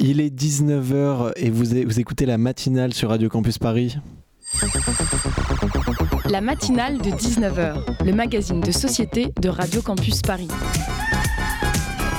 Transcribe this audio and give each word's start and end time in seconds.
Il 0.00 0.20
est 0.20 0.30
19h 0.30 1.32
et 1.34 1.50
vous, 1.50 1.64
vous 1.64 2.00
écoutez 2.00 2.24
la 2.24 2.38
matinale 2.38 2.94
sur 2.94 3.08
Radio 3.08 3.28
Campus 3.28 3.58
Paris. 3.58 3.96
La 6.30 6.40
matinale 6.40 6.98
de 6.98 7.10
19h, 7.10 8.04
le 8.04 8.12
magazine 8.12 8.60
de 8.60 8.70
société 8.70 9.32
de 9.40 9.48
Radio 9.48 9.82
Campus 9.82 10.22
Paris. 10.22 10.48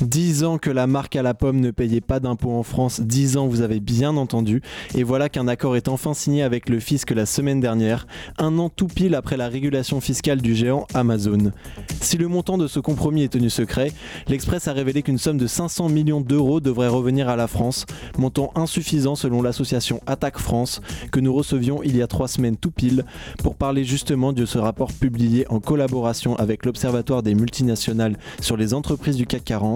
10 0.00 0.44
ans 0.44 0.58
que 0.58 0.70
la 0.70 0.86
marque 0.86 1.16
à 1.16 1.22
la 1.22 1.34
pomme 1.34 1.60
ne 1.60 1.70
payait 1.70 2.00
pas 2.00 2.20
d'impôts 2.20 2.52
en 2.52 2.62
France, 2.62 3.00
10 3.00 3.36
ans 3.36 3.46
vous 3.46 3.60
avez 3.60 3.80
bien 3.80 4.16
entendu, 4.16 4.62
et 4.94 5.02
voilà 5.02 5.28
qu'un 5.28 5.48
accord 5.48 5.76
est 5.76 5.88
enfin 5.88 6.14
signé 6.14 6.42
avec 6.42 6.68
le 6.68 6.80
fisc 6.80 7.10
la 7.10 7.26
semaine 7.26 7.60
dernière, 7.60 8.06
un 8.38 8.58
an 8.58 8.68
tout 8.68 8.86
pile 8.86 9.14
après 9.14 9.36
la 9.36 9.48
régulation 9.48 10.00
fiscale 10.00 10.40
du 10.40 10.54
géant 10.54 10.86
Amazon. 10.94 11.52
Si 12.00 12.16
le 12.16 12.28
montant 12.28 12.58
de 12.58 12.66
ce 12.66 12.80
compromis 12.80 13.22
est 13.22 13.32
tenu 13.32 13.50
secret, 13.50 13.92
l'Express 14.28 14.68
a 14.68 14.72
révélé 14.72 15.02
qu'une 15.02 15.18
somme 15.18 15.38
de 15.38 15.46
500 15.46 15.88
millions 15.88 16.20
d'euros 16.20 16.60
devrait 16.60 16.88
revenir 16.88 17.28
à 17.28 17.36
la 17.36 17.46
France, 17.46 17.86
montant 18.18 18.52
insuffisant 18.54 19.14
selon 19.14 19.42
l'association 19.42 20.00
Attaque 20.06 20.38
France, 20.38 20.80
que 21.12 21.20
nous 21.20 21.34
recevions 21.34 21.82
il 21.82 21.96
y 21.96 22.02
a 22.02 22.06
trois 22.06 22.28
semaines 22.28 22.56
tout 22.56 22.70
pile, 22.70 23.04
pour 23.42 23.54
parler 23.54 23.84
justement 23.84 24.32
de 24.32 24.46
ce 24.46 24.58
rapport 24.58 24.92
publié 24.92 25.46
en 25.50 25.60
collaboration 25.60 26.36
avec 26.36 26.64
l'Observatoire 26.66 27.22
des 27.22 27.34
multinationales 27.34 28.16
sur 28.40 28.56
les 28.56 28.74
entreprises 28.74 29.16
du 29.16 29.26
CAC 29.26 29.44
40 29.44 29.73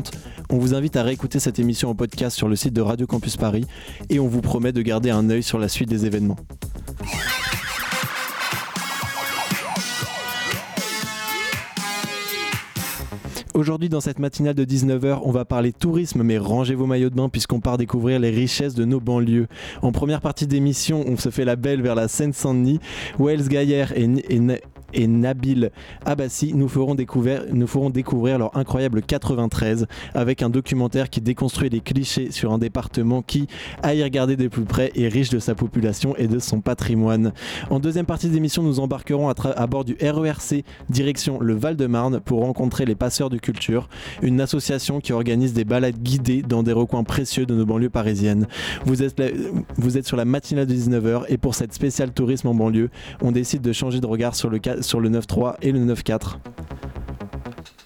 on 0.50 0.58
vous 0.58 0.74
invite 0.74 0.96
à 0.96 1.02
réécouter 1.02 1.40
cette 1.40 1.58
émission 1.58 1.90
en 1.90 1.94
podcast 1.94 2.36
sur 2.36 2.48
le 2.48 2.56
site 2.56 2.72
de 2.72 2.80
Radio 2.80 3.06
Campus 3.06 3.36
Paris 3.36 3.66
et 4.10 4.18
on 4.20 4.28
vous 4.28 4.40
promet 4.40 4.72
de 4.72 4.82
garder 4.82 5.10
un 5.10 5.28
œil 5.30 5.42
sur 5.42 5.58
la 5.58 5.68
suite 5.68 5.88
des 5.88 6.06
événements. 6.06 6.36
Aujourd'hui, 13.58 13.88
dans 13.88 14.00
cette 14.00 14.20
matinale 14.20 14.54
de 14.54 14.64
19h, 14.64 15.18
on 15.24 15.32
va 15.32 15.44
parler 15.44 15.72
tourisme, 15.72 16.22
mais 16.22 16.38
rangez 16.38 16.76
vos 16.76 16.86
maillots 16.86 17.10
de 17.10 17.16
bain 17.16 17.28
puisqu'on 17.28 17.58
part 17.58 17.76
découvrir 17.76 18.20
les 18.20 18.30
richesses 18.30 18.74
de 18.74 18.84
nos 18.84 19.00
banlieues. 19.00 19.48
En 19.82 19.90
première 19.90 20.20
partie 20.20 20.46
d'émission, 20.46 21.04
on 21.08 21.16
se 21.16 21.30
fait 21.30 21.44
la 21.44 21.56
belle 21.56 21.82
vers 21.82 21.96
la 21.96 22.06
Seine-Saint-Denis. 22.06 22.78
Wells 23.18 23.48
Gaillère 23.48 23.90
et, 23.98 24.04
et 24.28 24.40
Nabil 24.96 25.70
Abbassi 26.04 26.54
nous 26.54 26.68
feront, 26.68 26.94
découvrir, 26.94 27.42
nous 27.52 27.66
découvrir 27.90 28.38
leur 28.38 28.56
incroyable 28.56 29.02
93 29.02 29.86
avec 30.14 30.42
un 30.42 30.50
documentaire 30.50 31.10
qui 31.10 31.20
déconstruit 31.20 31.68
les 31.68 31.80
clichés 31.80 32.30
sur 32.30 32.52
un 32.52 32.58
département 32.58 33.22
qui, 33.22 33.46
à 33.82 33.94
y 33.94 34.02
regarder 34.02 34.36
de 34.36 34.48
plus 34.48 34.64
près, 34.64 34.92
est 34.94 35.08
riche 35.08 35.30
de 35.30 35.38
sa 35.38 35.54
population 35.54 36.16
et 36.16 36.26
de 36.26 36.38
son 36.38 36.60
patrimoine. 36.60 37.32
En 37.70 37.80
deuxième 37.80 38.06
partie 38.06 38.28
d'émission, 38.28 38.62
nous 38.62 38.80
embarquerons 38.80 39.28
à, 39.28 39.66
bord 39.66 39.84
du 39.84 39.96
RERC 40.00 40.64
direction 40.88 41.38
le 41.40 41.54
Val-de-Marne 41.54 42.20
pour 42.20 42.40
rencontrer 42.40 42.84
les 42.84 42.94
passeurs 42.94 43.30
de 43.30 43.38
culture, 43.38 43.88
une 44.22 44.40
association 44.40 45.00
qui 45.00 45.12
organise 45.12 45.52
des 45.52 45.64
balades 45.64 45.98
guidées 45.98 46.42
dans 46.42 46.62
des 46.62 46.72
recoins 46.72 47.04
précieux 47.04 47.46
de 47.46 47.54
nos 47.54 47.66
banlieues 47.66 47.90
parisiennes. 47.90 48.46
Vous 48.84 49.02
êtes, 49.02 49.20
vous 49.76 49.98
êtes 49.98 50.06
sur 50.06 50.16
la 50.16 50.24
matinale 50.24 50.66
de 50.66 50.74
19h 50.74 51.24
et 51.28 51.36
pour 51.36 51.54
cette 51.54 51.72
spéciale 51.72 52.12
tourisme 52.12 52.48
en 52.48 52.54
banlieue, 52.54 52.90
on 53.20 53.32
décide 53.32 53.62
de 53.62 53.72
changer 53.72 54.00
de 54.00 54.06
regard 54.06 54.34
sur 54.34 54.50
le, 54.50 54.58
sur 54.80 55.00
le 55.00 55.10
9-3 55.10 55.54
et 55.62 55.72
le 55.72 55.80
9-4 55.80 56.38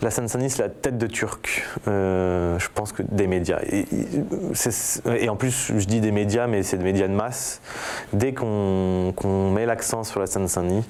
la 0.02 0.10
Seine-Saint-Denis, 0.10 0.50
c'est 0.50 0.62
la 0.62 0.68
tête 0.68 0.98
de 0.98 1.06
Turc, 1.06 1.64
euh, 1.86 2.58
je 2.58 2.68
pense 2.74 2.92
que 2.92 3.02
des 3.02 3.28
médias. 3.28 3.60
Et, 3.70 5.28
en 5.28 5.36
plus, 5.36 5.72
je 5.76 5.86
dis 5.86 6.00
des 6.00 6.10
médias, 6.10 6.48
mais 6.48 6.64
c'est 6.64 6.76
des 6.76 6.84
médias 6.84 7.06
de 7.06 7.14
masse. 7.14 7.60
Dès 8.12 8.34
qu'on 8.34 9.50
met 9.54 9.64
l'accent 9.64 10.02
sur 10.02 10.18
la 10.18 10.26
Seine-Saint-Denis, 10.26 10.84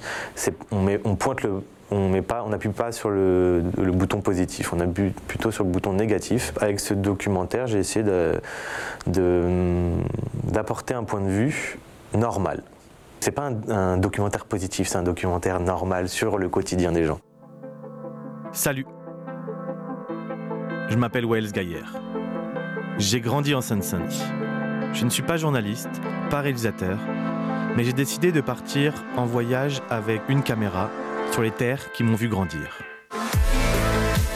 on, 0.71 0.87
on, 1.05 1.15
pointe 1.15 1.43
le. 1.43 1.61
N'appuie 1.91 2.69
pas, 2.69 2.91
sur 2.91 3.11
le, 3.11 3.61
bouton 3.93 4.21
positif, 4.21 4.73
on 4.73 4.79
appuie 4.79 5.11
plutôt 5.27 5.51
sur 5.51 5.63
le 5.63 5.69
bouton 5.69 5.93
négatif. 5.93 6.51
Avec 6.59 6.79
ce 6.79 6.95
documentaire, 6.95 7.67
j'ai 7.67 7.77
essayé 7.77 8.03
d'apporter 9.05 10.95
un 10.95 11.03
point 11.03 11.21
de 11.21 11.29
vue 11.29 11.77
normal. 12.15 12.63
C'est 13.23 13.31
pas 13.31 13.49
un, 13.69 13.95
documentaire 13.95 14.43
positif, 14.43 14.89
c'est 14.89 14.97
un 14.97 15.03
documentaire 15.03 15.61
normal 15.61 16.09
sur 16.09 16.37
le 16.37 16.49
quotidien 16.49 16.91
des 16.91 17.05
gens. 17.05 17.21
Salut. 18.51 18.85
Je 20.89 20.97
m'appelle 20.97 21.25
Wells 21.25 21.53
Gaillère. 21.53 21.93
J'ai 22.97 23.21
grandi 23.21 23.55
en 23.55 23.61
Seine-Saint-Denis. 23.61 24.21
Je 24.91 25.05
ne 25.05 25.09
suis 25.09 25.23
pas 25.23 25.37
journaliste, 25.37 26.01
pas 26.29 26.41
réalisateur, 26.41 26.99
mais 27.77 27.85
j'ai 27.85 27.93
décidé 27.93 28.33
de 28.33 28.41
partir 28.41 28.93
en 29.15 29.25
voyage 29.25 29.79
avec 29.89 30.23
une 30.27 30.43
caméra 30.43 30.89
sur 31.31 31.43
les 31.43 31.51
terres 31.51 31.93
qui 31.93 32.03
m'ont 32.03 32.15
vu 32.15 32.27
grandir. 32.27 32.83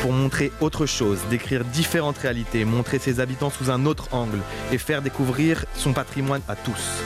Pour 0.02 0.14
montrer 0.14 0.50
autre 0.62 0.86
chose, 0.86 1.20
décrire 1.30 1.66
différentes 1.66 2.20
réalités, 2.20 2.64
montrer 2.64 3.00
ses 3.00 3.20
habitants 3.20 3.50
sous 3.50 3.70
un 3.70 3.86
autre 3.86 4.08
angle 4.14 4.40
et 4.72 4.78
faire 4.78 5.02
découvrir 5.02 5.66
son 5.74 5.92
patrimoine 5.92 6.42
à 6.48 6.56
tous. 6.56 7.04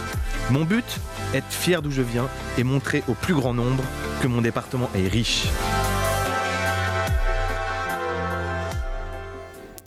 Mon 0.51 0.63
but 0.63 0.99
Être 1.33 1.49
fier 1.49 1.81
d'où 1.81 1.91
je 1.91 2.01
viens 2.01 2.27
et 2.57 2.63
montrer 2.63 3.03
au 3.07 3.13
plus 3.13 3.33
grand 3.33 3.53
nombre 3.53 3.83
que 4.21 4.27
mon 4.27 4.41
département 4.41 4.89
est 4.93 5.07
riche. 5.07 5.47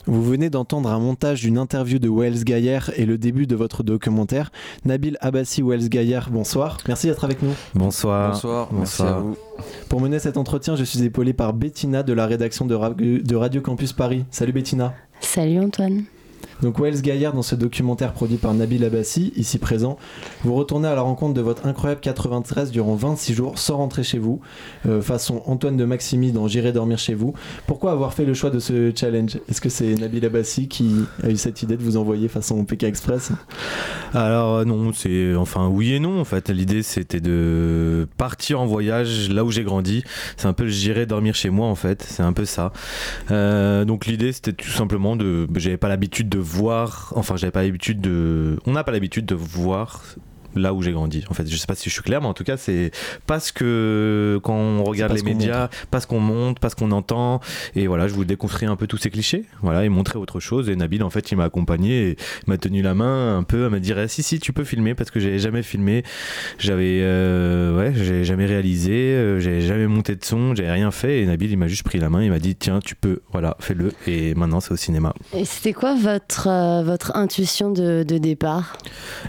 Vous 0.06 0.22
venez 0.22 0.49
d'entendre 0.49 0.91
un 0.91 0.99
montage 0.99 1.43
d'une 1.43 1.59
interview 1.59 1.99
de 1.99 2.09
Wells 2.09 2.44
Gaillard 2.44 2.91
et 2.97 3.05
le 3.05 3.19
début 3.19 3.47
de 3.47 3.56
votre 3.56 3.82
documentaire. 3.82 4.53
Nabil 4.87 5.19
Abbassi 5.21 5.62
Wells 5.62 5.88
Gaillard, 5.91 6.31
bonsoir. 6.31 6.78
Merci 6.88 7.09
d'être 7.09 7.25
avec 7.25 7.43
nous. 7.43 7.53
Bonsoir. 7.75 8.32
Bonsoir. 8.32 8.69
Merci 8.72 9.03
à 9.03 9.19
vous. 9.19 9.37
Pour 9.91 10.00
mener 10.00 10.19
cet 10.19 10.38
entretien, 10.38 10.76
je 10.76 10.84
suis 10.84 11.03
épaulé 11.03 11.34
par 11.34 11.53
Bettina 11.53 12.03
de 12.03 12.12
la 12.15 12.26
rédaction 12.26 12.65
de 12.66 13.34
Radio 13.34 13.61
Campus 13.61 13.93
Paris. 13.93 14.25
Salut 14.31 14.53
Bettina. 14.53 14.94
Salut 15.21 15.59
Antoine. 15.61 16.05
Donc 16.62 16.78
Wells 16.78 17.03
Gaillard, 17.03 17.32
dans 17.32 17.42
ce 17.42 17.54
documentaire 17.54 18.12
produit 18.12 18.37
par 18.37 18.54
Nabil 18.54 18.84
Abbassi, 18.84 19.32
ici 19.37 19.59
présent, 19.59 19.98
vous 20.44 20.54
retournez 20.54 20.88
à 20.88 20.94
la 20.94 21.03
rencontre 21.03 21.34
de 21.34 21.41
votre 21.41 21.66
incroyable 21.66 22.00
93 22.00 22.70
durant 22.70 22.94
26 22.94 23.34
jours 23.34 23.59
sans 23.59 23.76
rentrer 23.76 24.03
chez 24.03 24.19
vous, 24.19 24.41
euh, 24.87 25.03
façon 25.03 25.43
Antoine 25.47 25.76
de 25.76 25.84
Maximi 25.84 26.32
dans 26.32 26.48
J'irai 26.48 26.72
dormir 26.72 26.98
chez 26.98 27.14
vous. 27.14 27.34
Pourquoi 27.66 27.93
avoir 27.93 28.14
fait 28.14 28.25
le 28.25 28.34
choix 28.34 28.50
de 28.50 28.59
ce 28.59 28.93
challenge? 28.94 29.38
Est-ce 29.48 29.60
que 29.60 29.69
c'est 29.69 29.94
Nabil 29.94 30.25
Abbassi 30.25 30.69
qui 30.69 30.94
a 31.22 31.31
eu 31.31 31.37
cette 31.37 31.62
idée 31.62 31.76
de 31.76 31.82
vous 31.82 31.97
envoyer 31.97 32.28
façon 32.28 32.64
PK 32.64 32.84
Express? 32.84 33.32
Alors 34.12 34.56
euh, 34.56 34.64
non, 34.64 34.93
c'est 34.93 35.34
enfin 35.34 35.69
oui 35.69 35.94
et 35.94 36.00
non 36.00 36.20
en 36.20 36.25
fait. 36.25 36.50
L'idée 36.50 36.82
c'était 36.82 37.20
de 37.20 38.06
partir 38.16 38.60
en 38.60 38.66
voyage 38.66 39.31
là 39.31 39.44
où 39.44 39.50
j'ai 39.50 39.64
grandi. 39.64 40.04
C'est 40.37 40.47
un 40.47 40.53
peu 40.53 40.69
J'irai 40.69 41.06
dormir 41.06 41.34
chez 41.34 41.50
moi 41.50 41.66
en 41.66 41.75
fait. 41.75 42.03
C'est 42.09 42.22
un 42.22 42.32
peu 42.32 42.44
ça. 42.44 42.72
Euh, 43.31 43.84
donc 43.84 44.06
l'idée 44.06 44.32
c'était 44.32 44.53
tout 44.53 44.70
simplement 44.70 45.16
de, 45.16 45.48
j'avais 45.56 45.76
pas 45.76 45.88
l'habitude 45.88 46.28
de 46.28 46.38
voir, 46.44 47.12
enfin 47.16 47.37
j'avais 47.37 47.50
pas 47.50 47.62
l'habitude 47.62 48.00
de, 48.00 48.59
on 48.66 48.72
n'a 48.72 48.84
pas 48.84 48.93
l'habitude 48.93 49.27
de 49.27 49.34
voir 49.34 50.03
là 50.56 50.75
où 50.75 50.82
j'ai 50.82 50.92
grandi. 50.92 51.25
En 51.31 51.34
fait, 51.34 51.48
je 51.48 51.56
sais 51.56 51.66
pas 51.66 51.75
si 51.75 51.88
je 51.88 51.94
suis 51.94 52.03
clair, 52.03 52.20
mais 52.20 52.26
en 52.26 52.34
tout 52.34 52.44
cas, 52.44 52.56
c'est 52.56 52.91
parce 53.26 53.53
que 53.53 54.41
quand 54.42 54.54
on 54.54 54.84
regarde 54.84 55.12
les 55.12 55.22
médias, 55.22 55.69
parce 55.91 56.06
qu'on 56.06 56.20
monte, 56.20 56.59
parce 56.59 56.75
qu'on 56.75 56.91
entend, 56.91 57.41
et 57.75 57.87
voilà, 57.87 58.09
je 58.09 58.15
vous 58.15 58.25
déconstruire 58.25 58.70
un 58.70 58.76
peu 58.76 58.87
tous 58.87 58.98
ces 58.98 59.10
clichés, 59.10 59.44
voilà, 59.62 59.84
et 59.84 59.88
montrer 59.88 60.19
autre 60.19 60.41
chose. 60.41 60.69
Et 60.69 60.76
Nabil, 60.76 61.03
en 61.03 61.10
fait, 61.10 61.31
il 61.31 61.37
m'a 61.37 61.44
accompagné 61.44 62.10
et 62.10 62.16
m'a 62.47 62.59
tenu 62.59 62.82
la 62.82 62.94
main 62.94 63.37
un 63.37 63.43
peu 63.43 63.66
à 63.66 63.70
me 63.70 63.81
dire, 63.81 63.98
si, 64.09 64.22
si, 64.22 64.38
tu 64.38 64.53
peux 64.53 64.64
filmer, 64.64 64.94
parce 64.94 65.10
que 65.10 65.20
j'ai 65.20 65.38
jamais 65.38 65.62
filmé, 65.62 66.03
j'avais, 66.59 67.00
euh, 67.03 67.76
ouais, 67.76 67.93
j'ai 67.97 68.25
jamais 68.25 68.47
réalisé, 68.47 68.93
euh, 68.93 69.41
j'ai 69.41 69.60
jamais 69.60 69.87
monté 69.87 70.16
de 70.16 70.25
son, 70.25 70.54
j'ai 70.54 70.70
rien 70.70 70.91
fait, 70.91 71.23
et 71.23 71.26
Nabil, 71.26 71.50
il 71.50 71.58
m'a 71.58 71.69
juste 71.69 71.84
pris 71.84 71.99
la 71.99 72.11
main, 72.11 72.23
il 72.23 72.31
m'a 72.31 72.38
dit, 72.38 72.55
tiens, 72.55 72.81
tu 72.84 72.94
peux, 72.94 73.20
voilà, 73.32 73.56
fais-le, 73.61 73.93
et 74.06 74.34
maintenant 74.34 74.61
c'est 74.61 74.73
au 74.73 74.76
cinéma. 74.76 75.14
Et 75.32 75.44
c'était 75.44 75.73
quoi 75.73 75.94
votre, 75.94 76.49
euh, 76.49 76.82
votre 76.82 77.17
intuition 77.17 77.70
de, 77.70 78.05
de 78.06 78.19
départ? 78.19 78.76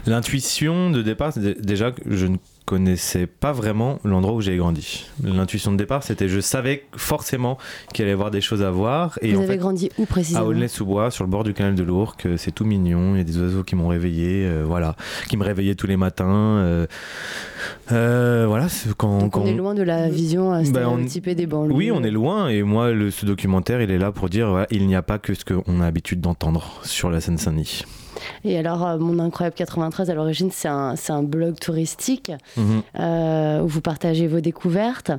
L'intuition 0.06 0.90
de 0.90 1.02
départ, 1.02 1.15
déjà, 1.60 1.92
je 2.06 2.26
ne 2.26 2.36
connaissais 2.66 3.26
pas 3.28 3.52
vraiment 3.52 4.00
l'endroit 4.04 4.34
où 4.34 4.40
j'ai 4.40 4.56
grandi. 4.56 5.06
L'intuition 5.22 5.70
de 5.72 5.76
départ, 5.76 6.02
c'était 6.02 6.28
je 6.28 6.40
savais 6.40 6.84
forcément 6.96 7.58
qu'il 7.94 8.02
allait 8.02 8.10
y 8.10 8.12
avoir 8.12 8.32
des 8.32 8.40
choses 8.40 8.62
à 8.62 8.70
voir. 8.70 9.18
Et 9.22 9.32
Vous 9.34 9.42
avez 9.42 9.56
grandi 9.56 9.88
où 9.98 10.04
précisément? 10.04 10.44
À 10.44 10.48
Aulnay-sous-Bois, 10.48 11.10
sur 11.12 11.24
le 11.24 11.30
bord 11.30 11.44
du 11.44 11.54
canal 11.54 11.76
de 11.76 11.82
l'Ourcq. 11.84 12.26
C'est 12.36 12.52
tout 12.52 12.64
mignon. 12.64 13.14
Il 13.14 13.18
y 13.18 13.20
a 13.20 13.24
des 13.24 13.38
oiseaux 13.38 13.62
qui 13.62 13.76
m'ont 13.76 13.88
réveillé, 13.88 14.44
euh, 14.44 14.64
voilà, 14.66 14.96
qui 15.28 15.36
me 15.36 15.44
réveillaient 15.44 15.76
tous 15.76 15.86
les 15.86 15.96
matins. 15.96 16.26
Euh, 16.26 16.86
euh, 17.92 18.46
voilà, 18.48 18.66
quand, 18.96 19.18
Donc 19.18 19.36
on 19.36 19.46
est 19.46 19.54
loin 19.54 19.74
de 19.74 19.82
la 19.82 20.08
vision 20.08 20.50
ben, 20.50 20.64
stéréotypée 20.64 21.36
des 21.36 21.46
banlieues. 21.46 21.72
Oui, 21.72 21.92
on 21.92 22.02
est 22.02 22.10
loin. 22.10 22.48
Et 22.48 22.62
moi, 22.62 22.90
le, 22.90 23.12
ce 23.12 23.26
documentaire, 23.26 23.80
il 23.80 23.92
est 23.92 23.98
là 23.98 24.10
pour 24.10 24.28
dire 24.28 24.66
il 24.70 24.86
n'y 24.88 24.96
a 24.96 25.02
pas 25.02 25.18
que 25.18 25.34
ce 25.34 25.44
qu'on 25.44 25.80
a 25.80 25.84
l'habitude 25.84 26.20
d'entendre 26.20 26.80
sur 26.82 27.10
la 27.10 27.20
Seine-Saint-Denis. 27.20 27.84
Et 28.44 28.58
alors, 28.58 28.98
Mon 28.98 29.18
Incroyable 29.18 29.56
93, 29.56 30.10
à 30.10 30.14
l'origine, 30.14 30.50
c'est 30.52 30.68
un, 30.68 30.94
un, 31.08 31.22
blog 31.22 31.58
touristique 31.58 32.32
Mhm. 32.56 32.82
euh, 33.00 33.60
où 33.60 33.66
vous 33.68 33.80
partagez 33.80 34.26
vos 34.26 34.40
découvertes. 34.40 35.10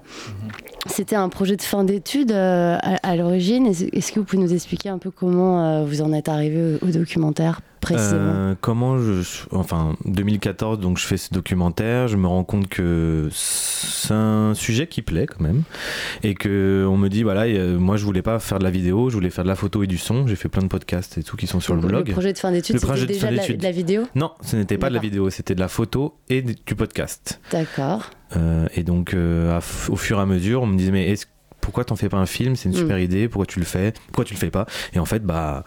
C'était 0.88 1.16
un 1.16 1.30
projet 1.30 1.56
de 1.58 1.62
fin 1.62 1.84
d'études 1.84 2.32
euh, 2.32 2.78
à, 2.82 2.96
à 3.08 3.16
l'origine. 3.16 3.68
Est-ce 3.68 4.12
que 4.12 4.20
vous 4.20 4.26
pouvez 4.26 4.42
nous 4.42 4.54
expliquer 4.54 4.90
un 4.90 4.98
peu 4.98 5.12
comment 5.12 5.64
euh, 5.64 5.84
vous 5.86 6.02
en 6.02 6.14
êtes 6.14 6.30
arrivé 6.30 6.78
au, 6.82 6.88
au 6.88 6.92
documentaire? 6.92 7.60
Précisément 7.80 8.34
Euh, 8.36 8.56
comment 8.60 8.98
je, 9.00 9.22
enfin 9.52 9.96
2014 10.06 10.80
donc 10.80 10.98
je 10.98 11.06
fais 11.06 11.18
ce 11.18 11.34
documentaire, 11.34 12.08
je 12.08 12.18
me 12.18 12.28
rends 12.28 12.44
compte 12.44 12.68
que 12.68 13.30
c'est 13.32 14.14
un 14.14 14.54
sujet 14.54 14.88
qui 14.88 15.02
plaît 15.02 15.26
quand 15.28 15.42
même 15.42 15.64
et 16.24 16.34
que 16.34 16.86
on 16.90 16.98
me 16.98 17.08
dit 17.10 17.24
voilà 17.24 17.42
euh, 17.44 17.78
moi 17.78 17.98
je 17.98 18.06
voulais 18.06 18.22
pas 18.22 18.40
faire 18.40 18.60
de 18.60 18.64
la 18.64 18.72
vidéo, 18.72 19.10
je 19.10 19.16
voulais 19.16 19.30
faire 19.30 19.44
de 19.44 19.50
la 19.50 19.56
photo 19.56 19.84
et 19.84 19.88
du 19.88 19.98
son, 19.98 20.28
j'ai 20.28 20.36
fait 20.36 20.50
plein 20.50 20.64
de 20.64 20.68
podcasts 20.68 21.18
et 21.18 21.24
tout 21.24 21.38
qui 21.38 21.48
sont 21.48 21.60
sur 21.60 21.76
le 21.76 21.82
blog. 21.82 22.08
Le 22.08 22.14
projet 22.14 22.34
de 22.34 22.38
fin 22.38 22.52
d'études, 22.52 22.76
Le 22.76 22.82
projet 22.82 23.02
c'était 23.02 23.14
de 23.14 23.18
déjà 23.20 23.28
fin 23.28 23.34
de 23.34 23.38
la, 23.52 23.58
de 23.58 23.64
la 23.64 23.72
vidéo? 23.72 24.04
Non, 24.16 24.32
ce 24.42 24.56
n'était 24.56 24.78
pas 24.78 24.90
de 24.90 24.96
la 24.96 25.00
vidéo, 25.02 25.30
c'était 25.30 25.56
de 25.56 25.60
la 25.60 25.68
photo 25.68 26.16
et 26.30 26.42
du 26.42 26.76
podcast. 26.76 27.40
D'accord. 27.52 28.10
Euh, 28.36 28.68
et 28.76 28.84
donc, 28.84 29.14
euh, 29.14 29.60
au 29.90 29.96
fur 29.96 30.18
et 30.20 30.22
à 30.22 30.26
mesure, 30.26 30.62
on 30.64 30.68
me 30.68 30.78
disait, 30.78 30.92
mais 30.92 31.10
est-ce 31.10 31.26
pourquoi 31.62 31.84
t'en 31.86 31.96
fais 31.96 32.10
pas 32.10 32.18
un 32.18 32.26
film? 32.26 32.56
C'est 32.56 32.70
une 32.70 32.76
Mm. 32.76 32.80
super 32.80 33.00
idée, 33.00 33.28
pourquoi 33.28 33.46
tu 33.46 33.60
le 33.60 33.66
fais? 33.66 33.94
Pourquoi 34.08 34.24
tu 34.26 34.34
le 34.34 34.40
fais 34.40 34.50
pas? 34.52 34.66
Et 34.94 35.00
en 35.00 35.06
fait, 35.06 35.24
bah. 35.26 35.64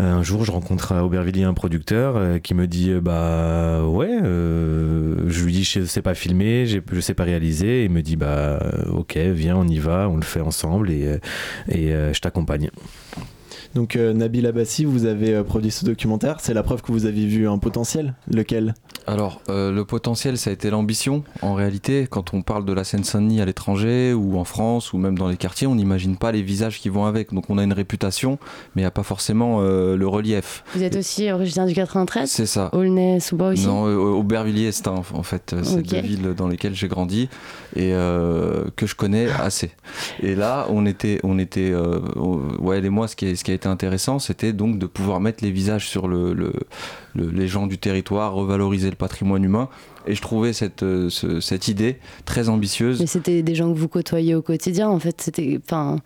Euh, 0.00 0.14
Un 0.14 0.22
jour, 0.22 0.44
je 0.44 0.50
rencontre 0.50 0.92
à 0.92 1.04
Aubervilliers 1.04 1.44
un 1.44 1.54
producteur 1.54 2.16
euh, 2.16 2.38
qui 2.38 2.54
me 2.54 2.66
dit 2.66 2.90
euh, 2.90 3.00
Bah 3.00 3.84
ouais, 3.84 4.18
je 4.22 5.44
lui 5.44 5.52
dis 5.52 5.64
Je 5.64 5.84
sais 5.84 6.02
pas 6.02 6.14
filmer, 6.14 6.66
je 6.66 7.00
sais 7.00 7.14
pas 7.14 7.24
réaliser. 7.24 7.82
Et 7.82 7.84
il 7.84 7.90
me 7.90 8.02
dit 8.02 8.16
Bah 8.16 8.60
ok, 8.90 9.16
viens, 9.16 9.56
on 9.56 9.66
y 9.66 9.78
va, 9.78 10.08
on 10.08 10.16
le 10.16 10.22
fait 10.22 10.40
ensemble 10.40 10.90
et, 10.90 11.18
je 11.68 12.18
t'accompagne. 12.20 12.70
Donc 13.74 13.94
euh, 13.96 14.12
Nabil 14.12 14.46
Abbassi, 14.46 14.84
vous 14.84 15.04
avez 15.06 15.34
euh, 15.34 15.44
produit 15.44 15.70
ce 15.70 15.84
documentaire. 15.84 16.38
C'est 16.40 16.54
la 16.54 16.62
preuve 16.62 16.82
que 16.82 16.90
vous 16.90 17.06
avez 17.06 17.26
vu 17.26 17.48
un 17.48 17.58
potentiel. 17.58 18.14
Lequel? 18.32 18.74
Alors, 19.06 19.40
euh, 19.48 19.70
le 19.72 19.84
potentiel, 19.84 20.38
ça 20.38 20.50
a 20.50 20.52
été 20.52 20.70
l'ambition. 20.70 21.22
En 21.42 21.54
réalité, 21.54 22.06
quand 22.10 22.34
on 22.34 22.42
parle 22.42 22.64
de 22.64 22.72
la 22.72 22.84
Seine-Saint-Denis 22.84 23.40
à 23.40 23.44
l'étranger 23.44 24.12
ou 24.12 24.38
en 24.38 24.44
France 24.44 24.92
ou 24.92 24.98
même 24.98 25.16
dans 25.16 25.28
les 25.28 25.36
quartiers, 25.36 25.66
on 25.66 25.74
n'imagine 25.76 26.16
pas 26.16 26.32
les 26.32 26.42
visages 26.42 26.80
qui 26.80 26.88
vont 26.88 27.04
avec. 27.06 27.32
Donc, 27.32 27.44
on 27.48 27.58
a 27.58 27.62
une 27.64 27.72
réputation, 27.72 28.38
mais 28.74 28.82
il 28.82 28.84
n'y 28.84 28.88
a 28.88 28.90
pas 28.92 29.02
forcément 29.04 29.58
euh, 29.60 29.96
le 29.96 30.06
relief. 30.08 30.64
Vous 30.74 30.82
êtes 30.82 30.96
aussi 30.96 31.30
originaire 31.30 31.66
du 31.66 31.74
93 31.74 32.28
C'est 32.30 32.46
ça. 32.46 32.70
Aulnay-sous-Bois 32.72 33.48
aussi? 33.50 33.66
Non, 33.66 33.86
euh, 33.86 33.96
Aubervilliers, 33.96 34.72
c'est 34.72 34.88
un- 34.88 35.02
en 35.14 35.22
fait, 35.22 35.52
euh, 35.52 35.60
c'est 35.62 35.78
Ok. 35.78 35.86
deux 35.86 36.00
villes 36.00 36.34
dans 36.36 36.48
lesquelles 36.48 36.74
j'ai 36.74 36.88
grandi 36.88 37.28
et 37.76 37.92
euh, 37.94 38.64
que 38.76 38.86
je 38.86 38.94
connais 38.96 39.28
assez. 39.30 39.70
Et 40.22 40.34
là, 40.34 40.66
on 40.70 40.86
était, 40.86 41.20
on 41.22 41.38
était, 41.38 41.70
euh, 41.72 42.00
ouais, 42.58 42.80
et 42.84 42.88
moi, 42.90 43.06
ce 43.08 43.16
qui, 43.16 43.26
est- 43.26 43.36
ce 43.36 43.44
qui 43.44 43.50
a 43.52 43.54
été 43.60 43.68
intéressant, 43.68 44.18
c'était 44.18 44.52
donc 44.52 44.78
de 44.78 44.86
pouvoir 44.86 45.20
mettre 45.20 45.44
les 45.44 45.50
visages 45.50 45.86
sur 45.88 46.08
le, 46.08 46.32
le- 46.34 46.52
le- 47.14 47.30
les 47.30 47.46
gens 47.48 47.66
du 47.66 47.78
territoire, 47.78 48.32
revaloriser 48.32 48.90
le 48.90 48.96
patrimoine 48.96 49.44
humain. 49.44 49.68
Et 50.06 50.14
je 50.14 50.22
trouvais 50.22 50.52
cette, 50.52 50.82
euh, 50.82 51.08
ce- 51.10 51.40
cette 51.40 51.68
idée 51.68 51.98
très 52.24 52.48
ambitieuse. 52.48 53.00
Mais 53.00 53.06
c'était 53.06 53.42
des 53.42 53.54
gens 53.54 53.72
que 53.72 53.78
vous 53.78 53.88
côtoyez 53.88 54.34
au 54.34 54.42
quotidien, 54.42 54.88
en 54.88 54.98
fait. 54.98 55.20
C'était, 55.20 55.60
enfin, 55.64 55.98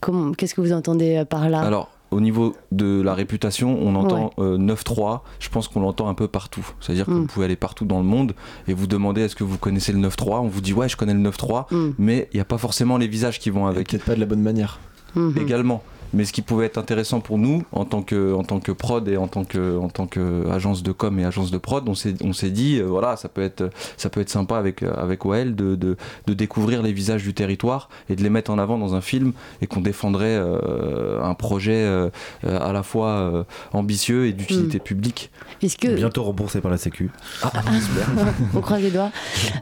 comment, 0.00 0.32
qu'est-ce 0.32 0.54
que 0.54 0.60
vous 0.60 0.72
entendez 0.72 1.16
euh, 1.16 1.24
par 1.24 1.48
là? 1.48 1.60
Alors, 1.60 1.88
au 2.10 2.20
niveau 2.20 2.54
de 2.72 3.00
la 3.00 3.14
réputation, 3.14 3.78
on 3.80 3.94
entend 3.94 4.32
euh, 4.38 4.58
9-3. 4.58 5.20
Je 5.38 5.48
pense 5.48 5.68
qu'on 5.68 5.80
l'entend 5.80 6.08
un 6.08 6.14
peu 6.14 6.26
partout. 6.28 6.66
C'est-à-dire 6.80 7.06
que 7.06 7.12
vous 7.12 7.26
pouvez 7.26 7.44
aller 7.46 7.54
partout 7.56 7.84
dans 7.84 7.98
le 7.98 8.04
monde 8.04 8.34
et 8.68 8.74
vous 8.74 8.88
demander 8.88 9.20
est-ce 9.22 9.36
que 9.36 9.44
vous 9.44 9.58
connaissez 9.58 9.92
le 9.92 10.00
9-3 10.00 10.40
On 10.40 10.48
vous 10.48 10.60
dit 10.60 10.72
ouais, 10.74 10.88
je 10.88 10.96
connais 10.96 11.14
le 11.14 11.20
9-3, 11.20 11.66
Mm. 11.70 11.90
mais 11.98 12.28
il 12.32 12.36
n'y 12.36 12.40
a 12.40 12.44
pas 12.44 12.58
forcément 12.58 12.98
les 12.98 13.06
visages 13.08 13.38
qui 13.38 13.50
vont 13.50 13.66
avec 13.66 13.88
Peut-être 13.90 14.04
pas 14.04 14.14
de 14.16 14.20
la 14.20 14.26
bonne 14.26 14.42
manière. 14.42 14.80
Mhm. 15.14 15.34
également. 15.40 15.82
Mais 16.12 16.24
ce 16.24 16.32
qui 16.32 16.42
pouvait 16.42 16.66
être 16.66 16.78
intéressant 16.78 17.20
pour 17.20 17.38
nous, 17.38 17.62
en 17.72 17.84
tant 17.84 18.02
que, 18.02 18.34
en 18.34 18.42
tant 18.42 18.58
que 18.60 18.72
prod 18.72 19.06
et 19.08 19.16
en 19.16 19.28
tant 19.28 19.44
que, 19.44 19.78
en 19.78 19.88
tant 19.88 20.06
que 20.06 20.48
agence 20.50 20.82
de 20.82 20.92
com 20.92 21.18
et 21.18 21.24
agence 21.24 21.50
de 21.50 21.58
prod, 21.58 21.88
on 21.88 21.94
s'est, 21.94 22.14
on 22.24 22.32
s'est 22.32 22.50
dit, 22.50 22.78
euh, 22.78 22.84
voilà, 22.84 23.16
ça 23.16 23.28
peut 23.28 23.42
être, 23.42 23.70
ça 23.96 24.10
peut 24.10 24.20
être 24.20 24.30
sympa 24.30 24.56
avec, 24.56 24.82
euh, 24.82 24.92
avec 24.96 25.24
OL 25.24 25.54
de, 25.54 25.76
de, 25.76 25.96
de 26.26 26.34
découvrir 26.34 26.82
les 26.82 26.92
visages 26.92 27.22
du 27.22 27.34
territoire 27.34 27.88
et 28.08 28.16
de 28.16 28.22
les 28.22 28.30
mettre 28.30 28.50
en 28.50 28.58
avant 28.58 28.76
dans 28.78 28.94
un 28.94 29.00
film 29.00 29.32
et 29.62 29.66
qu'on 29.66 29.80
défendrait 29.80 30.36
euh, 30.36 31.22
un 31.22 31.34
projet 31.34 31.72
euh, 31.74 32.10
à 32.44 32.72
la 32.72 32.82
fois 32.82 33.08
euh, 33.08 33.44
ambitieux 33.72 34.26
et 34.26 34.32
d'utilité 34.32 34.78
publique. 34.80 35.30
Est-ce 35.62 35.76
que 35.76 35.94
Bientôt 35.94 36.24
remboursé 36.24 36.60
par 36.60 36.70
la 36.70 36.78
Sécu. 36.78 37.10
Ah, 37.42 37.52
j'espère. 37.72 38.08
on 38.54 38.60
croise 38.60 38.82
les 38.82 38.90
doigts 38.90 39.10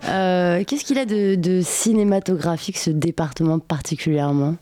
Euh, 0.09 0.65
Qu'est-ce 0.67 0.85
qu'il 0.85 0.99
a 0.99 1.05
de, 1.05 1.35
de 1.35 1.61
cinématographique 1.63 2.79
ce 2.79 2.91
département 2.91 3.59
particulièrement? 3.59 4.57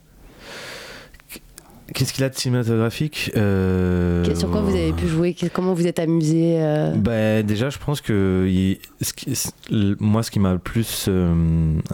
Qu'est-ce 1.95 2.13
qu'il 2.13 2.25
a 2.25 2.29
de 2.29 2.35
cinématographique 2.35 3.31
Euh, 3.37 4.35
Sur 4.35 4.51
quoi 4.51 4.61
vous 4.61 4.75
avez 4.75 4.93
pu 4.93 5.07
jouer? 5.07 5.37
Comment 5.53 5.73
vous 5.73 5.87
êtes 5.87 5.99
amusé 6.01 6.57
euh, 6.59 6.93
Bah, 6.97 7.43
déjà, 7.43 7.71
je 7.71 7.79
pense 7.79 8.01
que 8.01 8.47
il- 8.49 8.79
ce 9.01 9.13
qui- 9.13 9.35
c- 9.37 9.51
le- 9.71 9.97
moi, 10.01 10.23
ce 10.23 10.31
qui 10.31 10.41
m'a 10.41 10.53
le 10.53 10.59
plus 10.59 11.07
euh, 11.09 11.33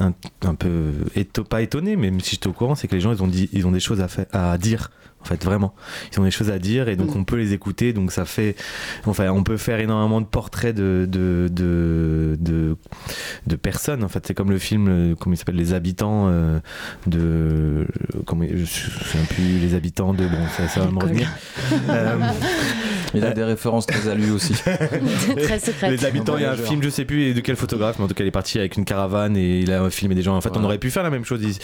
un, 0.00 0.12
un 0.42 0.54
peu 0.54 0.92
éto- 1.14 1.44
pas 1.44 1.60
étonné, 1.62 1.96
mais 1.96 2.10
même 2.10 2.20
si 2.20 2.32
j'étais 2.32 2.46
au 2.48 2.52
courant, 2.52 2.74
c'est 2.74 2.88
que 2.88 2.94
les 2.94 3.00
gens 3.00 3.12
ils 3.12 3.22
ont 3.22 3.26
dit 3.28 3.50
ils 3.52 3.66
ont 3.66 3.72
des 3.72 3.80
choses 3.80 4.00
à, 4.00 4.08
faire, 4.08 4.26
à 4.32 4.56
dire. 4.58 4.90
En 5.22 5.24
fait, 5.24 5.44
vraiment, 5.44 5.74
ils 6.12 6.20
ont 6.20 6.24
des 6.24 6.30
choses 6.30 6.50
à 6.50 6.58
dire 6.58 6.88
et 6.88 6.96
donc 6.96 7.14
Mm. 7.14 7.18
on 7.20 7.24
peut 7.24 7.36
les 7.36 7.52
écouter. 7.52 7.92
Donc 7.92 8.12
ça 8.12 8.24
fait, 8.24 8.56
enfin, 9.06 9.28
on 9.30 9.42
peut 9.44 9.56
faire 9.56 9.78
énormément 9.80 10.20
de 10.20 10.26
portraits 10.26 10.74
de 10.74 11.06
de 11.08 11.48
de, 11.50 12.36
de, 12.40 12.76
de 13.46 13.56
personnes. 13.56 14.04
En 14.04 14.08
fait, 14.08 14.26
c'est 14.26 14.34
comme 14.34 14.50
le 14.50 14.58
film, 14.58 14.86
euh, 14.88 15.14
comment 15.18 15.34
il 15.34 15.36
s'appelle, 15.36 15.56
les 15.56 15.74
habitants 15.74 16.26
euh, 16.28 16.58
de, 17.06 17.86
comment 18.26 18.44
je 18.52 18.64
souviens 18.64 19.24
plus, 19.28 19.58
les 19.60 19.74
habitants 19.74 20.12
de, 20.14 20.26
bon, 20.26 20.46
ça, 20.56 20.68
ça 20.68 20.80
va 20.80 20.90
me 20.90 20.98
revenir. 20.98 21.28
Euh, 21.88 22.16
Il 23.14 23.24
a 23.24 23.32
des 23.32 23.44
références 23.44 23.86
très 23.86 24.08
à 24.08 24.14
lui 24.14 24.30
aussi. 24.30 24.54
Très 25.42 25.90
les 25.90 26.04
habitants, 26.04 26.36
il 26.36 26.42
y 26.42 26.46
a 26.46 26.52
un 26.52 26.56
film, 26.56 26.82
je 26.82 26.88
sais 26.88 27.04
plus 27.04 27.34
de 27.34 27.40
quel 27.40 27.56
photographe, 27.56 27.98
mais 27.98 28.04
en 28.04 28.08
tout 28.08 28.14
cas, 28.14 28.24
il 28.24 28.28
est 28.28 28.30
parti 28.32 28.58
avec 28.58 28.76
une 28.76 28.84
caravane 28.84 29.36
et 29.36 29.60
il 29.60 29.72
a 29.72 29.88
filmé 29.90 30.14
des 30.14 30.22
gens. 30.22 30.36
En 30.36 30.40
fait, 30.40 30.56
on 30.56 30.64
aurait 30.64 30.78
pu 30.78 30.90
faire 30.90 31.02
la 31.02 31.10
même 31.10 31.24
chose 31.24 31.42
ici, 31.42 31.58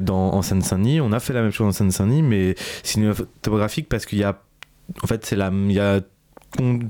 dans, 0.00 0.34
en 0.34 0.42
Seine-Saint-Denis. 0.42 1.00
On 1.00 1.12
a 1.12 1.20
fait 1.20 1.32
la 1.32 1.42
même 1.42 1.50
chose 1.50 1.66
en 1.68 1.72
Seine-Saint-Denis, 1.72 2.22
mais 2.22 2.54
cinématographique 3.02 3.88
parce 3.88 4.06
qu'il 4.06 4.18
y 4.18 4.24
a. 4.24 4.40
En 5.02 5.06
fait, 5.06 5.24
c'est 5.24 5.36
la. 5.36 5.50
Il 5.52 5.72
y 5.72 5.80
a 5.80 6.00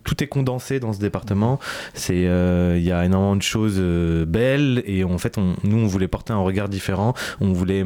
tout 0.02 0.24
est 0.24 0.26
condensé 0.26 0.80
dans 0.80 0.92
ce 0.92 0.98
département. 0.98 1.60
C'est, 1.94 2.26
euh, 2.26 2.74
il 2.78 2.82
y 2.84 2.90
a 2.90 3.04
énormément 3.04 3.36
de 3.36 3.42
choses 3.42 3.76
euh, 3.78 4.24
belles 4.24 4.82
et 4.86 5.04
en 5.04 5.18
fait, 5.18 5.38
on, 5.38 5.54
nous, 5.62 5.76
on 5.78 5.86
voulait 5.86 6.08
porter 6.08 6.32
un 6.32 6.40
regard 6.40 6.68
différent. 6.68 7.14
On 7.40 7.52
voulait 7.52 7.84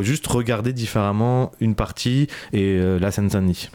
juste 0.00 0.26
regarder 0.26 0.72
différemment 0.72 1.52
une 1.60 1.76
partie 1.76 2.26
et 2.52 2.76
euh, 2.80 2.98
la 2.98 3.12
Seine-Saint-Denis. 3.12 3.68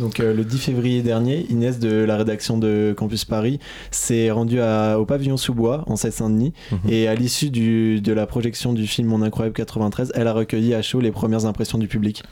Donc 0.00 0.18
euh, 0.18 0.34
le 0.34 0.44
10 0.44 0.58
février 0.58 1.02
dernier, 1.02 1.46
Inès 1.50 1.78
de 1.78 2.02
la 2.02 2.16
rédaction 2.16 2.58
de 2.58 2.92
Campus 2.96 3.24
Paris 3.24 3.60
s'est 3.92 4.32
rendue 4.32 4.58
à- 4.60 4.98
au 4.98 5.04
pavillon 5.06 5.36
sous-bois 5.36 5.84
en 5.86 5.94
Seine-Saint-Denis 5.94 6.52
Mhm. 6.72 6.78
et 6.90 7.06
à 7.06 7.14
l'issue 7.14 7.50
de 7.50 8.12
la 8.12 8.26
projection 8.26 8.72
du 8.72 8.88
film 8.88 9.06
Mon 9.06 9.22
Incroyable 9.22 9.54
93, 9.54 10.10
elle 10.16 10.26
a 10.26 10.32
recueilli 10.32 10.74
à 10.74 10.82
chaud 10.82 10.98
les 11.00 11.12
premières 11.12 11.46
impressions 11.46 11.78
du 11.78 11.86
public. 11.86 12.24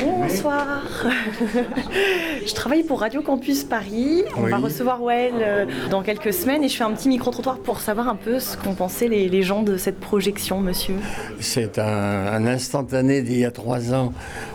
Bonsoir. 0.00 0.82
je 2.46 2.54
travaille 2.54 2.84
pour 2.84 3.00
Radio 3.00 3.22
Campus 3.22 3.64
Paris. 3.64 4.22
On 4.36 4.42
va 4.42 4.58
recevoir 4.58 5.02
Well 5.02 5.34
euh, 5.40 5.66
dans 5.90 6.02
quelques 6.02 6.32
semaines 6.32 6.62
et 6.62 6.68
je 6.68 6.76
fais 6.76 6.84
un 6.84 6.92
petit 6.92 7.08
micro-trottoir 7.08 7.58
pour 7.58 7.80
savoir 7.80 8.08
un 8.08 8.14
peu 8.14 8.38
ce 8.38 8.56
qu'ont 8.56 8.74
pensé 8.74 9.08
les, 9.08 9.28
les 9.28 9.42
gens 9.42 9.62
de 9.62 9.76
cette 9.76 9.98
projection, 9.98 10.60
monsieur. 10.60 10.94
C'est 11.40 11.78
un, 11.78 11.84
un 11.84 12.46
instantané 12.46 13.22
d'il 13.22 13.38
y 13.38 13.44
a 13.44 13.50
trois 13.50 13.92
ans 13.92 14.12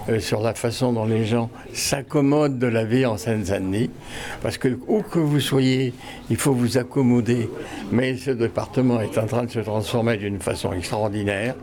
euh, 0.07 0.19
sur 0.19 0.41
la 0.41 0.53
façon 0.53 0.93
dont 0.93 1.05
les 1.05 1.25
gens 1.25 1.49
s'accommodent 1.73 2.57
de 2.57 2.67
la 2.67 2.85
vie 2.85 3.05
en 3.05 3.17
Seine-Saint-Denis. 3.17 3.89
Parce 4.41 4.57
que 4.57 4.79
où 4.87 5.01
que 5.01 5.19
vous 5.19 5.39
soyez, 5.39 5.93
il 6.29 6.37
faut 6.37 6.53
vous 6.53 6.77
accommoder. 6.77 7.49
Mais 7.91 8.15
ce 8.15 8.31
département 8.31 9.01
est 9.01 9.17
en 9.17 9.25
train 9.25 9.43
de 9.43 9.51
se 9.51 9.59
transformer 9.59 10.17
d'une 10.17 10.39
façon 10.39 10.71
extraordinaire. 10.73 11.55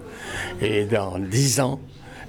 Et 0.60 0.84
dans 0.84 1.18
dix 1.18 1.60
ans, 1.60 1.80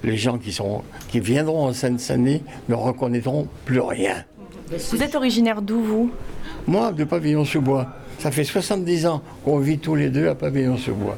les 0.03 0.17
gens 0.17 0.37
qui, 0.37 0.51
sont, 0.51 0.81
qui 1.09 1.19
viendront 1.19 1.65
en 1.65 1.73
Seine-Saint-Denis 1.73 2.43
ne 2.69 2.75
reconnaîtront 2.75 3.47
plus 3.65 3.79
rien. 3.79 4.23
Vous 4.91 5.01
êtes 5.01 5.15
originaire 5.15 5.61
d'où, 5.61 5.81
vous? 5.81 6.11
Moi, 6.67 6.91
de 6.91 7.03
Pavillon-sous-Bois, 7.03 7.87
ça 8.19 8.31
fait 8.31 8.43
70 8.43 9.05
ans 9.07 9.21
qu'on 9.45 9.59
vit 9.59 9.79
tous 9.79 9.95
les 9.95 10.09
deux 10.09 10.27
à 10.27 10.35
Pavillon-sous-Bois. 10.35 11.17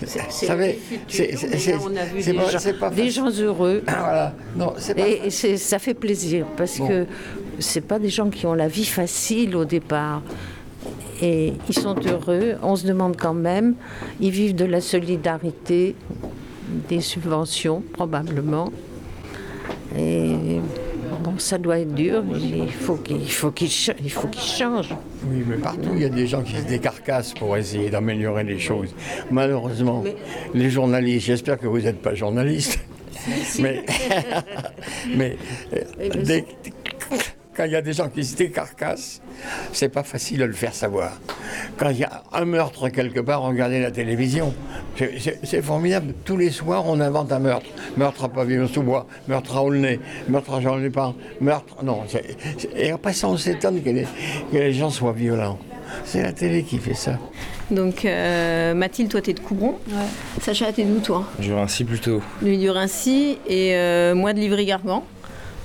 Vous 0.00 0.06
savez, 0.28 0.78
c'est- 1.08 1.72
pas- 2.34 2.50
gens, 2.50 2.58
c'est 2.58 2.78
pas 2.78 2.90
des 2.90 3.10
gens 3.10 3.30
heureux. 3.30 3.82
Ah, 3.86 3.94
voilà. 3.98 4.34
Non, 4.56 4.74
c'est 4.76 4.94
pas 4.94 5.08
Et, 5.08 5.30
ça 5.30 5.78
fait 5.78 5.94
plaisir 5.94 6.46
parce 6.56 6.78
Bon. 6.78 6.86
que 6.88 7.06
c'est 7.58 7.80
pas 7.80 7.98
des 7.98 8.10
gens 8.10 8.28
qui 8.28 8.44
ont 8.46 8.52
la 8.54 8.68
vie 8.68 8.84
facile 8.84 9.56
au 9.56 9.64
départ. 9.64 10.22
Et 11.22 11.54
ils 11.68 11.74
sont 11.74 11.96
heureux, 12.06 12.56
on 12.62 12.76
se 12.76 12.86
demande 12.86 13.16
quand 13.16 13.32
même, 13.32 13.74
ils 14.20 14.30
vivent 14.30 14.54
de 14.54 14.66
la 14.66 14.82
solidarité, 14.82 15.94
des 16.88 17.00
subventions 17.00 17.82
probablement. 17.92 18.70
Et 19.98 20.60
bon, 21.22 21.38
ça 21.38 21.58
doit 21.58 21.78
être 21.78 21.94
dur, 21.94 22.22
il 22.34 22.70
faut 22.70 22.96
qu'ils 22.96 23.22
il 23.22 23.30
faut 23.30 23.50
qu'ils 23.50 23.70
ch- 23.70 23.96
il 24.02 24.10
faut 24.10 24.28
qu'ils 24.28 24.42
changent. 24.42 24.94
Oui, 25.30 25.42
mais 25.46 25.56
partout, 25.56 25.90
il 25.94 26.02
y 26.02 26.04
a 26.04 26.08
des 26.10 26.26
gens 26.26 26.42
qui 26.42 26.54
se 26.56 26.64
décarcassent 26.66 27.32
pour 27.34 27.56
essayer 27.56 27.88
d'améliorer 27.88 28.44
les 28.44 28.58
choses. 28.58 28.94
Malheureusement, 29.30 30.04
les 30.54 30.70
journalistes, 30.70 31.26
j'espère 31.26 31.58
que 31.58 31.66
vous 31.66 31.80
n'êtes 31.80 32.02
pas 32.02 32.14
journaliste, 32.14 32.78
mais, 33.60 33.84
mais 35.16 35.36
dès, 36.24 36.44
quand 37.56 37.64
il 37.64 37.72
y 37.72 37.76
a 37.76 37.82
des 37.82 37.92
gens 37.94 38.08
qui 38.08 38.24
se 38.24 38.36
décarcassent, 38.36 39.22
c'est 39.72 39.88
pas 39.88 40.02
facile 40.02 40.38
de 40.38 40.44
le 40.44 40.52
faire 40.52 40.74
savoir. 40.74 41.18
Quand 41.76 41.90
il 41.90 41.98
y 41.98 42.04
a 42.04 42.22
un 42.32 42.44
meurtre 42.44 42.88
quelque 42.88 43.20
part, 43.20 43.42
regardez 43.42 43.80
la 43.80 43.90
télévision. 43.90 44.54
C'est 45.44 45.62
formidable. 45.62 46.14
Tous 46.24 46.36
les 46.36 46.50
soirs, 46.50 46.84
on 46.86 47.00
invente 47.00 47.32
un 47.32 47.38
meurtre. 47.38 47.66
Meurtre 47.96 48.24
à 48.24 48.28
Pavillon-sous-Bois, 48.28 49.06
meurtre 49.28 49.56
à 49.56 49.62
Aulnay, 49.62 50.00
meurtre 50.28 50.54
à 50.54 50.60
Jean-Lépin, 50.60 51.14
meurtre. 51.40 51.82
Non. 51.82 52.02
Et 52.76 52.90
après 52.90 53.12
ça, 53.12 53.28
on 53.28 53.36
s'étonne 53.36 53.82
que, 53.82 53.90
que 53.90 54.56
les 54.56 54.72
gens 54.72 54.90
soient 54.90 55.12
violents. 55.12 55.58
C'est 56.04 56.22
la 56.22 56.32
télé 56.32 56.62
qui 56.62 56.78
fait 56.78 56.94
ça. 56.94 57.18
Donc 57.70 58.04
euh, 58.04 58.74
Mathilde, 58.74 59.10
toi 59.10 59.20
t'es 59.20 59.32
de 59.32 59.40
Coubron. 59.40 59.76
Sacha, 60.40 60.72
t'es 60.72 60.84
d'où 60.84 61.00
toi? 61.00 61.24
Du 61.38 61.52
Rincy 61.52 61.84
plutôt. 61.84 62.22
Lui 62.42 62.58
du 62.58 62.70
Rincy 62.70 63.38
et 63.48 63.74
euh, 63.74 64.14
moi 64.14 64.32
de 64.32 64.38
Livry-Gargan. 64.40 65.04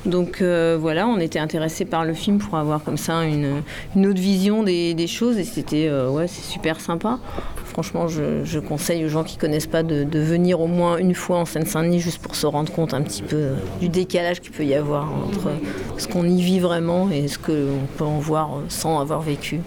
Donc 0.06 0.42
euh, 0.42 0.78
voilà, 0.80 1.08
on 1.08 1.20
était 1.20 1.40
intéressés 1.40 1.86
par 1.86 2.06
le 2.06 2.14
film 2.14 2.40
pour 2.40 2.58
avoir 2.58 2.84
comme 2.84 2.98
ça 2.98 3.24
une, 3.24 3.64
autre 3.96 4.20
vision 4.20 4.64
des, 4.64 5.08
choses 5.08 5.38
et 5.38 5.44
c'était 5.44 5.92
ouais, 5.92 6.28
c'est 6.28 6.44
super 6.44 6.80
sympa. 6.80 7.20
Franchement, 7.66 8.08
je, 8.08 8.60
conseille 8.60 9.06
aux 9.06 9.10
gens 9.10 9.24
qui 9.24 9.38
connaissent 9.38 9.68
pas 9.68 9.84
de, 9.84 10.04
de 10.04 10.20
venir 10.20 10.60
au 10.60 10.68
moins 10.68 10.98
une 10.98 11.16
fois 11.16 11.38
en 11.38 11.46
Seine-Saint-Denis 11.46 12.00
juste 12.00 12.22
pour 12.22 12.36
se 12.36 12.46
rendre 12.46 12.72
compte 12.72 12.94
un 12.94 13.02
petit 13.02 13.22
peu 13.22 13.52
du 13.80 13.90
décalage 13.90 14.42
qu'il 14.42 14.52
peut 14.52 14.66
y 14.66 14.74
avoir 14.74 15.08
entre 15.12 15.52
ce 15.98 16.08
qu'on 16.08 16.28
y 16.28 16.42
vit 16.42 16.60
vraiment 16.60 17.10
et 17.10 17.28
ce 17.28 17.38
qu'on 17.38 17.86
peut 17.98 18.04
en 18.04 18.20
voir 18.20 18.50
sans 18.70 19.00
avoir 19.00 19.22
vécu. 19.22 19.62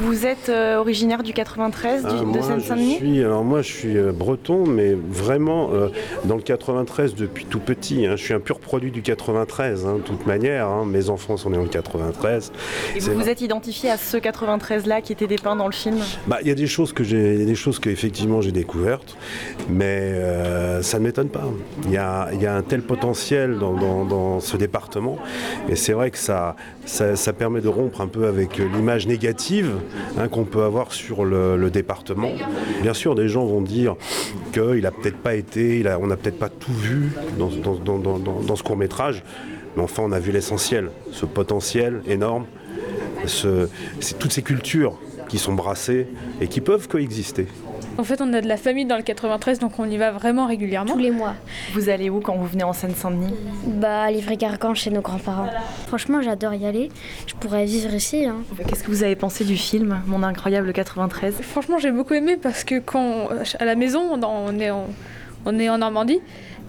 Vous 0.00 0.24
êtes 0.24 0.48
euh, 0.48 0.78
originaire 0.78 1.22
du 1.22 1.34
93, 1.34 2.06
ah, 2.06 2.24
de 2.24 2.40
Seine-Saint-Denis? 2.40 3.22
Alors 3.22 3.44
moi, 3.44 3.60
je 3.60 3.70
suis 3.70 3.98
euh, 3.98 4.12
breton, 4.12 4.64
mais 4.66 4.94
vraiment 4.94 5.70
euh, 5.74 5.88
dans 6.24 6.36
le 6.36 6.42
93 6.42 7.14
depuis 7.14 7.44
tout 7.44 7.60
petit. 7.60 8.06
Hein. 8.06 8.16
Je 8.16 8.24
suis 8.24 8.32
un 8.32 8.40
pur 8.40 8.60
produit 8.60 8.90
du 8.90 9.02
93, 9.02 9.84
hein, 9.84 9.96
de 9.96 10.00
toute 10.00 10.26
manière. 10.26 10.68
Hein. 10.68 10.86
Mes 10.86 11.10
enfants 11.10 11.36
sont 11.36 11.50
nés 11.50 11.58
en 11.58 11.66
93. 11.66 12.50
Et 12.96 13.00
vous 13.00 13.14
vous 13.14 13.28
êtes 13.28 13.42
identifié 13.42 13.90
à 13.90 13.98
ce 13.98 14.16
93-là 14.16 15.02
qui 15.02 15.12
était 15.12 15.26
dépeint 15.26 15.54
dans 15.54 15.66
le 15.66 15.72
film? 15.72 15.98
Bah, 16.26 16.38
Il 16.40 16.48
y 16.48 16.50
a 16.50 16.54
des 16.54 16.66
choses 16.66 16.94
que 16.94 17.04
j'ai, 17.04 17.44
des 17.44 17.54
choses 17.54 17.78
que 17.78 17.90
effectivement 17.90 18.40
j'ai 18.40 18.52
découvertes, 18.52 19.18
mais 19.68 20.14
ça 20.82 20.98
ne 20.98 21.04
m'étonne 21.04 21.28
pas. 21.28 21.44
Il 21.84 21.92
y, 21.92 21.98
a, 21.98 22.30
un 22.30 22.62
tel 22.62 22.80
potentiel 22.82 23.58
dans, 23.58 24.40
ce 24.40 24.56
département, 24.56 25.18
et 25.68 25.76
c'est 25.76 25.92
vrai 25.92 26.10
que 26.10 26.18
ça, 26.18 26.56
ça 26.86 27.32
permet 27.34 27.60
de 27.60 27.68
rompre 27.68 28.00
un 28.00 28.06
peu 28.06 28.26
avec 28.26 28.58
l'image 28.58 29.06
négative 29.06 29.74
Hein, 30.18 30.28
qu'on 30.28 30.44
peut 30.44 30.62
avoir 30.62 30.92
sur 30.92 31.24
le, 31.24 31.70
département. 31.70 32.32
Bien 32.82 32.94
sûr, 32.94 33.14
des 33.14 33.28
gens 33.28 33.44
vont 33.44 33.60
dire 33.60 33.96
qu'il 34.52 34.82
n'a 34.82 34.90
peut-être 34.90 35.18
pas 35.18 35.34
été, 35.34 35.84
on 36.00 36.06
n'a 36.06 36.16
peut-être 36.16 36.38
pas 36.38 36.48
tout 36.48 36.72
vu 36.72 37.12
dans, 37.38 38.56
ce 38.56 38.62
court 38.62 38.76
métrage, 38.76 39.22
mais 39.76 39.82
enfin 39.82 40.02
on 40.04 40.12
a 40.12 40.18
vu 40.18 40.32
l'essentiel, 40.32 40.90
ce 41.12 41.26
potentiel 41.26 42.02
énorme, 42.08 42.46
toutes 44.18 44.32
ces 44.32 44.42
cultures 44.42 44.98
qui 45.28 45.38
sont 45.38 45.54
brassées 45.54 46.08
et 46.40 46.48
qui 46.48 46.60
peuvent 46.60 46.88
coexister. 46.88 47.46
En 48.00 48.04
fait, 48.04 48.22
on 48.22 48.32
a 48.32 48.40
de 48.40 48.48
la 48.48 48.56
famille 48.56 48.86
dans 48.86 48.96
le 48.96 49.02
93, 49.02 49.58
donc 49.58 49.78
on 49.78 49.84
y 49.84 49.98
va 49.98 50.10
vraiment 50.10 50.46
régulièrement. 50.46 50.94
Tous 50.94 50.98
les 50.98 51.10
mois. 51.10 51.34
Vous 51.74 51.90
allez 51.90 52.08
où 52.08 52.20
quand 52.20 52.34
vous 52.34 52.46
venez 52.46 52.64
en 52.64 52.72
Seine-Saint-Denis? 52.72 53.34
Bah, 53.66 54.04
à 54.04 54.10
Livry-Gargan 54.10 54.72
chez 54.72 54.90
nos 54.90 55.02
grands-parents. 55.02 55.50
Franchement, 55.86 56.22
j'adore 56.22 56.54
y 56.54 56.64
aller. 56.64 56.90
Je 57.26 57.34
pourrais 57.34 57.66
vivre 57.66 57.92
ici. 57.92 58.24
Hein. 58.24 58.36
Qu'est-ce 58.66 58.84
que 58.84 58.90
vous 58.90 59.02
avez 59.02 59.16
pensé 59.16 59.44
du 59.44 59.58
film, 59.58 60.00
Mon 60.06 60.22
incroyable 60.22 60.72
93 60.72 61.34
Franchement, 61.42 61.76
j'ai 61.76 61.92
beaucoup 61.92 62.14
aimé 62.14 62.38
parce 62.42 62.64
que 62.64 62.78
quand 62.78 63.28
à 63.58 63.64
la 63.66 63.74
maison, 63.74 64.00
on 64.10 64.58
est 64.58 64.70
on 65.44 65.58
est 65.58 65.68
en 65.68 65.78
Normandie 65.78 66.20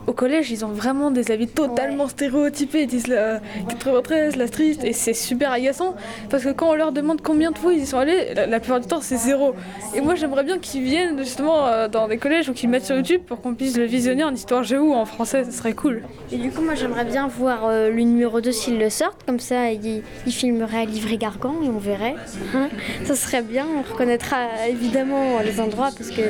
au 0.07 0.13
collège, 0.13 0.51
ils 0.51 0.65
ont 0.65 0.69
vraiment 0.69 1.11
des 1.11 1.31
avis 1.31 1.47
totalement 1.47 2.07
stéréotypés. 2.07 2.83
Ils 2.83 2.87
disent 2.87 3.07
la 3.07 3.39
93, 3.69 4.35
la 4.35 4.47
street, 4.47 4.77
et 4.83 4.93
c'est 4.93 5.13
super 5.13 5.51
agaçant 5.51 5.95
parce 6.29 6.43
que 6.43 6.49
quand 6.49 6.69
on 6.69 6.75
leur 6.75 6.91
demande 6.91 7.21
combien 7.21 7.51
de 7.51 7.57
fois 7.57 7.73
ils 7.73 7.83
y 7.83 7.85
sont 7.85 7.97
allés, 7.97 8.33
la, 8.33 8.59
plupart 8.59 8.79
du 8.79 8.87
temps 8.87 9.01
c'est 9.01 9.17
zéro. 9.17 9.53
Et 9.95 10.01
moi 10.01 10.15
j'aimerais 10.15 10.43
bien 10.43 10.59
qu'ils 10.59 10.83
viennent 10.83 11.19
justement 11.19 11.67
euh, 11.67 11.87
dans 11.87 12.07
des 12.07 12.17
collèges 12.17 12.49
ou 12.49 12.53
qu'ils 12.53 12.69
mettent 12.69 12.85
sur 12.85 12.95
YouTube 12.95 13.21
pour 13.25 13.41
qu'on 13.41 13.53
puisse 13.53 13.77
le 13.77 13.85
visionner 13.85 14.23
en 14.23 14.33
histoire 14.33 14.63
géo 14.63 14.91
ou 14.91 14.93
en 14.93 15.05
français, 15.05 15.43
ce 15.43 15.51
serait 15.51 15.73
cool. 15.73 16.03
Et 16.31 16.37
du 16.37 16.51
coup, 16.51 16.61
moi 16.61 16.75
j'aimerais 16.75 17.05
bien 17.05 17.27
voir 17.27 17.65
euh, 17.65 17.89
le 17.89 18.01
numéro 18.01 18.41
2 18.41 18.51
s'ils 18.51 18.79
le 18.79 18.89
sortent, 18.89 19.23
comme 19.25 19.39
ça 19.39 19.71
ils, 19.71 20.01
filmeraient 20.27 20.81
à 20.81 20.85
Livry-Gargan 20.85 21.55
et 21.63 21.69
on 21.69 21.77
verrait. 21.77 22.15
Hein. 22.55 22.69
ça 23.03 23.15
serait 23.15 23.41
bien, 23.41 23.65
on 23.77 23.81
reconnaîtra 23.91 24.37
évidemment 24.69 25.39
les 25.43 25.59
endroits 25.59 25.89
parce 25.95 26.09
que 26.09 26.21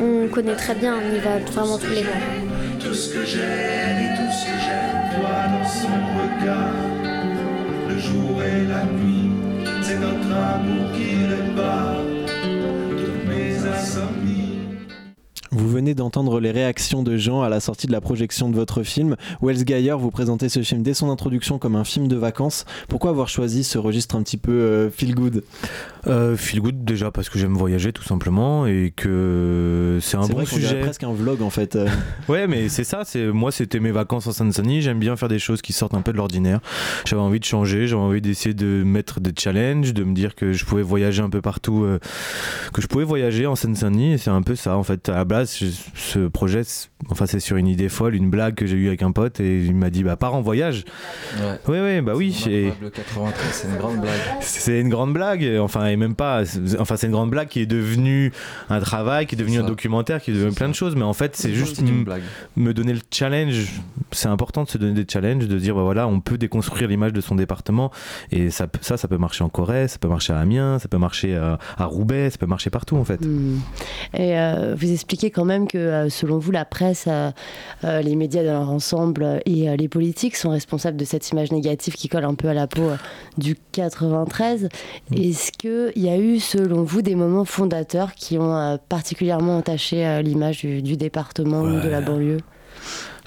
on 0.00 0.28
connaît 0.28 0.56
très 0.56 0.74
bien, 0.74 0.94
on 0.96 1.14
y 1.14 1.18
va 1.18 1.38
vraiment 1.38 1.78
tous 1.78 1.90
les 1.90 2.02
mois 2.02 2.12
tout 2.80 2.94
ce 2.94 3.12
que 3.12 3.24
j'aime 3.24 3.98
et 3.98 4.16
tout 4.16 4.32
ce 4.32 4.44
que 4.46 4.58
j'aime, 4.64 4.98
dans 5.20 5.68
son 5.68 5.88
regard. 6.18 6.74
Le 7.88 7.98
jour 7.98 8.42
et 8.42 8.66
la 8.66 8.84
nuit, 8.84 9.30
c'est 9.82 9.98
notre 9.98 10.32
amour 10.32 10.92
qui. 10.92 11.18
Vous 15.50 15.68
venez 15.68 15.94
d'entendre 15.94 16.40
les 16.40 16.50
réactions 16.50 17.02
de 17.02 17.16
gens 17.16 17.42
à 17.42 17.48
la 17.48 17.58
sortie 17.58 17.86
de 17.86 17.92
la 17.92 18.00
projection 18.00 18.48
de 18.48 18.54
votre 18.54 18.82
film. 18.82 19.16
Wells 19.42 19.66
Geyer, 19.66 19.94
vous 19.98 20.10
présentez 20.10 20.48
ce 20.48 20.62
film 20.62 20.82
dès 20.82 20.94
son 20.94 21.10
introduction 21.10 21.58
comme 21.58 21.74
un 21.74 21.84
film 21.84 22.06
de 22.06 22.16
vacances. 22.16 22.64
Pourquoi 22.88 23.10
avoir 23.10 23.28
choisi 23.28 23.64
ce 23.64 23.76
registre 23.76 24.14
un 24.14 24.22
petit 24.22 24.36
peu 24.36 24.52
euh, 24.52 24.90
feel 24.90 25.14
good? 25.14 25.42
Euh, 26.06 26.36
Feel 26.36 26.60
good 26.60 26.84
déjà 26.84 27.10
parce 27.10 27.28
que 27.28 27.38
j'aime 27.38 27.54
voyager 27.54 27.92
tout 27.92 28.02
simplement 28.02 28.66
et 28.66 28.92
que 28.94 29.98
c'est 30.00 30.16
un 30.16 30.26
bon 30.26 30.44
sujet. 30.44 30.68
C'est 30.68 30.80
presque 30.80 31.02
un 31.02 31.12
vlog 31.12 31.42
en 31.42 31.50
fait. 31.50 31.78
ouais, 32.28 32.46
mais 32.46 32.68
c'est 32.68 32.84
ça. 32.84 33.02
C'est 33.04 33.26
moi, 33.26 33.52
c'était 33.52 33.80
mes 33.80 33.90
vacances 33.90 34.26
en 34.26 34.32
Seine-Saint-Denis. 34.32 34.82
J'aime 34.82 34.98
bien 34.98 35.16
faire 35.16 35.28
des 35.28 35.38
choses 35.38 35.62
qui 35.62 35.72
sortent 35.72 35.94
un 35.94 36.02
peu 36.02 36.12
de 36.12 36.16
l'ordinaire. 36.16 36.60
J'avais 37.04 37.22
envie 37.22 37.40
de 37.40 37.44
changer. 37.44 37.86
J'avais 37.86 38.02
envie 38.02 38.20
d'essayer 38.20 38.54
de 38.54 38.82
mettre 38.84 39.20
des 39.20 39.32
challenges, 39.36 39.92
de 39.92 40.04
me 40.04 40.14
dire 40.14 40.34
que 40.34 40.52
je 40.52 40.64
pouvais 40.64 40.82
voyager 40.82 41.22
un 41.22 41.30
peu 41.30 41.40
partout, 41.40 41.84
euh, 41.84 41.98
que 42.72 42.80
je 42.80 42.86
pouvais 42.86 43.04
voyager 43.04 43.46
en 43.46 43.56
Seine-Saint-Denis. 43.56 44.14
Et 44.14 44.18
c'est 44.18 44.30
un 44.30 44.42
peu 44.42 44.54
ça 44.54 44.76
en 44.76 44.82
fait. 44.82 45.08
À 45.08 45.16
la 45.16 45.24
base, 45.24 45.50
ce 45.94 46.28
projet, 46.28 46.62
enfin 47.10 47.26
c'est 47.26 47.40
sur 47.40 47.56
une 47.56 47.68
idée 47.68 47.88
folle, 47.88 48.14
une 48.14 48.30
blague 48.30 48.54
que 48.54 48.66
j'ai 48.66 48.76
eue 48.76 48.88
avec 48.88 49.02
un 49.02 49.12
pote 49.12 49.40
et 49.40 49.58
il 49.58 49.74
m'a 49.74 49.90
dit 49.90 50.04
bah 50.04 50.16
pars 50.16 50.34
en 50.34 50.42
voyage. 50.42 50.84
Ouais, 51.38 51.72
ouais, 51.72 51.80
ouais 51.80 52.00
bah 52.02 52.12
oui. 52.14 52.44
Le 52.80 52.90
93, 52.90 53.34
c'est 53.52 53.68
une 53.68 53.76
grande 53.76 54.00
blague. 54.00 54.12
C'est 54.40 54.80
une 54.80 54.88
grande 54.88 55.12
blague. 55.12 55.58
Enfin 55.60 55.87
et 55.88 55.96
même 55.96 56.14
pas. 56.14 56.42
Enfin 56.78 56.96
c'est 56.96 57.06
une 57.06 57.12
grande 57.12 57.30
blague 57.30 57.48
qui 57.48 57.60
est 57.60 57.66
devenue 57.66 58.32
un 58.68 58.80
travail, 58.80 59.26
qui 59.26 59.34
est 59.34 59.38
devenu 59.38 59.58
un 59.58 59.64
documentaire, 59.64 60.20
qui 60.20 60.30
est 60.30 60.34
devenu 60.34 60.52
plein 60.52 60.68
de 60.68 60.74
choses. 60.74 60.96
Mais 60.96 61.02
en 61.02 61.12
fait 61.12 61.36
c'est 61.36 61.52
juste 61.52 61.82
me 62.56 62.74
donner 62.74 62.92
le 62.92 63.00
challenge. 63.10 63.68
C'est 64.12 64.28
important 64.28 64.64
de 64.64 64.68
se 64.68 64.78
donner 64.78 64.94
des 64.94 65.10
challenges, 65.10 65.48
de 65.48 65.58
dire 65.58 65.74
bah 65.74 65.82
voilà 65.82 66.06
on 66.06 66.20
peut 66.20 66.38
déconstruire 66.38 66.88
l'image 66.88 67.12
de 67.12 67.20
son 67.20 67.34
département 67.34 67.90
et 68.30 68.50
ça, 68.50 68.66
ça 68.80 68.96
ça 68.96 69.08
peut 69.08 69.18
marcher 69.18 69.44
en 69.44 69.48
Corée, 69.48 69.88
ça 69.88 69.98
peut 69.98 70.08
marcher 70.08 70.32
à 70.32 70.38
Amiens, 70.38 70.78
ça 70.78 70.88
peut 70.88 70.98
marcher 70.98 71.36
à, 71.36 71.84
Roubaix, 71.84 72.30
ça 72.30 72.38
peut 72.38 72.46
marcher 72.46 72.70
partout 72.70 72.96
en 72.96 73.04
fait. 73.04 73.20
Hmm. 73.20 73.58
Et 74.14 74.38
euh, 74.38 74.74
vous 74.76 74.92
expliquez 74.92 75.30
quand 75.30 75.44
même 75.44 75.66
que 75.68 75.78
euh, 75.78 76.08
selon 76.08 76.38
vous, 76.38 76.50
la 76.50 76.64
presse, 76.64 77.06
euh, 77.08 77.30
les 78.02 78.16
médias 78.16 78.42
dans 78.42 78.52
leur 78.52 78.70
ensemble 78.70 79.40
et 79.46 79.76
les 79.76 79.88
politiques 79.88 80.36
sont 80.36 80.50
responsables 80.50 80.96
de 80.96 81.04
cette 81.04 81.28
image 81.30 81.52
négative 81.52 81.94
qui 81.94 82.08
colle 82.08 82.24
un 82.24 82.34
peu 82.34 82.48
à 82.48 82.54
la 82.54 82.66
peau 82.66 82.90
du 83.36 83.56
93. 83.72 84.68
Mm. 85.10 85.14
Est-ce 85.14 85.52
qu'il 85.92 86.02
y 86.02 86.08
a 86.08 86.18
eu, 86.18 86.40
selon 86.40 86.82
vous, 86.82 87.02
des 87.02 87.14
moments 87.14 87.44
fondateurs 87.44 88.14
qui 88.14 88.38
ont 88.38 88.78
particulièrement 88.88 89.58
entaché 89.58 90.20
l'image 90.22 90.62
du, 90.62 90.96
département 90.96 91.62
ou 91.62 91.80
de 91.80 91.88
la 91.88 92.00
banlieue? 92.00 92.38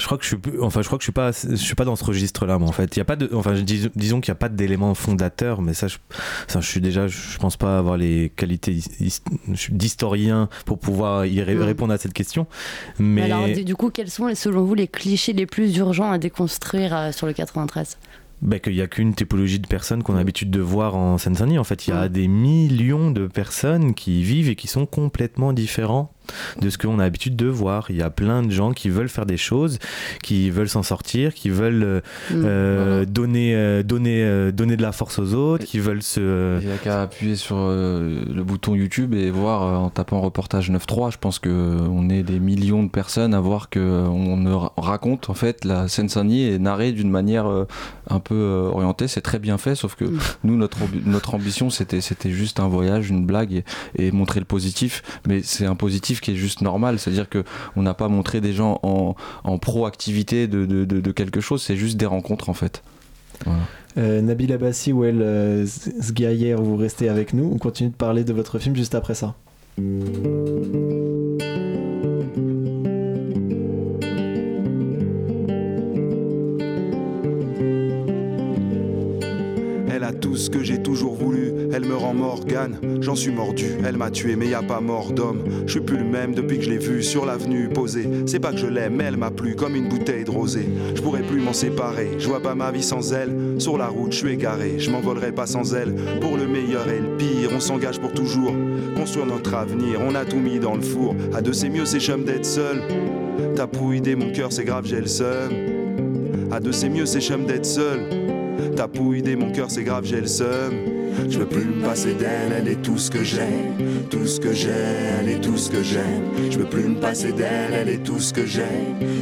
Je 0.02 0.08
crois 0.08 0.18
que 0.18 0.24
je 0.24 0.30
suis 0.30 0.38
enfin 0.62 0.82
je 0.82 0.88
crois 0.88 0.98
que 0.98 1.04
je 1.04 1.06
suis 1.06 1.12
pas 1.12 1.32
je 1.32 1.56
suis 1.56 1.76
pas 1.76 1.86
dans 1.86 1.96
ce 1.96 2.04
registre 2.04 2.48
là 2.48 2.58
mais 2.58 2.66
en 2.66 2.72
fait. 2.72 2.96
Il 2.96 3.00
y 3.00 3.02
a 3.02 3.06
pas 3.06 3.16
de 3.16 3.30
enfin 3.34 3.54
disons 3.96 4.20
qu'il 4.20 4.32
n'y 4.32 4.36
a 4.36 4.40
pas 4.40 4.50
d'élément 4.50 4.96
fondateur 4.96 5.62
mais 5.62 5.76
ça 5.76 5.88
je, 5.88 5.98
ça 6.48 6.60
je 6.60 6.68
suis 6.68 6.82
déjà 6.82 7.08
je 7.08 7.38
pense 7.38 7.56
pas 7.56 7.78
avoir 7.78 7.98
les 7.98 8.32
qualités 8.36 8.80
d'historien 9.70 10.50
pour 10.66 10.80
pouvoir 10.80 11.28
y 11.28 11.40
hmm. 11.40 11.62
répondre 11.62 11.94
à 11.94 12.00
cette 12.00 12.14
question 12.14 12.48
mais 12.98 13.32
alors 13.32 13.48
du 13.48 13.76
coup 13.76 13.92
quels 13.92 14.10
sont 14.10 14.34
selon 14.34 14.64
vous 14.64 14.74
les 14.74 14.88
clichés 14.88 15.34
les 15.34 15.46
plus 15.46 15.78
urgents 15.78 16.12
à 16.12 16.18
déconstruire 16.18 16.96
euh, 16.96 17.12
sur 17.12 17.28
le 17.28 17.34
93 17.34 18.00
bah, 18.42 18.60
qu'il 18.60 18.74
n'y 18.74 18.82
a 18.82 18.88
qu'une 18.88 19.14
typologie 19.14 19.60
de 19.60 19.68
personnes 19.68 20.04
qu'on 20.04 20.16
a 20.16 20.18
l'habitude 20.18 20.50
de 20.50 20.60
voir 20.60 20.96
en 20.96 21.18
Seine-Saint-Denis. 21.18 21.60
En 21.60 21.64
fait, 21.64 21.88
il 21.88 21.92
y 21.92 21.94
a 21.94 22.10
des 22.10 22.28
millions 22.28 23.12
de 23.12 23.28
personnes 23.28 23.94
qui 23.94 24.24
vivent 24.24 24.50
et 24.50 24.56
qui 24.56 24.68
sont 24.68 24.86
complètement 24.86 25.54
différents 25.54 26.12
de 26.62 26.70
ce 26.70 26.78
qu'on 26.78 27.00
a 27.00 27.04
l'habitude 27.04 27.36
de 27.36 27.48
voir. 27.48 27.88
Il 27.90 27.98
y 27.98 28.02
a 28.02 28.10
plein 28.10 28.44
de 28.44 28.52
gens 28.52 28.72
qui 28.72 28.90
veulent 28.90 29.10
faire 29.10 29.26
des 29.26 29.38
choses, 29.38 29.80
qui 30.24 30.50
veulent 30.50 30.70
s'en 30.70 30.84
sortir, 30.84 31.34
qui 31.34 31.50
veulent 31.50 31.84
euh, 31.84 32.02
mm. 32.32 32.44
euh, 32.46 33.06
donner, 33.06 33.56
euh, 33.56 33.84
donner, 33.84 34.52
donner 34.52 34.78
de 34.78 34.82
la 34.82 34.92
force 34.92 35.20
aux 35.20 35.34
autres, 35.34 35.66
qui 35.66 35.80
veulent 35.80 36.04
se. 36.04 36.60
Il 36.62 36.68
n'y 36.68 36.74
a 36.74 36.78
qu'à 36.78 37.02
appuyer 37.04 37.36
sur 37.36 37.58
le 37.58 38.44
bouton 38.44 38.76
YouTube 38.76 39.14
et 39.14 39.30
voir 39.30 39.82
en 39.82 39.90
tapant 39.90 40.22
reportage 40.22 40.72
9.3. 40.72 41.12
Je 41.12 41.18
pense 41.18 41.40
qu'on 41.40 42.10
est 42.10 42.24
des 42.24 42.40
millions 42.40 42.84
de 42.84 42.90
personnes 42.90 43.34
à 43.34 43.40
voir 43.40 43.70
qu'on 43.70 44.70
raconte 44.78 45.30
en 45.30 45.34
fait 45.34 45.66
la 45.66 45.88
Seine-Saint-Denis 45.88 46.46
est 46.46 46.60
narrée 46.60 46.92
d'une 46.92 47.10
manière 47.10 47.46
un 48.10 48.20
peu 48.20 48.70
orientée. 48.72 49.08
C'est 49.08 49.22
très 49.22 49.40
bien 49.40 49.58
fait, 49.58 49.76
sauf 49.76 49.96
que 49.96 50.06
mm. 50.06 50.20
nous, 50.44 50.58
notre, 50.58 50.78
notre 51.06 51.36
ambition, 51.36 51.70
c'était 51.70 52.02
juste 52.26 52.60
un 52.60 52.68
voyage, 52.68 53.10
une 53.10 53.26
blague 53.26 53.54
et, 53.54 53.64
et 53.98 54.12
montrer 54.12 54.40
le 54.40 54.46
positif. 54.46 55.02
Mais 55.28 55.42
c'est 55.44 55.66
un 55.66 55.76
positif 55.76 56.11
qui 56.20 56.32
est 56.32 56.36
juste 56.36 56.62
normal. 56.62 57.00
C'est-à-dire 57.00 57.28
qu'on 57.30 57.82
n'a 57.82 57.94
pas 57.94 58.10
montré 58.10 58.42
des 58.42 58.52
gens 58.52 58.80
en, 58.84 59.16
proactivité 59.60 60.48
de, 60.48 60.66
de, 60.66 61.12
quelque 61.12 61.40
chose, 61.40 61.62
c'est 61.62 61.78
juste 61.78 61.98
des 61.98 62.06
rencontres 62.06 62.50
en 62.50 62.54
fait. 62.54 62.84
Euh, 63.98 64.22
Nabil 64.22 64.52
Abbassi 64.54 64.94
ou 64.94 65.04
El 65.04 65.22
euh, 65.22 65.66
Zgayer, 65.66 66.56
vous 66.56 66.76
restez 66.76 67.10
avec 67.10 67.34
nous. 67.34 67.52
On 67.54 67.58
continue 67.58 67.90
de 67.90 67.96
parler 67.96 68.24
de 68.24 68.34
votre 68.34 68.60
film 68.60 68.76
juste 68.76 68.96
après 68.96 69.16
ça. 69.16 69.36
Elle 79.90 80.04
a 80.04 80.14
tout 80.14 80.36
ce 80.36 80.50
que 80.50 80.64
j'ai 80.64 80.82
toujours 80.82 81.16
voulu, 81.16 81.61
elle 81.74 81.86
me 81.86 81.96
rend 81.96 82.14
Morgane, 82.14 82.78
j'en 83.02 83.16
suis 83.16 83.32
mordu, 83.32 83.78
elle 83.86 83.98
m'a 83.98 84.12
tué 84.12 84.36
mais 84.36 84.48
y 84.48 84.54
a 84.54 84.62
pas 84.62 84.82
mort 84.82 85.12
d'homme. 85.12 85.44
Je 85.66 85.72
suis 85.72 85.82
plus 85.82 85.98
le 85.98 86.04
même 86.04 86.34
depuis 86.34 86.58
que 86.58 86.64
je 86.64 86.70
l'ai 86.70 86.78
vue 86.78 87.04
sur 87.04 87.26
l'avenue 87.26 87.70
posée. 87.70 88.08
C'est 88.26 88.40
pas 88.40 88.52
que 88.52 88.58
je 88.58 88.68
l'aime, 88.68 88.96
mais 88.96 89.06
elle 89.06 89.18
m'a 89.18 89.32
plu 89.32 89.56
comme 89.56 89.76
une 89.76 89.88
bouteille 89.88 90.24
de 90.24 90.32
rosée. 90.32 90.68
Je 90.96 91.02
pourrais 91.02 91.22
plus 91.22 91.42
m'en 91.42 91.54
séparer, 91.54 92.12
je 92.20 92.28
vois 92.28 92.42
pas 92.42 92.56
ma 92.56 92.72
vie 92.72 92.84
sans 92.84 93.14
elle. 93.14 93.60
Sur 93.60 93.78
la 93.78 93.88
route, 93.88 94.12
je 94.12 94.18
suis 94.18 94.34
égaré, 94.34 94.80
je 94.80 94.92
m'envolerai 94.92 95.32
pas 95.32 95.46
sans 95.48 95.74
elle. 95.74 95.96
Pour 96.20 96.38
le 96.38 96.48
meilleur 96.48 96.88
et 96.90 97.00
le 97.00 97.18
pire, 97.18 97.50
on 97.56 97.60
s'engage 97.60 98.00
pour 98.00 98.14
toujours. 98.14 98.54
Construire 98.96 99.26
notre 99.26 99.54
avenir, 99.54 100.00
on 100.02 100.16
a 100.16 100.26
tout 100.26 100.40
mis 100.40 100.60
dans 100.60 100.76
le 100.76 100.82
four. 100.82 101.16
À 101.34 101.42
deux 101.42 101.54
c'est 101.54 101.70
mieux, 101.70 101.86
c'est 101.86 102.00
chum 102.00 102.24
d'être 102.24 102.46
seul. 102.46 102.82
T'as 103.56 103.68
pour 103.68 103.94
idée 103.94 104.16
mon 104.16 104.32
cœur, 104.32 104.52
c'est 104.52 104.66
grave, 104.66 104.86
j'ai 104.86 105.02
le 105.02 105.08
seum. 105.08 105.52
À 106.52 106.60
deux 106.60 106.72
c'est 106.72 106.90
mieux, 106.90 107.06
c'est 107.06 107.22
chum 107.22 107.46
d'être 107.46 107.66
seul. 107.66 108.02
T'as 108.76 108.88
pour 108.88 109.16
idée 109.16 109.36
mon 109.36 109.52
cœur, 109.52 109.72
c'est 109.72 109.84
grave, 109.84 110.06
j'ai 110.06 110.22
le 110.22 110.28
seum. 110.28 111.01
Je 111.30 111.40
veux 111.40 111.46
plus 111.46 111.66
me 111.66 111.82
passer 111.84 112.14
d'elle, 112.14 112.54
elle 112.58 112.68
est 112.68 112.82
tout 112.82 112.98
ce 112.98 113.10
que 113.12 113.24
j'ai, 113.24 113.40
tout 114.10 114.26
ce 114.26 114.40
que 114.40 114.54
j'ai, 114.54 114.70
elle 115.20 115.30
est 115.30 115.42
tout 115.42 115.58
ce 115.58 115.70
que 115.70 115.84
j'aime. 115.84 116.24
Je 116.50 116.58
veux 116.60 116.66
plus 116.66 116.84
me 116.84 117.00
passer 117.00 117.32
d'elle, 117.32 117.74
elle 117.74 117.90
est 117.90 118.04
tout 118.04 118.20
ce 118.20 118.34
que 118.34 118.46
j'ai, 118.46 118.64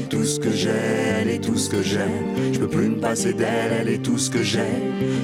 tout 0.09 0.23
ce 0.23 0.39
que 0.39 0.51
j'ai, 0.51 0.69
elle 1.21 1.29
est 1.29 1.43
tout 1.43 1.57
ce 1.57 1.69
que 1.69 1.81
j'aime. 1.81 2.09
Je 2.53 2.59
veux 2.59 2.67
plus 2.67 2.89
me 2.89 2.99
passer 2.99 3.33
d'elle, 3.33 3.71
elle 3.81 3.89
est 3.89 4.03
tout 4.03 4.17
ce 4.17 4.29
que 4.29 4.43
j'ai, 4.43 4.59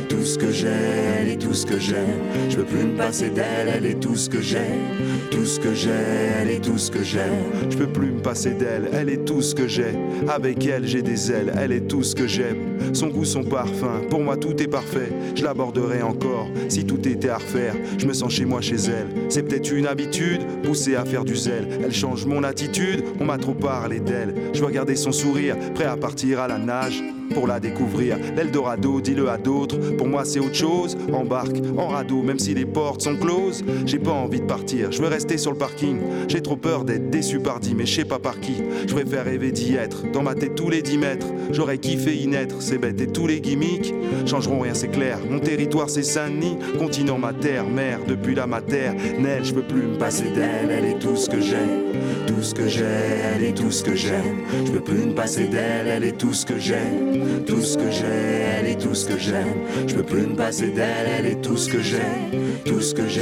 tout 0.09 0.23
ce 0.23 0.37
que 0.37 0.51
j'ai, 0.51 0.67
elle 0.67 1.29
est 1.29 1.37
tout 1.37 1.53
ce 1.53 1.65
que 1.65 1.79
j'aime. 1.79 2.19
Je 2.49 2.57
veux 2.57 2.65
plus 2.65 2.83
me 2.83 2.97
passer 2.97 3.29
d'elle, 3.29 3.69
elle 3.75 3.85
est 3.85 3.99
tout 3.99 4.15
ce 4.15 4.29
que 4.29 4.41
j'ai, 4.41 4.57
tout 5.31 5.45
ce 5.45 5.59
que 5.59 5.73
j'ai, 5.73 5.89
elle 6.41 6.49
est 6.49 6.63
tout 6.63 6.77
ce 6.77 6.91
que 6.91 7.03
j'aime. 7.03 7.69
Je 7.69 7.77
peux 7.77 7.87
plus 7.87 8.11
me 8.11 8.21
passer 8.21 8.51
d'elle, 8.51 8.89
elle 8.93 9.09
est 9.09 9.25
tout 9.25 9.41
ce 9.41 9.55
que 9.55 9.67
j'ai. 9.67 9.95
Avec 10.27 10.65
elle, 10.65 10.87
j'ai 10.87 11.01
des 11.01 11.31
ailes, 11.31 11.53
elle 11.57 11.71
est 11.71 11.87
tout 11.87 12.03
ce 12.03 12.15
que 12.15 12.27
j'aime. 12.27 12.77
Son 12.93 13.07
goût, 13.07 13.25
son 13.25 13.43
parfum, 13.43 14.01
pour 14.09 14.19
moi 14.21 14.37
tout 14.37 14.61
est 14.61 14.67
parfait. 14.67 15.11
Je 15.35 15.43
l'aborderai 15.43 16.01
encore 16.01 16.47
si 16.69 16.85
tout 16.85 17.07
était 17.07 17.29
à 17.29 17.37
refaire. 17.37 17.75
Je 17.97 18.05
me 18.05 18.13
sens 18.13 18.33
chez 18.33 18.45
moi, 18.45 18.61
chez 18.61 18.75
elle. 18.75 19.07
C'est 19.29 19.43
peut-être 19.43 19.71
une 19.71 19.87
habitude, 19.87 20.41
poussée 20.63 20.95
à 20.95 21.05
faire 21.05 21.25
du 21.25 21.35
zèle. 21.35 21.67
Elle 21.83 21.93
change 21.93 22.25
mon 22.25 22.43
attitude, 22.43 23.03
on 23.19 23.25
m'a 23.25 23.37
trop 23.37 23.53
parlé 23.53 23.99
d'elle. 23.99 24.35
Je 24.53 24.59
veux 24.59 24.65
regarder 24.65 24.95
son 24.95 25.11
sourire, 25.11 25.55
prêt 25.73 25.85
à 25.85 25.97
partir 25.97 26.39
à 26.39 26.47
la 26.47 26.57
nage 26.57 27.03
pour 27.33 27.47
la 27.47 27.59
découvrir. 27.59 28.17
L'Eldorado, 28.35 29.01
dis-le 29.01 29.29
à 29.29 29.37
d'autres. 29.37 29.77
Pour 29.97 30.07
moi, 30.07 30.25
c'est 30.25 30.39
autre 30.39 30.55
chose. 30.55 30.97
Embarque 31.11 31.57
en 31.77 31.87
radeau, 31.87 32.21
même 32.21 32.39
si 32.39 32.53
les 32.53 32.65
portes 32.65 33.01
sont 33.01 33.15
closes. 33.15 33.63
J'ai 33.85 33.99
pas 33.99 34.11
envie 34.11 34.41
de 34.41 34.45
partir, 34.45 34.91
je 34.91 35.01
veux 35.01 35.07
rester 35.07 35.37
sur 35.37 35.51
le 35.51 35.57
parking. 35.57 35.99
J'ai 36.27 36.41
trop 36.41 36.55
peur 36.55 36.83
d'être 36.83 37.09
déçu 37.09 37.39
par 37.39 37.59
dit, 37.59 37.75
mais 37.75 37.85
je 37.85 37.95
sais 37.95 38.05
pas 38.05 38.19
par 38.19 38.39
qui. 38.39 38.55
Je 38.87 38.93
préfère 38.93 39.25
rêver 39.25 39.51
d'y 39.51 39.75
être. 39.75 40.11
Dans 40.11 40.23
ma 40.23 40.35
tête, 40.35 40.55
tous 40.55 40.69
les 40.69 40.81
10 40.81 40.97
mètres. 40.97 41.27
J'aurais 41.51 41.77
kiffé 41.77 42.15
y 42.15 42.27
naître, 42.27 42.61
c'est 42.61 42.77
bête. 42.77 42.99
Et 43.01 43.07
tous 43.07 43.27
les 43.27 43.41
gimmicks 43.41 43.93
changeront 44.25 44.59
rien, 44.59 44.73
c'est 44.73 44.89
clair. 44.89 45.19
Mon 45.29 45.39
territoire, 45.39 45.89
c'est 45.89 46.03
Saint-Denis. 46.03 46.57
Continent, 46.77 47.17
ma 47.17 47.33
terre, 47.33 47.67
mère, 47.67 47.99
depuis 48.07 48.35
la 48.35 48.47
matière. 48.47 48.93
Nel, 49.19 49.43
je 49.43 49.53
peux 49.53 49.63
plus 49.63 49.83
me 49.83 49.97
passer 49.97 50.25
d'elle. 50.33 50.69
Elle 50.69 50.85
est 50.85 50.99
tout 50.99 51.15
ce 51.15 51.29
que 51.29 51.39
j'ai, 51.39 51.55
tout 52.25 52.41
ce 52.41 52.53
que 52.53 52.67
j'ai. 52.67 52.83
Elle 53.35 53.43
est 53.43 53.57
tout 53.57 53.71
ce 53.71 53.83
que 53.83 53.95
j'aime. 53.95 54.41
Je 54.65 54.71
peux 54.71 54.81
plus 54.81 55.05
me 55.05 55.13
passer 55.13 55.47
d'elle. 55.47 55.87
Elle 55.87 56.03
est 56.03 56.17
tout 56.17 56.33
ce 56.33 56.45
que 56.45 56.59
j'ai 56.59 56.75
tout 57.45 57.61
ce 57.61 57.77
que 57.77 57.91
j'ai, 57.91 58.05
elle 58.05 58.67
est 58.67 58.81
tout 58.81 58.95
ce 58.95 59.07
que 59.07 59.17
j'aime. 59.17 59.59
Je 59.87 59.95
peux 59.95 60.03
plus 60.03 60.27
me 60.27 60.35
passer 60.35 60.69
d'elle, 60.69 61.07
elle 61.19 61.25
est 61.27 61.41
tout 61.41 61.57
ce 61.57 61.69
que 61.69 61.79
j'ai, 61.81 61.97
tout 62.65 62.81
ce 62.81 62.93
que 62.93 63.07
j'ai, 63.07 63.21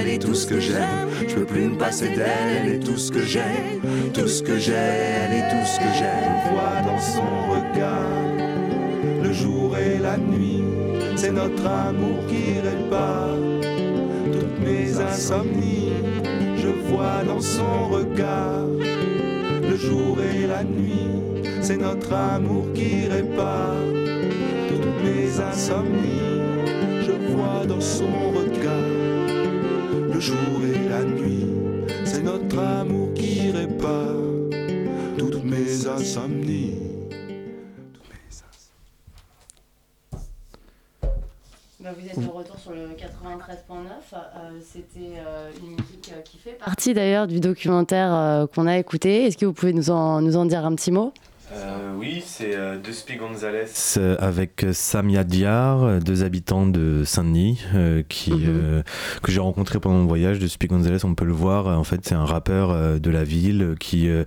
elle 0.00 0.08
est 0.08 0.18
tout 0.18 0.34
ce 0.34 0.46
que 0.46 0.60
j'aime. 0.60 1.08
Je 1.28 1.34
peux 1.34 1.44
plus 1.44 1.68
me 1.68 1.76
passer 1.76 2.08
d'elle, 2.08 2.64
elle 2.64 2.72
est 2.74 2.78
tout 2.80 2.96
ce 2.96 3.10
que 3.10 3.22
j'ai, 3.22 3.40
tout 4.12 4.28
ce 4.28 4.42
que 4.42 4.58
j'ai, 4.58 4.72
elle 4.72 5.32
est 5.32 5.48
tout 5.50 5.66
ce 5.66 5.78
que 5.78 5.92
j'aime. 5.98 6.34
Je 6.44 6.50
vois 6.50 6.80
dans 6.84 6.98
son 6.98 7.50
regard 7.50 8.10
le 9.22 9.32
jour 9.32 9.76
et 9.76 9.98
la 9.98 10.16
nuit, 10.16 10.64
c'est 11.16 11.32
notre 11.32 11.66
amour 11.66 12.26
qui 12.28 12.60
répare 12.60 13.36
toutes 14.32 14.66
mes 14.66 14.98
insomnies. 15.00 15.89
Je 16.90 16.96
vois 16.96 17.22
dans 17.24 17.40
son 17.40 17.88
regard 17.88 18.66
le 19.62 19.76
jour 19.76 20.18
et 20.20 20.48
la 20.48 20.64
nuit 20.64 21.06
c'est 21.62 21.76
notre 21.76 22.12
amour 22.12 22.66
qui 22.74 23.06
répare 23.06 23.76
toutes 24.68 25.04
mes 25.04 25.40
insomnies. 25.40 26.40
Je 27.06 27.12
vois 27.32 27.64
dans 27.64 27.80
son 27.80 28.32
regard 28.32 28.90
le 30.12 30.18
jour 30.18 30.58
et 30.64 30.88
la 30.88 31.04
nuit, 31.04 31.39
Bah, 41.90 41.96
vous 41.98 42.06
êtes 42.08 42.24
de 42.24 42.30
retour 42.30 42.56
sur 42.56 42.70
le 42.70 42.90
93.9. 42.94 43.74
Euh, 44.14 44.50
C'était 44.62 45.18
euh, 45.18 45.50
une 45.60 45.70
musique 45.70 46.12
euh, 46.16 46.20
qui 46.22 46.38
fait 46.38 46.52
partie 46.64 46.94
d'ailleurs 46.94 47.26
du 47.26 47.40
documentaire 47.40 48.14
euh, 48.14 48.46
qu'on 48.46 48.68
a 48.68 48.78
écouté. 48.78 49.24
Est-ce 49.26 49.36
que 49.36 49.44
vous 49.46 49.52
pouvez 49.52 49.72
nous 49.72 49.90
en, 49.90 50.20
nous 50.20 50.36
en 50.36 50.44
dire 50.46 50.64
un 50.64 50.74
petit 50.76 50.92
mot? 50.92 51.12
Euh, 51.52 51.92
oui, 51.98 52.22
c'est 52.24 52.54
euh, 52.54 52.78
Duspi 52.78 53.16
Gonzalez 53.16 53.64
avec 54.20 54.64
Samia 54.72 55.24
Diar, 55.24 55.98
deux 55.98 56.22
habitants 56.22 56.64
de 56.66 57.02
Saint-Denis, 57.04 57.60
euh, 57.74 58.04
qui, 58.08 58.30
Mhm. 58.34 58.84
que 59.24 59.32
j'ai 59.32 59.40
rencontré 59.40 59.80
pendant 59.80 59.96
mon 59.96 60.06
voyage. 60.06 60.38
Duspi 60.38 60.68
Gonzalez, 60.68 61.04
on 61.04 61.16
peut 61.16 61.24
le 61.24 61.32
voir, 61.32 61.66
en 61.76 61.82
fait, 61.82 62.02
c'est 62.04 62.14
un 62.14 62.24
rappeur 62.24 62.70
euh, 62.70 62.98
de 63.00 63.10
la 63.10 63.24
ville 63.24 63.74
qui, 63.80 64.08
euh, 64.08 64.22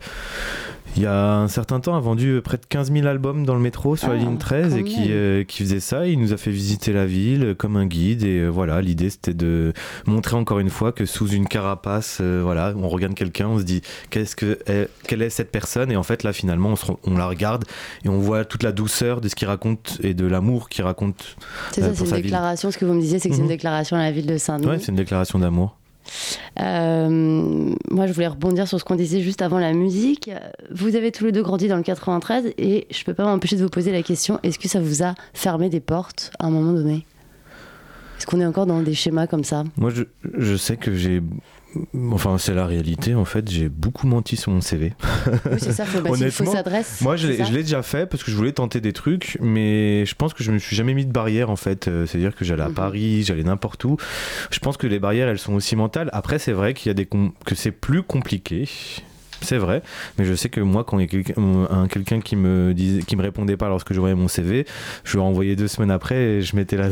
il 0.95 1.01
y 1.01 1.05
a 1.07 1.37
un 1.37 1.47
certain 1.47 1.79
temps, 1.79 1.95
a 1.95 1.99
vendu 1.99 2.39
près 2.43 2.57
de 2.57 2.65
15 2.69 2.91
000 2.91 3.07
albums 3.07 3.45
dans 3.45 3.55
le 3.55 3.59
métro 3.61 3.95
sur 3.95 4.09
la 4.09 4.13
Ah, 4.13 4.17
ligne 4.17 4.37
13 4.37 4.75
et 4.75 4.83
qui, 4.83 5.07
euh, 5.09 5.43
qui 5.43 5.63
faisait 5.63 5.79
ça. 5.79 6.05
Il 6.07 6.19
nous 6.19 6.33
a 6.33 6.37
fait 6.37 6.51
visiter 6.51 6.93
la 6.93 7.05
ville 7.07 7.55
comme 7.57 7.77
un 7.77 7.85
guide 7.87 8.23
et 8.23 8.39
euh, 8.41 8.49
voilà, 8.49 8.79
l'idée 8.81 9.09
c'était 9.09 9.33
de 9.33 9.73
montrer 10.05 10.35
encore 10.35 10.59
une 10.59 10.69
fois 10.69 10.91
que 10.91 11.05
sous 11.05 11.27
une 11.29 11.47
carapace, 11.47 12.19
euh, 12.21 12.41
voilà, 12.43 12.73
on 12.77 12.87
regarde 12.89 13.15
quelqu'un, 13.15 13.47
on 13.47 13.57
se 13.57 13.63
dit 13.63 13.81
qu'est-ce 14.11 14.35
que 14.35 14.59
est- 14.67 14.87
quelle 15.07 15.23
est 15.23 15.31
cette 15.31 15.51
personne? 15.51 15.91
Et 15.91 15.95
en 15.95 16.03
fait 16.03 16.21
là 16.23 16.31
finalement 16.31 16.69
on, 16.69 16.75
se 16.75 16.85
rend- 16.85 16.99
on 17.05 17.17
la 17.17 17.27
regarde 17.27 17.65
et 18.05 18.09
on 18.09 18.19
voit 18.19 18.45
toute 18.45 18.61
la 18.61 18.71
douceur 18.71 19.19
de 19.19 19.29
ce 19.29 19.35
qu'il 19.35 19.47
raconte 19.47 19.97
et 20.03 20.13
de 20.13 20.27
l'amour 20.27 20.69
qu'il 20.69 20.83
raconte. 20.83 21.37
C'est 21.71 21.81
euh, 21.81 21.87
ça, 21.87 21.95
c'est 21.95 22.09
une 22.09 22.15
ville. 22.17 22.23
déclaration. 22.25 22.69
Ce 22.69 22.77
que 22.77 22.85
vous 22.85 22.93
me 22.93 23.01
disiez, 23.01 23.17
c'est 23.17 23.29
que 23.29 23.35
c'est 23.35 23.39
une 23.41 23.45
Mhm. 23.47 23.51
déclaration 23.53 23.97
à 23.97 24.03
la 24.03 24.11
ville 24.11 24.27
de 24.27 24.37
Saint-Denis. 24.37 24.69
Ouais, 24.69 24.77
c'est 24.79 24.89
une 24.89 24.95
déclaration 24.97 25.39
d'amour. 25.39 25.75
Euh, 26.59 27.73
moi, 27.89 28.07
je 28.07 28.13
voulais 28.13 28.27
rebondir 28.27 28.67
sur 28.67 28.79
ce 28.79 28.83
qu'on 28.83 28.95
disait 28.95 29.21
juste 29.21 29.41
avant 29.41 29.59
la 29.59 29.73
musique. 29.73 30.29
Vous 30.71 30.95
avez 30.95 31.11
tous 31.11 31.25
les 31.25 31.31
deux 31.31 31.43
grandi 31.43 31.67
dans 31.67 31.77
le 31.77 31.83
93 31.83 32.53
et 32.57 32.87
je 32.91 33.03
peux 33.03 33.13
pas 33.13 33.25
m'empêcher 33.25 33.55
de 33.55 33.63
vous 33.63 33.69
poser 33.69 33.91
la 33.91 34.03
question 34.03 34.39
est-ce 34.43 34.59
que 34.59 34.67
ça 34.67 34.79
vous 34.79 35.03
a 35.03 35.15
fermé 35.33 35.69
des 35.69 35.79
portes 35.79 36.31
à 36.39 36.47
un 36.47 36.49
moment 36.49 36.73
donné? 36.73 37.05
Est-ce 38.17 38.27
qu'on 38.27 38.39
est 38.39 38.45
encore 38.45 38.65
dans 38.65 38.81
des 38.81 38.93
schémas 38.93 39.27
comme 39.27 39.43
ça? 39.43 39.63
Moi, 39.77 39.91
je 40.23 40.55
sais 40.55 40.77
que 40.77 40.95
j'ai. 40.95 41.21
Enfin, 42.11 42.37
c'est 42.37 42.53
la 42.53 42.65
réalité 42.65 43.15
en 43.15 43.25
fait. 43.25 43.49
J'ai 43.49 43.69
beaucoup 43.69 44.07
menti 44.07 44.35
sur 44.37 44.51
mon 44.51 44.61
CV. 44.61 44.93
Oui, 45.45 45.57
c'est 45.57 45.71
ça, 45.73 45.85
faut 45.85 45.99
une 46.05 46.11
Honnêtement, 46.13 46.45
fausse 46.45 46.55
adresse, 46.55 47.01
Moi, 47.01 47.15
je 47.15 47.27
l'ai 47.27 47.63
déjà 47.63 47.81
fait 47.83 48.05
parce 48.05 48.23
que 48.23 48.31
je 48.31 48.35
voulais 48.35 48.51
tenter 48.51 48.81
des 48.81 48.93
trucs, 48.93 49.37
mais 49.41 50.05
je 50.05 50.15
pense 50.15 50.33
que 50.33 50.43
je 50.43 50.51
me 50.51 50.59
suis 50.59 50.75
jamais 50.75 50.93
mis 50.93 51.05
de 51.05 51.11
barrière 51.11 51.49
en 51.49 51.55
fait. 51.55 51.87
Euh, 51.87 52.05
C'est-à-dire 52.05 52.35
que 52.35 52.45
j'allais 52.45 52.63
à 52.63 52.69
Mhm. 52.69 52.75
Paris, 52.75 53.23
j'allais 53.23 53.43
n'importe 53.43 53.83
où. 53.85 53.97
Je 54.51 54.59
pense 54.59 54.77
que 54.77 54.87
les 54.87 54.99
barrières, 54.99 55.27
elles 55.27 55.39
sont 55.39 55.53
aussi 55.53 55.75
mentales. 55.75 56.09
Après, 56.13 56.39
c'est 56.39 56.53
vrai 56.53 56.73
qu'il 56.73 56.89
y 56.89 56.91
a 56.91 56.93
des 56.93 57.07
que 57.45 57.55
c'est 57.55 57.71
plus 57.71 58.03
compliqué. 58.03 58.67
C'est 59.43 59.57
vrai, 59.57 59.81
mais 60.17 60.25
je 60.25 60.33
sais 60.33 60.49
que 60.49 60.61
moi, 60.61 60.83
quand 60.83 60.97
il 60.99 61.01
y 61.01 61.05
a 61.05 61.07
quelqu'un 61.07 61.33
un- 61.69 61.87
quelqu'un 61.87 62.19
qui 62.21 62.35
me 62.35 62.73
disait, 62.73 63.01
qui 63.03 63.15
me 63.15 63.21
répondais 63.21 63.57
pas 63.57 63.67
lorsque 63.69 63.93
je 63.93 63.99
voyais 63.99 64.15
mon 64.15 64.27
CV, 64.27 64.65
je 65.03 65.13
lui 65.13 65.19
renvoyais 65.19 65.55
deux 65.55 65.67
semaines 65.67 65.91
après 65.91 66.15
et 66.15 66.41
je 66.41 66.55
mettais 66.55 66.77
la- 66.77 66.89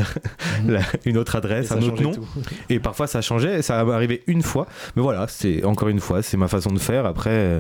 la- 0.68 0.82
une 1.06 1.18
autre 1.18 1.36
adresse, 1.36 1.72
Et 1.72 1.74
un 1.76 1.82
autre 1.82 2.02
nom. 2.02 2.12
tout. 2.12 2.26
Et 2.70 2.80
parfois 2.80 3.08
ça 3.08 3.22
changeait, 3.22 3.62
ça 3.62 3.84
m'est 3.84 3.94
arrivé 3.94 4.24
une 4.28 4.42
fois. 4.44 4.68
Mais 4.96 5.02
voilà, 5.02 5.26
c'est 5.28 5.64
encore 5.64 5.88
une 5.90 6.00
fois, 6.00 6.22
c'est 6.22 6.38
ma 6.38 6.48
façon 6.48 6.72
de 6.72 6.80
faire. 6.80 7.06
Après, 7.06 7.30
euh, 7.32 7.60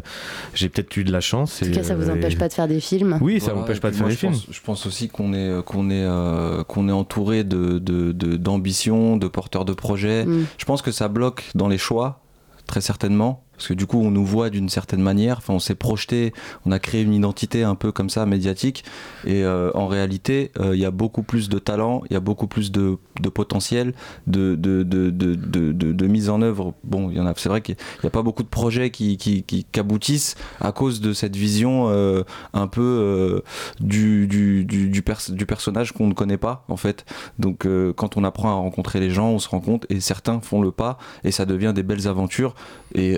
j'ai 0.53 0.69
peut-être 0.69 0.95
eu 0.97 1.03
de 1.03 1.11
la 1.11 1.21
chance. 1.21 1.61
En 1.61 1.65
tout 1.65 1.71
cas, 1.71 1.83
ça 1.83 1.95
vous 1.95 2.09
empêche 2.09 2.37
pas 2.37 2.47
de 2.47 2.53
faire 2.53 2.67
des 2.67 2.79
films 2.79 3.17
Oui, 3.21 3.39
ça 3.39 3.47
Voilà, 3.47 3.61
m'empêche 3.61 3.79
pas 3.79 3.89
de 3.91 3.95
faire 3.95 4.01
moi, 4.03 4.09
des 4.09 4.15
je 4.15 4.19
films. 4.19 4.31
pense- 4.33 4.47
je 4.51 4.61
pense 4.61 4.85
aussi 4.85 5.09
qu'on 5.09 5.33
est, 5.33 5.63
qu'on 5.65 5.89
est, 5.89 6.03
euh, 6.05 6.63
qu'on 6.63 6.89
est 6.89 6.91
entouré 6.93 7.43
de, 7.43 7.79
de, 7.79 8.11
de- 8.11 8.37
d'ambition, 8.37 9.17
de 9.17 9.27
porteurs 9.27 9.65
de 9.65 9.73
projets. 9.73 10.25
Mm. 10.25 10.45
Je 10.57 10.65
pense 10.65 10.81
que 10.81 10.91
ça 10.91 11.07
bloque 11.07 11.43
dans 11.55 11.67
les 11.67 11.77
choix, 11.77 12.21
très 12.67 12.81
certainement. 12.81 13.43
Parce 13.61 13.67
que 13.67 13.73
du 13.75 13.85
coup 13.85 14.01
on 14.01 14.09
nous 14.09 14.25
voit 14.25 14.49
d'une 14.49 14.69
certaine 14.69 15.03
manière, 15.03 15.37
enfin 15.37 15.53
on 15.53 15.59
s'est 15.59 15.75
projeté, 15.75 16.33
on 16.65 16.71
a 16.71 16.79
créé 16.79 17.03
une 17.03 17.13
identité 17.13 17.61
un 17.61 17.75
peu 17.75 17.91
comme 17.91 18.09
ça 18.09 18.25
médiatique, 18.25 18.83
et 19.23 19.43
euh, 19.43 19.69
en 19.75 19.85
réalité 19.85 20.49
euh, 20.59 20.75
il 20.75 20.81
y 20.81 20.85
a 20.85 20.89
beaucoup 20.89 21.21
plus 21.21 21.47
de 21.47 21.59
talent, 21.59 22.01
il 22.09 22.13
y 22.13 22.15
a 22.15 22.19
beaucoup 22.19 22.47
plus 22.47 22.71
de, 22.71 22.97
de 23.21 23.29
potentiel, 23.29 23.93
de, 24.25 24.55
de, 24.55 24.81
de, 24.81 25.11
de, 25.11 26.07
mise 26.07 26.29
en 26.31 26.41
œuvre. 26.41 26.73
Bon, 26.83 27.11
il 27.11 27.17
y 27.17 27.19
en 27.19 27.27
a, 27.27 27.33
c'est 27.37 27.49
vrai 27.49 27.61
qu'il 27.61 27.75
n'y 28.03 28.07
a 28.07 28.09
pas 28.09 28.23
beaucoup 28.23 28.41
de 28.41 28.47
projets 28.47 28.89
qui, 28.89 29.17
qui, 29.17 29.43
qui- 29.43 29.67
aboutissent 29.79 30.35
à 30.59 30.71
cause 30.71 30.99
de 30.99 31.13
cette 31.13 31.35
vision 31.35 31.87
euh, 31.89 32.23
un 32.53 32.65
peu 32.67 33.43
du, 33.79 34.25
du, 34.27 34.65
du, 34.65 34.89
du, 34.89 35.01
pers- 35.03 35.29
du 35.31 35.45
personnage 35.45 35.91
qu'on 35.91 36.07
ne 36.07 36.13
connaît 36.15 36.37
pas 36.37 36.65
en 36.67 36.77
fait. 36.77 37.05
Donc 37.37 37.67
quand 37.95 38.17
on 38.17 38.23
apprend 38.23 38.49
à 38.49 38.53
rencontrer 38.53 38.99
les 38.99 39.11
gens, 39.11 39.29
on 39.29 39.39
se 39.39 39.49
rend 39.49 39.59
compte 39.59 39.85
et 39.89 39.99
certains 39.99 40.39
font 40.41 40.61
le 40.63 40.71
pas 40.71 40.97
et 41.23 41.31
ça 41.31 41.45
devient 41.45 41.73
des 41.75 41.83
belles 41.83 42.07
aventures. 42.07 42.55
Et 42.95 43.17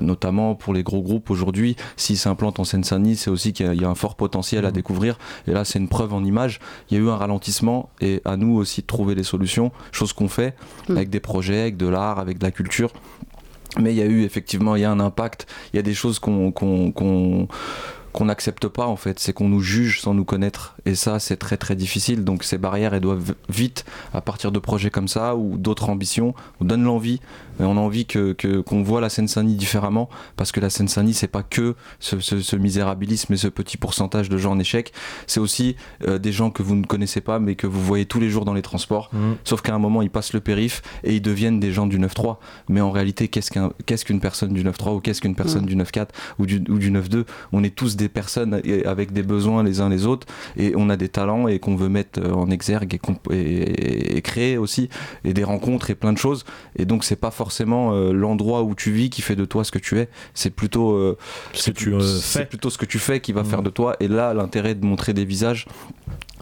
notamment 0.00 0.54
pour 0.54 0.72
les 0.74 0.82
gros 0.82 1.02
groupes 1.02 1.30
aujourd'hui, 1.30 1.76
s'ils 1.96 2.18
s'implantent 2.18 2.60
en 2.60 2.64
Seine-Saint-Denis, 2.64 3.16
c'est 3.16 3.30
aussi 3.30 3.52
qu'il 3.52 3.66
y, 3.66 3.68
a- 3.68 3.74
il 3.74 3.80
y 3.80 3.84
a 3.84 3.88
un 3.88 3.94
fort 3.94 4.14
potentiel 4.16 4.64
à 4.66 4.70
découvrir. 4.70 5.18
Et 5.46 5.52
là, 5.52 5.64
c'est 5.64 5.78
une 5.78 5.88
preuve 5.88 6.12
en 6.14 6.24
image. 6.24 6.60
Il 6.90 6.96
y 6.96 7.00
a 7.00 7.04
eu 7.04 7.08
un 7.08 7.16
ralentissement 7.16 7.90
et 8.00 8.20
à 8.24 8.36
nous 8.36 8.54
aussi 8.56 8.82
de 8.82 8.86
trouver 8.86 9.14
des 9.14 9.22
solutions, 9.24 9.72
chose 9.92 10.12
qu'on 10.12 10.28
fait 10.28 10.54
avec 10.88 11.10
des 11.10 11.20
projets, 11.20 11.60
avec 11.62 11.76
de 11.76 11.86
l'art, 11.88 12.18
avec 12.18 12.38
de 12.38 12.44
la 12.44 12.50
culture. 12.50 12.92
Mais 13.78 13.92
il 13.92 13.96
y 13.96 14.02
a 14.02 14.06
eu 14.06 14.22
effectivement, 14.22 14.74
il 14.76 14.82
y 14.82 14.84
a 14.84 14.90
un 14.90 15.00
impact, 15.00 15.46
il 15.72 15.76
y 15.76 15.78
a 15.78 15.82
des 15.82 15.92
choses 15.94 16.18
qu'on- 16.18 16.50
qu'on 16.52 18.24
n'accepte 18.24 18.66
pas 18.68 18.86
en 18.86 18.96
fait, 18.96 19.20
c'est 19.20 19.34
qu'on 19.34 19.48
nous 19.50 19.60
juge 19.60 20.00
sans 20.00 20.14
nous 20.14 20.24
connaître. 20.24 20.74
Et 20.86 20.94
ça 20.94 21.18
c'est 21.18 21.36
très 21.36 21.58
très 21.58 21.76
difficile. 21.76 22.24
Donc 22.24 22.44
ces 22.44 22.56
barrières 22.56 22.94
elles 22.94 23.02
doivent 23.02 23.34
vite 23.50 23.84
à 24.14 24.22
partir 24.22 24.50
de 24.52 24.58
projets 24.58 24.88
comme 24.88 25.08
ça 25.08 25.36
ou 25.36 25.58
d'autres 25.58 25.90
ambitions 25.90 26.34
on 26.60 26.64
donne 26.64 26.82
l'envie 26.84 27.20
on 27.64 27.76
a 27.76 27.80
envie 27.80 28.06
que 28.06 28.32
qu'on 28.62 28.82
voit 28.82 29.00
la 29.00 29.08
Seine-Saint-Denis 29.08 29.54
différemment 29.56 30.08
parce 30.36 30.52
que 30.52 30.60
la 30.60 30.70
Seine-Saint-Denis 30.70 31.14
c'est 31.14 31.26
pas 31.28 31.42
que 31.42 31.74
ce, 32.00 32.20
ce- 32.20 32.40
ce 32.40 32.56
misérabilisme 32.56 33.32
et 33.32 33.36
ce 33.36 33.48
petit 33.48 33.76
pourcentage 33.76 34.28
de 34.28 34.36
gens 34.38 34.52
en 34.52 34.58
échec. 34.58 34.92
C'est 35.26 35.40
aussi 35.40 35.76
euh, 36.06 36.18
des 36.18 36.32
gens 36.32 36.50
que 36.50 36.62
vous 36.62 36.74
ne 36.76 36.84
connaissez 36.84 37.20
pas 37.20 37.38
mais 37.38 37.54
que 37.54 37.66
vous 37.66 37.80
voyez 37.82 38.06
tous 38.06 38.20
les 38.20 38.28
jours 38.30 38.44
dans 38.44 38.54
les 38.54 38.62
transports. 38.62 39.10
Mhm. 39.12 39.36
sauf 39.44 39.62
qu'à 39.62 39.74
un 39.74 39.78
moment 39.78 40.02
ils 40.02 40.10
passent 40.10 40.32
le 40.32 40.40
périph 40.40 40.82
et 41.04 41.14
ils 41.16 41.22
deviennent 41.22 41.60
des 41.60 41.72
gens 41.72 41.86
du 41.86 41.98
9-3 41.98 42.36
mais 42.68 42.80
en 42.80 42.90
réalité 42.90 43.28
qu'est-ce 43.28 43.50
qu'un 43.50 43.70
qu'est-ce 43.86 44.04
qu'une 44.04 44.20
personne 44.20 44.52
du 44.52 44.62
9-3 44.64 44.94
ou 44.96 45.00
qu'est-ce 45.00 45.20
qu'une 45.20 45.34
personne 45.34 45.62
Mhm. 45.62 45.66
du 45.68 45.76
9-4 45.76 46.08
ou 46.38 46.46
du, 46.46 46.62
ou 46.68 46.78
du 46.78 46.90
9-2 46.90 47.24
on 47.52 47.62
est 47.64 47.74
tous 47.74 47.96
des 47.96 48.08
personnes 48.08 48.60
avec 48.84 49.12
des 49.12 49.22
besoins 49.22 49.62
les 49.62 49.80
uns 49.80 49.88
les 49.88 50.06
autres 50.06 50.26
et 50.56 50.72
on 50.76 50.90
a 50.90 50.96
des 50.96 51.08
talents 51.08 51.48
et 51.48 51.58
qu'on 51.58 51.76
veut 51.76 51.88
mettre 51.88 52.20
euh, 52.20 52.32
en 52.32 52.50
exergue 52.50 52.98
et- 53.30 54.16
et 54.16 54.22
créer 54.22 54.58
aussi 54.58 54.88
et 55.24 55.32
des 55.32 55.44
rencontres 55.44 55.90
et 55.90 55.94
plein 55.94 56.12
de 56.12 56.18
choses. 56.18 56.44
Et 56.76 56.84
donc 56.84 57.04
c'est 57.04 57.16
pas 57.16 57.30
forcément 57.30 57.45
euh, 57.92 58.12
l'endroit 58.12 58.62
où 58.62 58.74
tu 58.74 58.90
vis 58.90 59.10
qui 59.10 59.22
fait 59.22 59.36
de 59.36 59.44
toi 59.44 59.64
ce 59.64 59.70
que 59.70 59.78
tu 59.78 59.98
es. 59.98 60.08
C'est 60.34 60.50
plutôt 60.50 60.92
euh, 60.92 61.16
ce 61.52 61.70
que 61.70 61.76
tu, 61.76 61.94
euh, 61.94 62.44
plutôt 62.48 62.70
ce 62.70 62.78
que 62.78 62.84
tu 62.84 62.98
fais 62.98 63.20
qui 63.20 63.32
va 63.32 63.44
faire 63.44 63.62
de 63.62 63.70
toi. 63.70 63.96
Et 64.00 64.08
là 64.08 64.34
l'intérêt 64.34 64.74
de 64.74 64.84
montrer 64.84 65.12
des 65.12 65.24
visages 65.24 65.66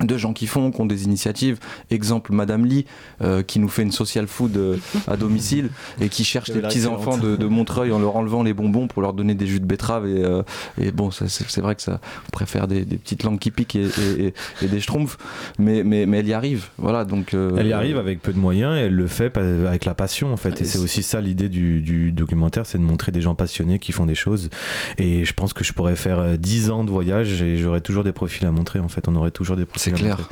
de 0.01 0.17
gens 0.19 0.33
qui 0.33 0.47
font, 0.47 0.71
qui 0.73 0.81
ont 0.81 0.87
des 0.87 1.05
initiatives. 1.05 1.59
Exemple, 1.91 2.33
Madame 2.33 2.65
Lee, 2.67 2.85
euh, 3.23 3.43
qui 3.43 3.59
nous 3.61 3.69
fait 3.69 3.83
une 3.83 3.93
social 3.93 4.27
food 4.27 4.57
euh, 4.57 4.77
à 5.07 5.17
domicile 5.17 5.71
et 6.01 6.09
qui 6.09 6.25
cherche 6.25 6.49
les 6.49 6.61
la 6.61 6.69
petits 6.69 6.79
référence. 6.79 7.07
enfants 7.07 7.19
de, 7.19 7.37
de 7.37 7.47
Montreuil 7.47 7.93
en 7.93 7.99
leur 8.01 8.17
enlevant 8.17 8.43
les 8.43 8.55
bonbons 8.55 8.89
pour 8.89 9.03
leur 9.03 9.13
donner 9.13 9.35
des 9.35 9.47
jus 9.47 9.61
de 9.61 9.67
betterave. 9.67 10.07
Et, 10.07 10.25
euh, 10.25 10.43
et 10.81 10.91
bon, 10.91 11.11
c'est 11.11 11.61
vrai 11.61 11.75
que 11.77 11.83
ça, 11.83 12.01
on 12.29 12.31
préfère 12.33 12.67
des, 12.67 12.85
des 12.85 12.97
petites 12.97 13.23
langues 13.23 13.39
qui 13.39 13.51
piquent 13.51 13.77
et, 13.77 13.87
et- 14.19 14.35
et- 14.63 14.69
des 14.69 14.81
schtroumpfs, 14.81 15.17
mais, 15.59 15.85
mais, 15.85 16.07
mais 16.07 16.19
elle 16.19 16.29
y 16.29 16.33
arrive. 16.33 16.67
Voilà, 16.79 17.05
donc. 17.05 17.35
euh, 17.35 17.55
Elle 17.59 17.69
y 17.69 17.73
arrive 17.73 17.97
avec 17.99 18.21
peu 18.21 18.33
de 18.33 18.39
moyens 18.39 18.77
et 18.77 18.81
elle 18.81 18.95
le 18.95 19.07
fait 19.07 19.37
avec 19.37 19.85
la 19.85 19.95
passion 19.95 20.33
en 20.33 20.37
fait. 20.37 20.61
Et 20.61 20.65
c'est 20.65 20.79
aussi 20.79 21.03
ça 21.03 21.21
l'idée 21.21 21.49
du, 21.49 21.81
du 21.81 22.11
documentaire, 22.13 22.67
c'est 22.67 22.79
de 22.79 22.83
montrer 22.83 23.13
des 23.13 23.21
gens 23.21 23.35
passionnés 23.35 23.79
qui 23.79 23.93
font 23.93 24.07
des 24.07 24.15
choses. 24.15 24.51
Et 24.99 25.25
je 25.25 25.33
pense 25.35 25.53
que 25.53 25.63
je 25.65 25.73
pourrais 25.73 25.97
faire 25.97 26.19
euh, 26.19 26.37
10 26.37 26.71
ans 26.71 26.85
de 26.85 26.91
voyage 26.91 27.43
et 27.43 27.57
j'aurais 27.59 27.81
toujours 27.81 28.03
des 28.05 28.13
profils 28.13 28.45
à 28.47 28.51
montrer 28.51 28.81
en 28.81 28.89
fait. 28.89 29.07
On 29.09 29.15
aurait 29.17 29.31
toujours 29.31 29.57
des 29.57 29.65
profils 29.67 29.84
à 29.93 29.95
clair. 29.95 30.29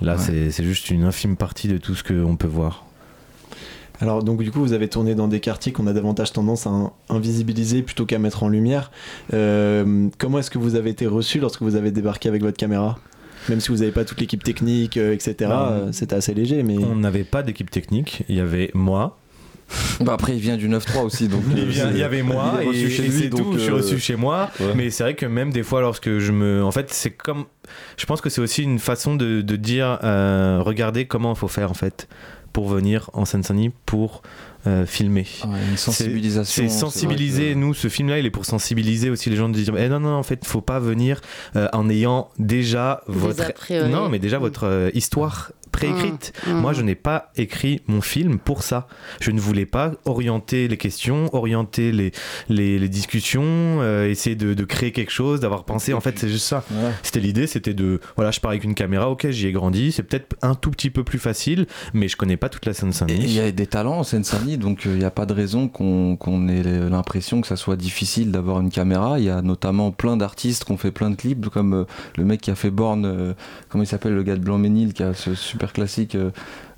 Là, 0.00 0.14
Ouais. 0.16 0.18
c'est- 0.20 0.50
c'est 0.50 0.64
juste 0.64 0.90
une 0.90 1.04
infime 1.04 1.36
partie 1.36 1.68
de 1.68 1.78
tout 1.78 1.94
ce 1.94 2.02
qu'on 2.04 2.36
peut 2.36 2.46
voir. 2.48 2.84
Alors 4.00 4.24
donc 4.24 4.42
du 4.42 4.50
coup 4.50 4.58
vous 4.58 4.72
avez 4.72 4.88
tourné 4.88 5.14
dans 5.14 5.28
des 5.28 5.38
quartiers 5.38 5.72
qu'on 5.72 5.86
a 5.86 5.92
davantage 5.92 6.32
tendance 6.32 6.66
à 6.66 6.70
in- 6.70 6.92
invisibiliser 7.10 7.82
plutôt 7.82 8.06
qu'à 8.06 8.18
mettre 8.18 8.42
en 8.42 8.48
lumière. 8.48 8.90
Euh, 9.32 10.08
comment 10.18 10.40
est-ce 10.40 10.50
que 10.50 10.58
vous 10.58 10.74
avez 10.74 10.90
été 10.90 11.06
reçu 11.06 11.38
lorsque 11.38 11.62
vous 11.62 11.76
avez 11.76 11.92
débarqué 11.92 12.28
avec 12.28 12.42
votre 12.42 12.56
caméra? 12.56 12.98
Même 13.48 13.60
si 13.60 13.68
vous 13.68 13.78
n'avez 13.78 13.92
pas 13.92 14.04
toute 14.04 14.20
l'équipe 14.20 14.42
technique, 14.42 14.96
euh, 14.96 15.12
etc. 15.12 15.36
Euh, 15.52 15.92
C'était 15.92 16.16
assez 16.16 16.34
léger, 16.34 16.62
mais 16.64 16.76
On 16.78 16.96
n'avait 16.96 17.24
pas 17.24 17.42
d'équipe 17.44 17.70
technique. 17.70 18.24
Il 18.28 18.34
y 18.34 18.40
avait 18.40 18.70
moi. 18.74 19.16
Bah 20.00 20.12
après, 20.14 20.34
il 20.34 20.40
vient 20.40 20.56
du 20.56 20.68
9-3 20.68 21.02
aussi, 21.04 21.28
donc. 21.28 21.42
Il, 21.56 21.64
vient- 21.66 21.90
il 21.90 21.98
y 21.98 22.02
avait 22.02 22.22
moi 22.22 22.54
et, 22.62 22.66
et 22.68 22.72
lui, 22.86 23.10
c'est 23.10 23.28
donc, 23.28 23.40
tout. 23.40 23.52
Je 23.54 23.58
suis 23.60 23.70
euh, 23.70 23.76
reçu 23.76 23.98
chez 23.98 24.16
moi, 24.16 24.50
ouais. 24.60 24.74
mais 24.74 24.90
c'est 24.90 25.02
vrai 25.04 25.14
que 25.14 25.26
même 25.26 25.52
des 25.52 25.62
fois, 25.62 25.80
lorsque 25.80 26.18
je 26.18 26.32
me, 26.32 26.62
en 26.64 26.70
fait, 26.72 26.92
c'est 26.92 27.10
comme, 27.10 27.44
je 27.96 28.04
pense 28.06 28.20
que 28.20 28.28
c'est 28.28 28.40
aussi 28.40 28.62
une 28.62 28.78
façon 28.78 29.14
de, 29.16 29.40
de 29.40 29.56
dire, 29.56 29.98
euh, 30.02 30.60
regardez 30.62 31.06
comment 31.06 31.32
il 31.32 31.38
faut 31.38 31.48
faire 31.48 31.70
en 31.70 31.74
fait 31.74 32.08
pour 32.52 32.68
venir 32.68 33.10
en 33.14 33.24
Seine-Saint-Denis 33.24 33.72
pour 33.84 34.22
euh, 34.66 34.86
filmer. 34.86 35.26
une 35.70 35.76
sensibilisation, 35.76 36.62
C'est 36.62 36.68
sensibiliser. 36.68 37.52
que- 37.52 37.58
Nous, 37.58 37.74
ce 37.74 37.88
film-là, 37.88 38.18
il 38.20 38.26
est 38.26 38.30
pour 38.30 38.44
sensibiliser 38.46 39.10
aussi 39.10 39.28
les 39.28 39.36
gens 39.36 39.48
de 39.48 39.54
dire, 39.54 39.74
eh 39.76 39.88
non, 39.88 39.98
non, 40.00 40.14
en 40.14 40.22
fait, 40.22 40.44
faut 40.46 40.60
pas 40.60 40.78
venir 40.78 41.20
euh, 41.56 41.68
en 41.72 41.88
ayant 41.90 42.30
déjà 42.38 43.02
Des 43.08 43.14
votre, 43.14 43.88
non, 43.88 44.08
mais 44.08 44.18
déjà 44.20 44.38
votre 44.38 44.64
euh, 44.66 44.90
histoire 44.94 45.50
préécrite. 45.74 46.32
Mm, 46.46 46.52
mm. 46.52 46.60
Moi, 46.60 46.72
je 46.72 46.82
n'ai 46.82 46.94
pas 46.94 47.32
écrit 47.36 47.82
mon 47.86 48.00
film 48.00 48.38
pour 48.38 48.62
ça. 48.62 48.86
Je 49.20 49.30
ne 49.30 49.40
voulais 49.40 49.66
pas 49.66 49.92
orienter 50.04 50.68
les 50.68 50.76
questions, 50.76 51.34
orienter 51.34 51.92
les, 51.92 52.12
les, 52.48 52.78
les 52.78 52.88
discussions, 52.88 53.42
euh, 53.44 54.08
essayer 54.08 54.36
de, 54.36 54.54
de 54.54 54.64
créer 54.64 54.92
quelque 54.92 55.12
chose, 55.12 55.40
d'avoir 55.40 55.64
pensé. 55.64 55.92
En 55.92 56.00
fait, 56.00 56.18
c'est 56.18 56.28
juste 56.28 56.46
ça. 56.46 56.64
C'était 57.02 57.20
l'idée, 57.20 57.46
c'était 57.46 57.74
de, 57.74 58.00
voilà, 58.16 58.30
je 58.30 58.40
pars 58.40 58.50
avec 58.50 58.64
une 58.64 58.74
caméra, 58.74 59.10
ok, 59.10 59.30
j'y 59.30 59.46
ai 59.46 59.52
grandi. 59.52 59.92
C'est 59.92 60.02
peut-être 60.02 60.36
un 60.42 60.54
tout 60.54 60.70
petit 60.70 60.90
peu 60.90 61.04
plus 61.04 61.18
facile, 61.18 61.66
mais 61.92 62.08
je 62.08 62.16
connais 62.16 62.36
pas 62.36 62.48
toute 62.48 62.66
la 62.66 62.74
Seine-Saint-Denis. 62.74 63.24
il 63.24 63.32
y 63.32 63.40
a 63.40 63.50
des 63.50 63.66
talents 63.66 63.98
en 63.98 64.04
Seine-Saint-Denis, 64.04 64.58
donc 64.58 64.86
euh, 64.86 64.94
il 64.94 64.98
n'y 64.98 65.04
a 65.04 65.10
pas 65.10 65.26
de 65.26 65.32
raison 65.32 65.68
qu'on 65.68 66.16
qu'on 66.16 66.48
ait 66.48 66.62
l'impression 66.62 67.40
que 67.40 67.46
ça 67.46 67.56
soit 67.56 67.76
difficile 67.76 68.30
d'avoir 68.30 68.60
une 68.60 68.70
caméra. 68.70 69.18
Il 69.18 69.24
y 69.24 69.30
a 69.30 69.42
notamment 69.42 69.90
plein 69.90 70.16
d'artistes 70.16 70.64
qui 70.64 70.72
ont 70.72 70.76
fait 70.76 70.92
plein 70.92 71.10
de 71.10 71.16
clips, 71.16 71.48
comme 71.48 71.74
euh, 71.74 71.84
le 72.16 72.24
mec 72.24 72.40
qui 72.40 72.50
a 72.50 72.54
fait 72.54 72.70
Born, 72.70 73.04
euh, 73.04 73.34
comment 73.68 73.82
il 73.84 73.86
s'appelle, 73.86 74.14
le 74.14 74.22
gars 74.22 74.36
de 74.36 74.40
Blanc-Ménil, 74.40 74.92
qui 74.92 75.02
a 75.02 75.14
ce 75.14 75.34
super 75.34 75.63
classique. 75.72 76.14
euh, 76.14 76.30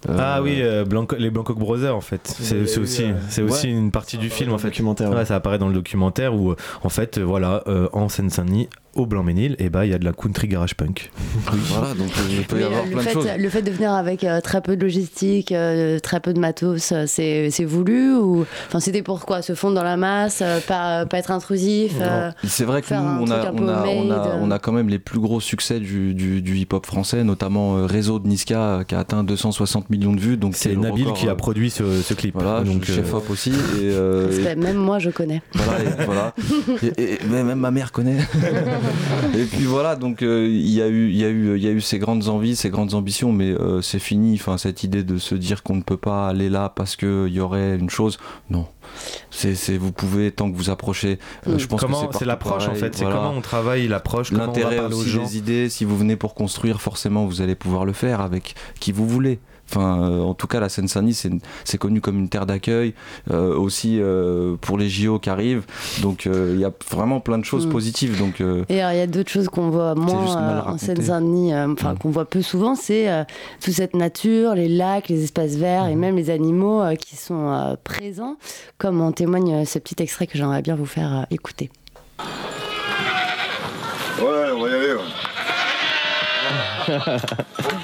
Ah 0.09 0.38
euh, 0.38 0.42
oui, 0.42 0.59
euh, 0.62 0.85
Blanco- 0.85 1.16
les 1.18 1.31
Blancock 1.31 1.59
Brothers 1.59 1.94
en 1.96 2.01
fait. 2.01 2.20
C'est 2.38 2.66
c'est 2.66 2.81
aussi, 2.81 3.07
c'est 3.29 3.42
aussi 3.42 3.70
une 3.70 3.90
partie 3.90 4.18
du 4.18 4.31
film 4.31 4.53
en 4.53 4.59
fait. 4.59 4.68
documentaire, 4.68 5.11
ouais. 5.11 5.16
Ouais, 5.16 5.25
ça 5.25 5.37
apparaît 5.37 5.59
dans 5.59 5.68
le 5.68 5.75
documentaire 5.75 6.35
où 6.35 6.55
en 6.83 6.88
fait, 6.88 7.18
voilà, 7.18 7.62
euh, 7.66 7.88
en 7.92 8.09
Seine-Saint-Denis, 8.09 8.68
au 8.96 9.06
Blanc-Ménil, 9.06 9.56
et 9.59 9.68
bah 9.70 9.85
il 9.87 9.92
y 9.92 9.94
a 9.94 9.98
de 9.98 10.04
la 10.04 10.12
country 10.12 10.48
garage 10.48 10.74
punk. 10.74 11.11
voilà, 11.46 11.94
donc 11.94 12.09
il 12.30 12.42
peut 12.44 12.56
y 12.56 12.59
Mais, 12.61 12.64
avoir 12.66 12.85
le, 12.85 12.90
plein 12.90 12.98
de 12.98 13.02
fait, 13.04 13.12
choses. 13.12 13.28
le 13.38 13.48
fait 13.48 13.62
de 13.62 13.70
venir 13.70 13.92
avec 13.92 14.24
euh, 14.24 14.40
très 14.40 14.61
peu 14.61 14.76
de 14.76 14.82
logistique, 14.82 15.52
euh, 15.52 15.98
très 15.98 16.20
peu 16.20 16.32
de 16.32 16.40
matos, 16.40 16.92
euh, 16.92 17.04
c'est 17.06 17.50
c'est 17.50 17.64
voulu 17.64 18.14
ou 18.16 18.44
enfin 18.68 18.80
c'était 18.80 19.02
pourquoi 19.02 19.42
se 19.42 19.54
fondre 19.54 19.74
dans 19.76 19.85
la 19.85 19.96
masse, 19.96 20.40
euh, 20.42 20.61
pas, 20.66 21.06
pas 21.06 21.18
être 21.18 21.30
intrusif. 21.30 21.92
euh, 22.00 22.30
C'est 22.44 22.64
vrai 22.64 22.82
que 22.82 22.92
nous, 22.94 23.00
on 23.00 23.30
a, 23.30 23.52
on, 23.52 23.68
a, 23.68 23.87
on, 23.87 24.11
a, 24.11 24.37
on 24.40 24.50
a 24.50 24.59
quand 24.59 24.72
même 24.72 24.88
les 24.88 24.98
plus 24.98 25.20
gros 25.20 25.40
succès 25.40 25.78
du, 25.80 26.14
du, 26.14 26.42
du 26.42 26.56
hip-hop 26.56 26.87
français, 26.87 27.24
notamment 27.24 27.76
euh, 27.76 27.87
Réseau 27.87 28.18
de 28.18 28.26
Niska 28.28 28.85
qui 28.88 28.94
a 28.94 28.98
atteint 29.00 29.22
260 29.24 29.90
millions 29.90 30.12
de 30.14 30.20
vues. 30.20 30.37
Donc 30.37 30.54
C'est 30.56 30.74
Nabil 30.76 31.04
record, 31.04 31.18
qui 31.18 31.28
a 31.28 31.35
produit 31.35 31.70
ce, 31.70 32.02
ce 32.02 32.14
clip. 32.14 32.35
Voilà, 32.35 32.62
donc 32.62 32.85
chef 32.85 33.12
euh, 33.12 33.18
op 33.18 33.30
aussi. 33.30 33.50
Et, 33.50 33.54
euh, 33.82 34.52
et- 34.52 34.56
même 34.56 34.76
moi 34.76 34.98
je 34.98 35.11
connais. 35.11 35.42
voilà, 35.54 35.80
et, 35.82 36.04
voilà. 36.04 36.35
Et- 36.82 37.02
et- 37.14 37.18
mais 37.30 37.42
même 37.44 37.59
ma 37.61 37.70
mère 37.70 37.92
connaît. 37.92 38.18
et 39.35 39.44
puis 39.44 39.64
voilà, 39.64 39.96
donc 39.96 40.22
euh, 40.22 40.46
il 40.49 40.70
y 40.70 40.83
a 40.83 40.88
eu, 40.88 41.09
il 41.11 41.16
y 41.16 41.25
a 41.25 41.29
eu, 41.29 41.57
il 41.57 41.62
y 41.62 41.68
a 41.68 41.70
eu 41.70 41.81
ces 41.81 41.99
grandes 41.99 42.29
envies, 42.29 42.57
ces 42.57 42.70
grandes 42.70 42.94
ambitions, 42.94 43.33
mais 43.33 43.51
euh, 43.51 43.83
c'est 43.83 43.99
fini. 43.99 44.35
Enfin, 44.35 44.59
cette 44.59 44.83
idée 44.83 45.03
de 45.03 45.18
se 45.18 45.35
dire 45.35 45.62
qu'on 45.62 45.77
ne 45.77 45.83
peut 45.83 45.96
pas 45.96 46.29
aller 46.29 46.49
là 46.49 46.72
parce 46.75 46.96
que 46.96 47.27
il 47.29 47.35
y 47.35 47.40
aurait 47.40 47.77
une 47.77 47.90
chose, 47.90 48.18
non. 48.51 48.66
C'est, 49.31 49.77
vous 49.77 49.92
pouvez 49.92 50.31
tant 50.31 50.51
que 50.51 50.57
vous 50.57 50.70
approchez. 50.70 51.18
euh, 51.46 51.59
je 51.59 51.66
pense 51.66 51.81
que 51.81 51.87
comment 51.87 52.11
c'est 52.12 52.25
l'approche 52.25 52.68
en 52.68 52.75
fait, 52.75 52.94
c'est 52.94 53.05
voilà. 53.05 53.16
comment 53.20 53.37
on 53.37 53.40
travaille 53.40 53.88
l'approche, 53.88 54.33
L'intérêt 54.33 54.81
aussi 54.81 55.18
des 55.18 55.38
idées, 55.38 55.68
si 55.68 55.85
vous 55.85 55.96
venez 55.96 56.16
pour 56.16 56.35
construire, 56.35 56.81
forcément 56.81 57.27
vous 57.27 57.42
allez 57.42 57.55
pouvoir 57.55 57.85
le 57.85 57.92
faire 57.92 58.20
avec 58.20 58.55
qui 58.81 58.92
vous 58.92 59.07
voulez. 59.07 59.40
Enfin, 59.68 60.00
euh, 60.02 60.20
en 60.22 60.35
tout 60.35 60.46
cas, 60.46 60.61
la 60.61 60.68
Seine-Saint-Denis, 60.68 61.14
c'est, 61.64 61.79
connu 61.79 62.00
comme 62.00 62.18
une 62.18 62.29
terre 62.29 62.46
d'accueil, 62.46 62.94
euh, 63.33 63.55
aussi 63.57 63.98
euh, 64.00 64.57
pour 64.61 64.79
les 64.79 64.88
JO 64.88 65.18
qui 65.18 65.29
arrivent. 65.29 65.64
Donc, 66.02 66.26
euh, 66.26 66.52
il 66.55 66.61
y 66.61 66.64
a 66.64 66.70
vraiment 66.90 67.20
plein 67.20 67.38
de 67.38 67.44
choses 67.44 67.66
Mm. 67.66 67.70
positives. 67.70 68.18
Donc, 68.18 68.40
euh, 68.40 68.64
Et 68.68 68.81
alors, 68.81 68.92
il 68.92 68.98
y 68.98 69.02
a 69.02 69.07
d'autres 69.07 69.31
choses 69.31 69.48
qu'on 69.48 69.70
voit 69.70 69.94
moins 69.94 70.37
euh, 70.40 70.62
en. 70.72 70.79
Seine-Saint-Denis, 70.79 71.52
euh, 71.52 71.72
enfin 71.72 71.94
qu'on 71.96 72.11
voit 72.11 72.24
peu 72.26 72.42
souvent, 72.42 72.74
c'est 72.76 73.09
euh, 73.11 73.24
toute 73.61 73.74
cette 73.74 73.94
nature, 73.94 74.55
les 74.55 74.68
lacs, 74.68 75.09
les 75.09 75.24
espaces 75.24 75.57
verts 75.57 75.87
et 75.88 75.96
même 75.96 76.16
les 76.16 76.31
animaux 76.31 76.81
euh, 76.83 76.94
qui 76.94 77.16
sont 77.16 77.50
euh, 77.52 77.74
présents, 77.83 78.37
comme 78.79 79.00
en 79.00 79.11
témoigne 79.12 79.52
euh, 79.55 79.64
ce 79.64 79.79
petit 79.79 79.96
extrait 80.02 80.26
que 80.26 80.38
j'aimerais 80.38 80.62
bien 80.62 80.76
vous 80.76 80.87
faire 80.87 81.12
euh, 81.12 81.22
écouter. 81.31 81.70
Ouais, 84.20 84.50
on 84.55 84.61
va 84.62 84.68
y 84.68 84.72
aller. 84.72 84.94
ouais. 84.94 85.00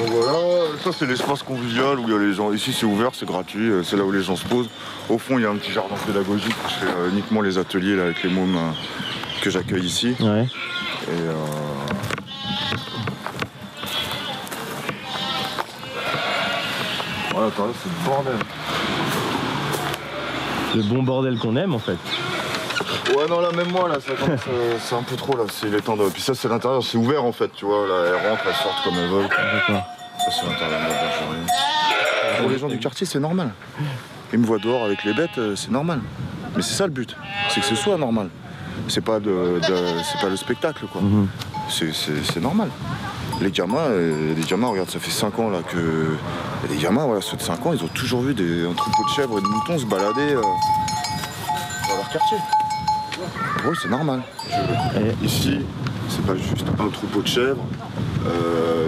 Donc 0.00 0.08
voilà, 0.12 0.38
ça 0.82 0.90
c'est 0.98 1.06
l'espace 1.06 1.42
convivial 1.42 1.98
où 1.98 2.04
il 2.06 2.12
y 2.12 2.16
a 2.16 2.18
les 2.18 2.32
gens. 2.32 2.52
Ici 2.52 2.72
c'est 2.72 2.86
ouvert, 2.86 3.10
c'est 3.12 3.26
gratuit, 3.26 3.70
euh, 3.70 3.82
c'est 3.82 3.96
là 3.96 4.04
où 4.04 4.10
les 4.10 4.22
gens 4.22 4.34
se 4.34 4.46
posent. 4.46 4.70
Au 5.10 5.18
fond 5.18 5.36
il 5.36 5.42
y 5.42 5.44
a 5.44 5.50
un 5.50 5.56
petit 5.56 5.72
jardin 5.72 5.94
pédagogique 6.06 6.54
fais 6.80 6.86
euh, 6.86 7.10
uniquement 7.10 7.42
les 7.42 7.58
ateliers 7.58 7.96
là, 7.96 8.04
avec 8.04 8.22
les 8.22 8.30
mômes 8.30 8.56
euh, 8.56 8.70
que 9.42 9.50
j'accueille 9.50 9.84
ici. 9.84 10.16
Ouais. 10.20 10.46
Et 11.08 11.20
euh, 11.20 11.34
Voilà, 17.32 17.48
attends, 17.48 17.68
c'est 17.82 17.88
le 17.90 18.06
bordel. 18.06 18.34
Le 20.76 20.82
bon 20.82 21.02
bordel 21.02 21.38
qu'on 21.38 21.56
aime 21.56 21.74
en 21.74 21.78
fait. 21.78 21.98
Ouais 23.16 23.26
non 23.28 23.40
là 23.40 23.50
même 23.52 23.70
moi 23.70 23.88
là 23.88 23.96
ça 24.00 24.12
commence, 24.14 24.40
euh, 24.48 24.76
c'est 24.80 24.94
un 24.94 25.02
peu 25.02 25.16
trop 25.16 25.36
là, 25.36 25.44
c'est 25.52 25.68
les 25.68 25.80
temps 25.80 25.96
de. 25.96 26.08
Puis 26.08 26.22
ça 26.22 26.34
c'est 26.34 26.48
l'intérieur, 26.48 26.82
c'est 26.82 26.96
ouvert 26.98 27.24
en 27.24 27.32
fait, 27.32 27.50
tu 27.54 27.64
vois, 27.64 27.86
là 27.86 27.94
elles 28.06 28.30
rentrent, 28.30 28.42
elles 28.46 28.54
sortent 28.54 28.82
comme 28.84 28.94
elles 28.94 29.08
veulent. 29.08 29.28
Ça 29.28 30.26
c'est 30.30 30.46
l'intérieur 30.46 30.80
de 30.80 30.84
la 30.84 30.88
bergerie. 30.88 32.40
Pour 32.40 32.48
les 32.50 32.58
gens 32.58 32.68
du 32.68 32.78
quartier 32.78 33.06
c'est 33.06 33.20
normal. 33.20 33.50
Ils 34.32 34.38
me 34.38 34.46
voient 34.46 34.58
dehors 34.58 34.84
avec 34.84 35.04
les 35.04 35.12
bêtes, 35.12 35.38
euh, 35.38 35.56
c'est 35.56 35.70
normal. 35.70 36.00
Mais 36.56 36.62
c'est 36.62 36.74
ça 36.74 36.84
le 36.86 36.92
but, 36.92 37.16
c'est 37.50 37.60
que 37.60 37.66
ce 37.66 37.74
soit 37.74 37.96
normal. 37.96 38.28
C'est 38.88 39.04
pas 39.04 39.20
de, 39.20 39.60
de- 39.68 39.98
c'est 40.04 40.20
pas 40.20 40.28
le 40.28 40.36
spectacle 40.36 40.86
quoi. 40.92 41.00
C'est- 41.68 41.92
C'est 41.92 42.24
c'est 42.24 42.40
normal. 42.40 42.68
Les 43.40 43.50
gamins, 43.50 43.78
euh, 43.88 44.34
les 44.36 44.42
gamins, 44.42 44.66
regarde, 44.68 44.90
ça 44.90 44.98
fait 44.98 45.10
5 45.10 45.38
ans 45.38 45.48
là 45.50 45.60
que. 45.66 46.16
Les 46.68 46.76
gamins, 46.76 47.06
voilà, 47.06 47.20
ceux 47.22 47.36
de 47.38 47.42
5 47.42 47.64
ans, 47.64 47.72
ils 47.72 47.82
ont 47.82 47.88
toujours 47.88 48.20
vu 48.20 48.34
des, 48.34 48.66
un 48.66 48.74
troupeau 48.74 49.02
de 49.04 49.14
chèvres 49.14 49.38
et 49.38 49.40
de 49.42 49.46
moutons 49.46 49.78
se 49.78 49.86
balader 49.86 50.34
euh, 50.34 50.42
dans 50.42 51.96
leur 51.96 52.08
quartier. 52.10 52.36
Oui, 53.64 53.76
c'est 53.80 53.88
normal. 53.88 54.22
Ici, 55.22 55.58
c'est 56.08 56.24
pas 56.24 56.36
juste 56.36 56.66
un 56.78 56.88
troupeau 56.88 57.22
de 57.22 57.28
chèvres. 57.28 57.64
euh. 58.26 58.86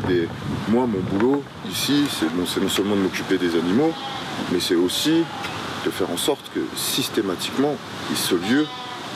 Moi, 0.68 0.87
mon 0.87 1.01
boulot 1.01 1.42
ici, 1.71 2.05
c'est 2.09 2.33
non 2.35 2.47
seulement 2.47 2.97
de 2.97 3.01
m'occuper 3.01 3.37
des 3.38 3.57
animaux, 3.57 3.92
mais 4.51 4.61
c'est 4.61 4.75
aussi 4.75 5.25
de 5.85 5.90
faire 5.90 6.11
en 6.11 6.16
sorte 6.16 6.51
que 6.55 6.61
systématiquement, 6.77 7.77
ce 8.14 8.35
lieu 8.35 8.66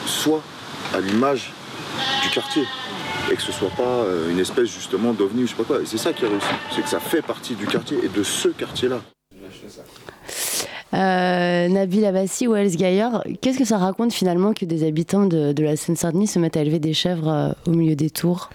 soit 0.05 0.41
à 0.93 0.99
l'image 0.99 1.53
du 2.23 2.29
quartier. 2.29 2.63
Et 3.31 3.35
que 3.35 3.41
ce 3.41 3.51
soit 3.51 3.69
pas 3.69 3.83
euh, 3.83 4.31
une 4.31 4.39
espèce 4.39 4.69
justement 4.69 5.11
d'ovni 5.13 5.43
ou 5.43 5.47
je 5.47 5.51
sais 5.51 5.57
pas 5.57 5.63
quoi. 5.63 5.81
Et 5.81 5.85
c'est 5.85 5.97
ça 5.97 6.13
qui 6.13 6.25
a 6.25 6.29
réussi. 6.29 6.47
C'est 6.73 6.81
que 6.81 6.89
ça 6.89 6.99
fait 6.99 7.21
partie 7.21 7.55
du 7.55 7.65
quartier 7.65 7.99
et 8.03 8.07
de 8.07 8.23
ce 8.23 8.47
quartier-là. 8.49 9.01
Euh, 10.93 11.67
Nabil 11.67 12.05
Abbassi 12.05 12.47
ou 12.47 12.55
Els 12.55 12.75
Gaillard, 12.75 13.23
qu'est-ce 13.41 13.57
que 13.57 13.65
ça 13.65 13.77
raconte 13.77 14.13
finalement 14.13 14.53
que 14.53 14.65
des 14.65 14.87
habitants 14.87 15.25
de, 15.25 15.53
la 15.61 15.75
Seine-Saint-Denis 15.75 16.27
se 16.27 16.39
mettent 16.39 16.57
à 16.57 16.61
élever 16.61 16.79
des 16.79 16.93
chèvres 16.93 17.27
euh, 17.27 17.51
au 17.65 17.71
milieu 17.71 17.95
des 17.95 18.09
tours? 18.09 18.49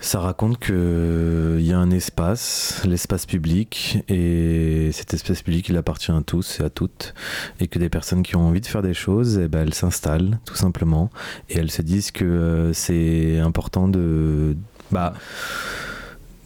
Ça 0.00 0.20
raconte 0.20 0.58
qu'il 0.60 1.60
y 1.60 1.72
a 1.72 1.78
un 1.78 1.90
espace, 1.90 2.82
l'espace 2.86 3.26
public, 3.26 3.98
et 4.08 4.90
cet 4.92 5.12
espace 5.12 5.42
public, 5.42 5.68
il 5.68 5.76
appartient 5.76 6.12
à 6.12 6.22
tous 6.24 6.60
et 6.60 6.62
à 6.62 6.70
toutes, 6.70 7.14
et 7.58 7.66
que 7.66 7.80
des 7.80 7.88
personnes 7.88 8.22
qui 8.22 8.36
ont 8.36 8.46
envie 8.46 8.60
de 8.60 8.66
faire 8.66 8.82
des 8.82 8.94
choses, 8.94 9.40
eh 9.42 9.48
ben, 9.48 9.62
elles 9.62 9.74
s'installent, 9.74 10.38
tout 10.44 10.54
simplement, 10.54 11.10
et 11.50 11.58
elles 11.58 11.72
se 11.72 11.82
disent 11.82 12.12
que 12.12 12.24
euh, 12.24 12.72
c'est 12.72 13.40
important 13.40 13.88
de... 13.88 14.56
Bah, 14.92 15.14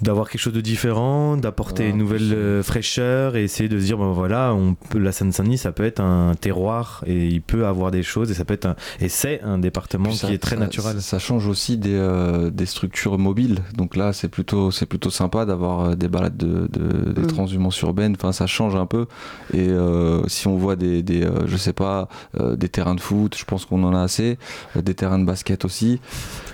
d'avoir 0.02 0.28
quelque 0.28 0.40
chose 0.40 0.52
de 0.52 0.60
différent, 0.60 1.36
d'apporter 1.36 1.88
une 1.88 1.96
nouvelle 1.96 2.32
euh, 2.32 2.62
fraîcheur 2.62 3.36
et 3.36 3.44
essayer 3.44 3.68
de 3.68 3.78
se 3.78 3.84
dire 3.84 3.98
ben 3.98 4.10
voilà, 4.12 4.52
on 4.54 4.74
peut, 4.74 4.98
la 4.98 5.12
Seine-Saint-Denis 5.12 5.58
ça 5.58 5.72
peut 5.72 5.84
être 5.84 6.00
un 6.00 6.34
terroir 6.34 7.04
et 7.06 7.26
il 7.28 7.40
peut 7.40 7.66
avoir 7.66 7.90
des 7.92 8.02
choses 8.02 8.30
et 8.30 8.34
ça 8.34 8.44
peut 8.44 8.54
être 8.54 8.66
un, 8.66 8.74
et 9.00 9.08
c'est 9.08 9.40
un 9.42 9.58
département 9.58 10.10
qui 10.10 10.26
est 10.32 10.38
très 10.38 10.56
ça- 10.56 10.60
naturel. 10.60 11.00
Ça 11.00 11.18
change 11.18 11.46
aussi 11.46 11.76
des, 11.78 11.94
euh, 11.94 12.50
des 12.50 12.66
structures 12.66 13.16
mobiles. 13.18 13.60
Donc 13.76 13.96
là, 13.96 14.12
c'est 14.12 14.28
plutôt, 14.28 14.70
c'est 14.70 14.86
plutôt 14.86 15.10
sympa 15.10 15.44
d'avoir 15.46 15.80
euh, 15.90 15.94
des 15.94 16.08
balades 16.08 16.36
de, 16.36 16.68
de- 16.72 17.12
des 17.12 17.22
Mm. 17.22 17.26
transhumances 17.28 17.80
urbaines. 17.82 18.14
Enfin, 18.18 18.32
ça 18.32 18.46
change 18.46 18.74
un 18.74 18.86
peu. 18.86 19.06
Et 19.54 19.68
euh, 19.68 20.26
si 20.26 20.48
on 20.48 20.56
voit 20.56 20.76
des, 20.76 21.02
des 21.02 21.22
euh, 21.22 21.46
je 21.46 21.56
sais 21.56 21.72
pas, 21.72 22.08
euh, 22.40 22.56
des 22.56 22.68
terrains 22.68 22.94
de 22.96 23.00
foot, 23.00 23.36
je 23.38 23.44
pense 23.44 23.64
qu'on 23.66 23.82
en 23.84 23.94
a 23.94 24.00
assez. 24.02 24.38
euh, 24.76 24.82
des 24.82 24.94
terrains 24.94 25.18
de 25.20 25.24
basket 25.24 25.64
aussi. 25.64 26.00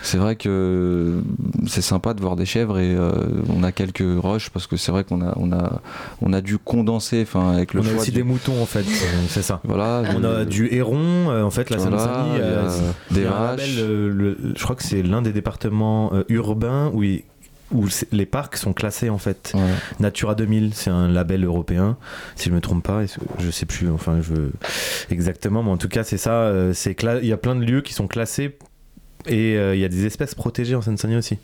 C'est 0.03 0.19
vrai 0.19 0.37
que 0.37 1.23
c'est 1.67 1.81
sympa 1.83 2.13
de 2.15 2.21
voir 2.21 2.37
des 2.37 2.45
chèvres 2.47 2.79
et 2.79 2.95
euh, 2.95 3.13
on 3.49 3.63
a 3.63 3.73
quelques 3.73 4.03
rushs 4.23 4.51
parce 4.51 4.67
que 4.67 4.77
c'est 4.77 4.93
vrai 4.93 5.05
qu'on 5.05 5.21
a, 5.23 5.33
on 5.37 5.53
a, 5.53 5.81
on 6.23 6.33
a 6.33 6.41
dû 6.41 6.59
condenser. 6.59 7.23
Enfin, 7.23 7.53
avec 7.53 7.75
le 7.75 7.81
on 7.81 7.85
a 7.85 7.89
choix 7.91 8.01
aussi 8.01 8.11
du- 8.11 8.17
des 8.19 8.23
moutons 8.23 8.61
en 8.63 8.67
fait, 8.67 8.85
c'est 9.29 9.43
ça. 9.43 9.61
Voilà, 9.65 10.03
on 10.17 10.25
a 10.25 10.45
du 10.45 10.69
héron, 10.73 11.31
euh, 11.31 11.43
en 11.43 11.51
fait 11.51 11.71
la 11.71 11.77
Voilà, 11.79 11.99
Seine-Saint-Denis, 11.99 12.41
a 12.41 12.45
euh, 12.45 12.91
des 13.11 13.27
a 13.27 13.31
vaches. 13.31 13.61
label, 13.61 13.71
euh, 13.79 14.13
le- 14.13 14.39
je 14.57 14.63
crois 14.63 14.77
que 14.77 14.83
c'est 14.85 15.03
l'un 15.03 15.23
des 15.23 15.33
départements 15.33 16.11
euh, 16.15 16.25
urbains 16.29 16.91
où, 16.95 17.03
il- 17.03 17.23
où 17.73 17.87
les 18.13 18.25
parcs 18.27 18.57
sont 18.57 18.73
classés 18.73 19.11
en 19.11 19.19
fait. 19.19 19.53
Natura 20.01 20.35
2000, 20.35 20.73
c'est 20.75 20.89
un 20.91 21.07
label 21.09 21.45
européen, 21.45 21.97
si 22.35 22.49
je 22.49 22.55
me 22.55 22.61
trompe 22.63 22.83
pas, 22.83 23.03
je 23.39 23.51
sais 23.51 23.67
plus, 23.67 23.91
enfin 23.91 24.21
je 24.23 24.33
exactement, 25.11 25.63
mais 25.63 25.71
en 25.71 25.77
tout 25.77 25.89
cas 25.89 26.03
c'est 26.05 26.17
ça, 26.17 26.51
c'est 26.73 26.99
cla- 26.99 27.19
il 27.21 27.29
y 27.29 27.33
a 27.33 27.37
plein 27.37 27.55
de 27.57 27.65
lieux 27.65 27.83
qui 27.83 27.93
sont 27.93 28.07
classés 28.07 28.57
et 29.27 29.57
euh, 29.59 29.75
il 29.75 29.81
y 29.81 29.85
a 29.85 29.89
des 29.89 30.07
espèces 30.07 30.35
protégées 30.35 30.75
en 30.77 30.81
Seine-Saint-Denis 30.81 31.19
aussi. 31.19 31.39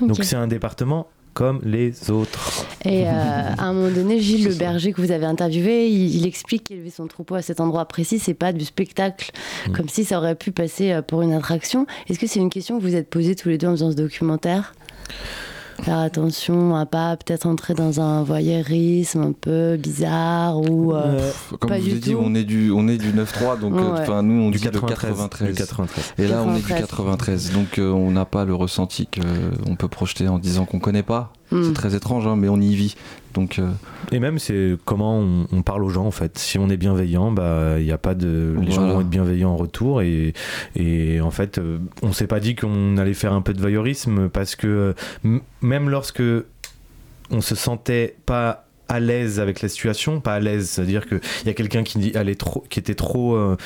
Donc 0.00 0.12
Ok. 0.20 0.24
c'est 0.24 0.36
un 0.36 0.46
département 0.46 1.08
comme 1.40 1.60
les 1.64 2.10
autres. 2.10 2.66
Et 2.84 3.06
euh, 3.06 3.10
à 3.10 3.64
un 3.64 3.72
moment 3.72 3.90
donné, 3.90 4.20
Gilles 4.20 4.46
Le 4.46 4.54
Berger, 4.54 4.92
que 4.92 5.00
vous 5.00 5.10
avez 5.10 5.24
interviewé, 5.24 5.88
il, 5.88 6.14
il 6.16 6.26
explique 6.26 6.64
qu'élever 6.64 6.90
son 6.90 7.06
troupeau 7.06 7.34
à 7.34 7.40
cet 7.40 7.60
endroit 7.60 7.86
précis, 7.86 8.18
c'est 8.18 8.34
pas 8.34 8.52
du 8.52 8.66
spectacle, 8.66 9.30
Mm. 9.66 9.72
comme 9.72 9.88
si 9.88 10.04
ça 10.04 10.18
aurait 10.18 10.34
pu 10.34 10.52
passer 10.52 10.92
euh, 10.92 11.00
pour 11.00 11.22
une 11.22 11.32
attraction. 11.32 11.86
Est-ce 12.10 12.18
que 12.18 12.26
c'est 12.26 12.40
une 12.40 12.50
question 12.50 12.78
que 12.78 12.82
vous 12.82 12.94
êtes 12.94 13.08
posée 13.08 13.34
tous 13.34 13.48
les 13.48 13.56
deux 13.56 13.68
en 13.68 13.72
faisant 13.72 13.90
ce 13.90 13.96
documentaire? 13.96 14.74
Faire 15.82 15.98
attention 15.98 16.76
à 16.76 16.86
pas 16.86 17.16
peut-être 17.16 17.46
entrer 17.46 17.74
dans 17.74 18.00
un 18.00 18.22
voyeurisme 18.22 19.20
un 19.22 19.32
peu 19.32 19.76
bizarre 19.76 20.58
ou 20.60 20.94
euh, 20.94 21.30
Comme 21.58 21.70
pas 21.70 21.76
je 21.78 21.82
vous 21.82 21.88
du 21.88 21.94
l'ai 21.94 22.00
dit, 22.00 22.12
tout. 22.12 22.18
on 22.22 22.34
est 22.34 22.44
du, 22.44 22.70
on 22.70 22.86
est 22.88 22.98
du 22.98 23.12
9-3, 23.12 23.58
donc 23.60 23.74
euh, 23.74 23.92
Ouais. 23.94 24.00
enfin 24.02 24.22
nous 24.22 24.42
on 24.42 24.50
Du 24.50 24.58
dit 24.58 24.64
le 24.64 24.70
93, 24.72 25.10
93. 25.10 25.48
du 25.50 25.54
93. 25.54 26.14
Et 26.18 26.28
là 26.28 26.42
on 26.46 26.54
est 26.54 26.58
du 26.60 26.62
93. 26.68 26.80
93, 26.88 27.52
donc 27.52 27.78
euh, 27.78 27.90
on 27.90 28.10
n'a 28.10 28.24
pas 28.24 28.44
le 28.44 28.54
ressenti 28.54 29.06
qu'on 29.08 29.74
peut 29.76 29.88
projeter 29.88 30.28
en 30.28 30.38
disant 30.38 30.64
qu'on 30.64 30.80
connaît 30.80 31.02
pas. 31.02 31.32
Hmm. 31.50 31.64
C'est 31.64 31.72
très 31.72 31.94
étrange, 31.94 32.26
hein, 32.26 32.36
mais 32.36 32.48
on 32.48 32.60
y 32.60 32.74
vit. 32.74 32.96
Donc 33.34 33.58
euh, 33.58 33.70
Et 34.12 34.18
même, 34.18 34.38
c'est 34.38 34.76
comment 34.84 35.18
on, 35.18 35.46
on 35.52 35.62
parle 35.62 35.84
aux 35.84 35.88
gens 35.88 36.06
en 36.06 36.10
fait. 36.10 36.38
Si 36.38 36.58
on 36.58 36.68
est 36.68 36.76
bienveillant, 36.76 37.30
bah 37.32 37.78
il 37.78 37.84
y 37.84 37.92
a 37.92 37.98
pas 37.98 38.14
de, 38.14 38.56
les 38.60 38.70
gens 38.70 38.86
vont 38.86 39.00
être 39.00 39.08
bienveillants 39.08 39.50
en 39.50 39.56
retour 39.56 40.02
et, 40.02 40.32
et 40.76 41.20
en 41.20 41.30
fait, 41.30 41.58
euh, 41.58 41.78
on 42.02 42.12
s'est 42.12 42.26
pas 42.26 42.40
dit 42.40 42.56
qu'on 42.56 42.96
allait 42.96 43.14
faire 43.14 43.32
un 43.32 43.42
peu 43.42 43.52
de 43.52 43.60
voyeurisme 43.60 44.28
parce 44.28 44.56
que 44.56 44.94
euh, 45.24 45.38
même 45.60 45.88
lorsque 45.88 46.22
on 47.30 47.40
se 47.40 47.54
sentait 47.54 48.16
pas 48.26 48.66
à 48.90 48.98
l'aise 48.98 49.38
avec 49.38 49.62
la 49.62 49.68
situation, 49.68 50.20
pas 50.20 50.34
à 50.34 50.40
l'aise, 50.40 50.68
c'est-à-dire 50.68 51.06
qu'il 51.06 51.20
y 51.46 51.48
a 51.48 51.54
quelqu'un 51.54 51.84
qui, 51.84 52.16
allait 52.16 52.34
trop, 52.34 52.64
qui 52.68 52.80
était 52.80 52.96
trop, 52.96 53.36
euh, 53.36 53.56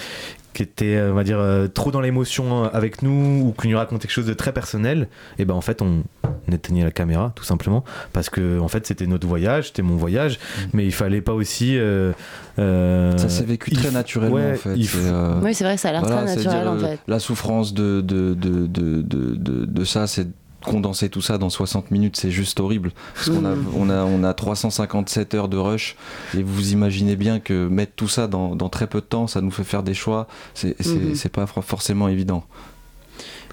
qui 0.55 0.63
était, 0.63 0.97
euh, 0.97 1.11
on 1.13 1.15
va 1.15 1.25
dire, 1.25 1.39
euh, 1.39 1.67
trop 1.69 1.91
dans 1.91 2.01
l'émotion 2.01 2.65
euh, 2.65 2.69
avec 2.73 3.03
nous 3.03 3.43
ou 3.49 3.53
qui 3.61 3.69
nous 3.69 3.77
racontait 3.77 4.03
quelque 4.07 4.15
chose 4.15 4.27
de 4.27 4.33
très 4.35 4.53
personnel, 4.53 5.09
et 5.39 5.45
ben 5.45 5.55
en 5.55 5.61
fait 5.61 5.83
on, 5.83 6.03
éteignait 6.51 6.85
la 6.85 6.91
caméra 6.93 7.33
tout 7.35 7.43
simplement 7.45 7.85
parce 8.13 8.29
que 8.31 8.59
en 8.61 8.69
fait 8.69 8.87
c'était 8.87 9.07
notre 9.07 9.27
voyage, 9.27 9.67
c'était 9.69 9.83
mon 9.83 9.97
voyage, 9.97 10.39
mais 10.73 10.85
il 10.87 10.93
fallait 10.93 11.21
pas 11.21 11.33
aussi. 11.33 11.77
euh, 11.79 12.13
euh, 12.59 13.17
ça 13.19 13.29
s'est 13.29 13.45
vécu 13.45 13.73
très 13.73 13.89
f- 13.89 13.93
naturellement 13.93 14.37
ouais, 14.37 14.53
en 14.53 14.57
fait. 14.57 14.77
euh, 14.97 15.41
Oui, 15.43 15.55
c'est 15.55 15.65
vrai 15.65 15.75
que 15.75 15.81
ça 15.81 15.89
a 15.89 15.93
l'air 15.93 16.03
très 16.03 16.25
naturel, 16.25 16.69
en 16.69 16.77
euh, 16.77 16.79
fait. 16.79 16.99
La 17.09 17.19
souffrance 17.19 17.75
de, 17.75 18.01
de, 18.01 18.35
de, 18.35 18.67
de, 18.67 19.03
de, 19.03 19.35
de- 19.35 19.65
de 19.65 19.85
ça, 19.85 20.07
c'est 20.07 20.29
condenser 20.65 21.09
tout 21.09 21.21
ça 21.21 21.39
dans 21.39 21.51
60 21.51 21.91
minutes, 21.91 22.17
c'est 22.17 22.31
juste 22.31 22.59
horrible. 22.61 22.93
Parce 23.15 23.31
qu'on 23.31 23.45
a, 23.45 23.55
Mm. 23.55 23.67
on 23.77 23.91
a, 23.91 24.03
on 24.05 24.25
a 24.25 24.35
357 24.35 25.35
heures 25.35 25.49
de 25.49 25.57
rush, 25.57 25.97
et 26.37 26.43
vous 26.43 26.73
imaginez 26.73 27.17
bien 27.17 27.39
que 27.41 27.69
mettre 27.69 27.93
tout 27.97 28.09
ça 28.09 28.27
dans, 28.27 28.57
dans 28.57 28.69
très 28.69 28.87
peu 28.87 29.01
de 29.01 29.07
temps, 29.07 29.27
ça 29.27 29.41
nous 29.41 29.51
fait 29.51 29.65
faire 29.65 29.83
des 29.83 29.95
choix, 29.95 30.27
c'est 30.55 30.75
c'est- 30.83 31.15
c'est 31.15 31.29
pas 31.29 31.47
for- 31.47 31.65
forcément 31.65 32.09
évident. 32.09 32.45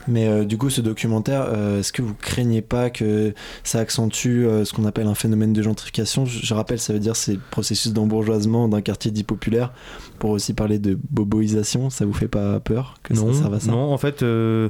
Mais 0.07 0.27
euh, 0.27 0.45
du 0.45 0.57
coup, 0.57 0.71
ce 0.71 0.81
documentaire, 0.81 1.45
euh, 1.47 1.79
est-ce 1.79 1.93
que 1.93 2.01
vous 2.01 2.15
craignez 2.15 2.63
pas 2.63 2.89
que 2.89 3.35
ça 3.63 3.77
accentue 3.77 4.45
euh, 4.47 4.65
ce 4.65 4.73
qu'on 4.73 4.85
appelle 4.85 5.05
un 5.05 5.13
phénomène 5.13 5.53
de 5.53 5.61
gentrification? 5.61 6.25
Je, 6.25 6.39
je 6.43 6.53
rappelle, 6.55 6.79
ça 6.79 6.91
veut 6.91 6.97
dire 6.99 7.15
c'est 7.15 7.33
le 7.33 7.39
processus 7.51 7.93
d'embourgeoisement 7.93 8.67
d'un 8.67 8.81
quartier 8.81 9.11
dit 9.11 9.23
populaire. 9.23 9.71
Pour 10.17 10.31
aussi 10.31 10.53
parler 10.55 10.79
de 10.79 10.97
boboisation, 11.11 11.91
ça 11.91 12.05
vous 12.07 12.13
fait 12.13 12.27
pas 12.27 12.59
peur 12.59 12.95
que 13.03 13.13
non, 13.13 13.31
ça 13.31 13.41
serve 13.41 13.53
à 13.53 13.59
ça? 13.59 13.69
non, 13.71 13.93
en 13.93 13.97
fait, 13.99 14.23
euh, 14.23 14.69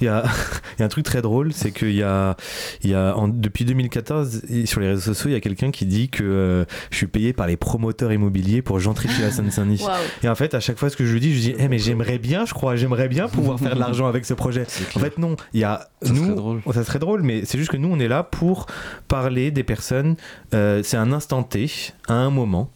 il 0.00 0.04
y, 0.04 0.08
a, 0.08 0.24
il 0.76 0.80
y 0.80 0.82
a 0.82 0.86
un 0.86 0.88
truc 0.88 1.04
très 1.04 1.22
drôle, 1.22 1.52
c'est 1.52 1.72
qu'il 1.72 1.94
y 1.94 2.02
a, 2.02 2.36
il 2.82 2.90
y 2.90 2.94
a 2.94 3.16
en- 3.16 3.28
depuis 3.28 3.64
2014, 3.64 4.42
et 4.48 4.66
sur 4.66 4.80
les 4.80 4.88
réseaux 4.88 5.00
sociaux, 5.14 5.30
il 5.30 5.32
y 5.32 5.36
a 5.36 5.40
quelqu'un 5.40 5.70
qui 5.70 5.86
dit 5.86 6.08
que 6.08 6.22
euh, 6.24 6.64
je 6.90 6.96
suis 6.96 7.06
payé 7.06 7.32
par 7.32 7.46
les 7.46 7.56
promoteurs 7.56 8.12
immobiliers 8.12 8.62
pour 8.62 8.78
gentrifier 8.80 9.24
la 9.24 9.30
Seine-Saint-Denis. 9.30 9.84
Et 10.22 10.28
en 10.28 10.34
fait, 10.34 10.54
à 10.54 10.60
chaque 10.60 10.78
fois, 10.78 10.90
ce 10.90 10.96
que 10.96 11.04
je 11.06 11.12
lui 11.12 11.20
dis, 11.20 11.30
je 11.30 11.34
lui 11.34 11.54
dis, 11.54 11.54
Eh, 11.58 11.68
mais 11.68 11.78
j'aimerais 11.78 12.18
bien, 12.18 12.46
je 12.46 12.54
crois, 12.54 12.76
j'aimerais 12.76 13.08
bien 13.08 13.28
pouvoir 13.28 13.58
faire 13.60 13.74
de 13.74 13.80
l'argent 13.80 14.06
avec 14.06 14.24
ce 14.24 14.34
projet. 14.34 14.66
En 14.94 15.00
fait, 15.00 15.18
non, 15.18 15.36
il 15.52 15.60
y 15.60 15.64
a 15.64 15.88
Ça 16.02 16.12
nous, 16.12 16.24
serait 16.24 16.34
drôle. 16.36 16.60
ça 16.72 16.84
serait 16.84 16.98
drôle, 16.98 17.22
mais 17.22 17.44
c'est 17.44 17.58
juste 17.58 17.70
que 17.70 17.76
nous, 17.76 17.88
on 17.92 17.98
est 17.98 18.08
là 18.08 18.22
pour 18.22 18.66
parler 19.08 19.50
des 19.50 19.64
personnes. 19.64 20.16
euh, 20.54 20.80
c'est 20.84 20.96
un 20.96 21.12
instant 21.12 21.42
T, 21.42 21.66
à 22.08 22.14
un 22.14 22.30
moment 22.30 22.70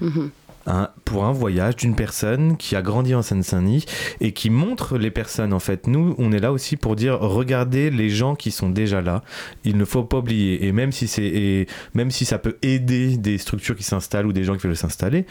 Mhm. 0.00 0.30
Pour 1.04 1.24
un 1.24 1.32
voyage 1.32 1.76
d'une 1.76 1.94
personne 1.94 2.56
qui 2.56 2.76
a 2.76 2.82
grandi 2.82 3.14
en 3.14 3.22
Seine-Saint-Denis 3.22 3.84
et 4.20 4.32
qui 4.32 4.50
montre 4.50 4.98
les 4.98 5.10
personnes. 5.10 5.52
En 5.52 5.58
fait, 5.58 5.86
nous, 5.86 6.14
on 6.18 6.32
est 6.32 6.38
là 6.38 6.52
aussi 6.52 6.76
pour 6.76 6.96
dire 6.96 7.18
regardez 7.20 7.90
les 7.90 8.10
gens 8.10 8.34
qui 8.34 8.50
sont 8.50 8.68
déjà 8.68 9.00
là. 9.00 9.22
Il 9.64 9.76
ne 9.76 9.84
faut 9.84 10.04
pas 10.04 10.18
oublier. 10.18 10.66
Et 10.66 10.72
même 10.72 10.92
si 10.92 11.08
c'est, 11.08 11.66
même 11.94 12.10
si 12.10 12.24
ça 12.24 12.38
peut 12.38 12.56
aider 12.62 13.16
des 13.16 13.38
structures 13.38 13.76
qui 13.76 13.84
s'installent 13.84 14.26
ou 14.26 14.32
des 14.32 14.44
gens 14.44 14.56
qui 14.56 14.66
veulent 14.66 14.76
s'installer. 14.76 15.26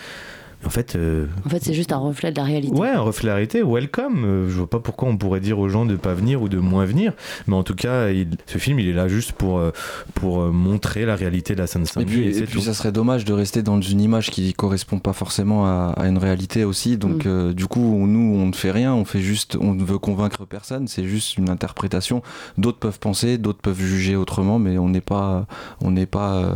En 0.65 0.69
fait, 0.69 0.95
euh, 0.95 1.27
En 1.45 1.49
fait, 1.49 1.63
c'est 1.63 1.73
juste 1.73 1.91
un 1.93 1.97
reflet 1.97 2.31
de 2.31 2.37
la 2.37 2.43
réalité. 2.43 2.75
Ouais, 2.75 2.89
un 2.89 2.99
reflet 2.99 3.23
de 3.23 3.27
la 3.27 3.33
réalité, 3.35 3.61
welcome. 3.63 4.23
Euh, 4.25 4.49
je 4.49 4.55
vois 4.57 4.69
pas 4.69 4.79
pourquoi 4.79 5.07
on 5.07 5.15
pourrait 5.15 5.39
dire 5.39 5.59
aux 5.59 5.69
gens 5.69 5.85
de 5.85 5.95
pas 5.95 6.13
venir 6.15 6.41
ou 6.41 6.49
de 6.49 6.57
moins 6.57 6.83
venir. 6.85 7.13
Mais 7.47 7.55
en 7.55 7.63
tout 7.63 7.75
cas, 7.75 8.09
il- 8.09 8.29
ce 8.47 8.57
film, 8.57 8.79
il 8.79 8.89
est 8.89 8.93
là 8.93 9.07
juste 9.07 9.33
pour, 9.33 9.59
euh, 9.59 9.71
pour 10.15 10.39
montrer 10.51 11.05
la 11.05 11.15
réalité 11.15 11.53
de 11.53 11.59
la 11.59 11.65
Et 11.65 11.67
Seine-Saint-Denis. 11.67 12.11
puis, 12.11 12.21
et 12.23 12.29
et 12.29 12.33
c'est 12.33 12.45
puis 12.45 12.61
ça 12.61 12.73
serait 12.73 12.91
dommage 12.91 13.23
de 13.23 13.33
rester 13.33 13.61
dans 13.61 13.79
une 13.79 14.01
image 14.01 14.31
qui 14.31 14.51
correspond 14.53 14.99
pas 14.99 15.13
forcément 15.13 15.65
à, 15.67 15.93
à 15.95 16.07
une 16.07 16.17
réalité 16.17 16.63
aussi. 16.63 16.97
Donc 16.97 17.25
Mm. 17.25 17.29
euh, 17.29 17.53
du 17.53 17.67
coup, 17.67 17.79
on- 17.95 18.07
nous, 18.07 18.35
on 18.39 18.47
ne 18.47 18.53
fait 18.53 18.71
rien, 18.71 18.93
on 18.95 19.05
fait 19.05 19.21
juste, 19.21 19.57
on 19.61 19.73
ne 19.75 19.83
veut 19.83 19.99
convaincre 19.99 20.45
personne. 20.45 20.87
C'est 20.87 21.05
juste 21.05 21.37
une 21.37 21.49
interprétation. 21.49 22.23
D'autres 22.57 22.79
peuvent 22.79 22.99
penser, 22.99 23.37
d'autres 23.37 23.61
peuvent 23.61 23.79
juger 23.79 24.15
autrement, 24.15 24.57
mais 24.57 24.77
on 24.79 24.89
n'est 24.89 25.01
pas, 25.01 25.45
on 25.81 25.91
n'est 25.91 26.05
pas, 26.07 26.37
euh, 26.37 26.49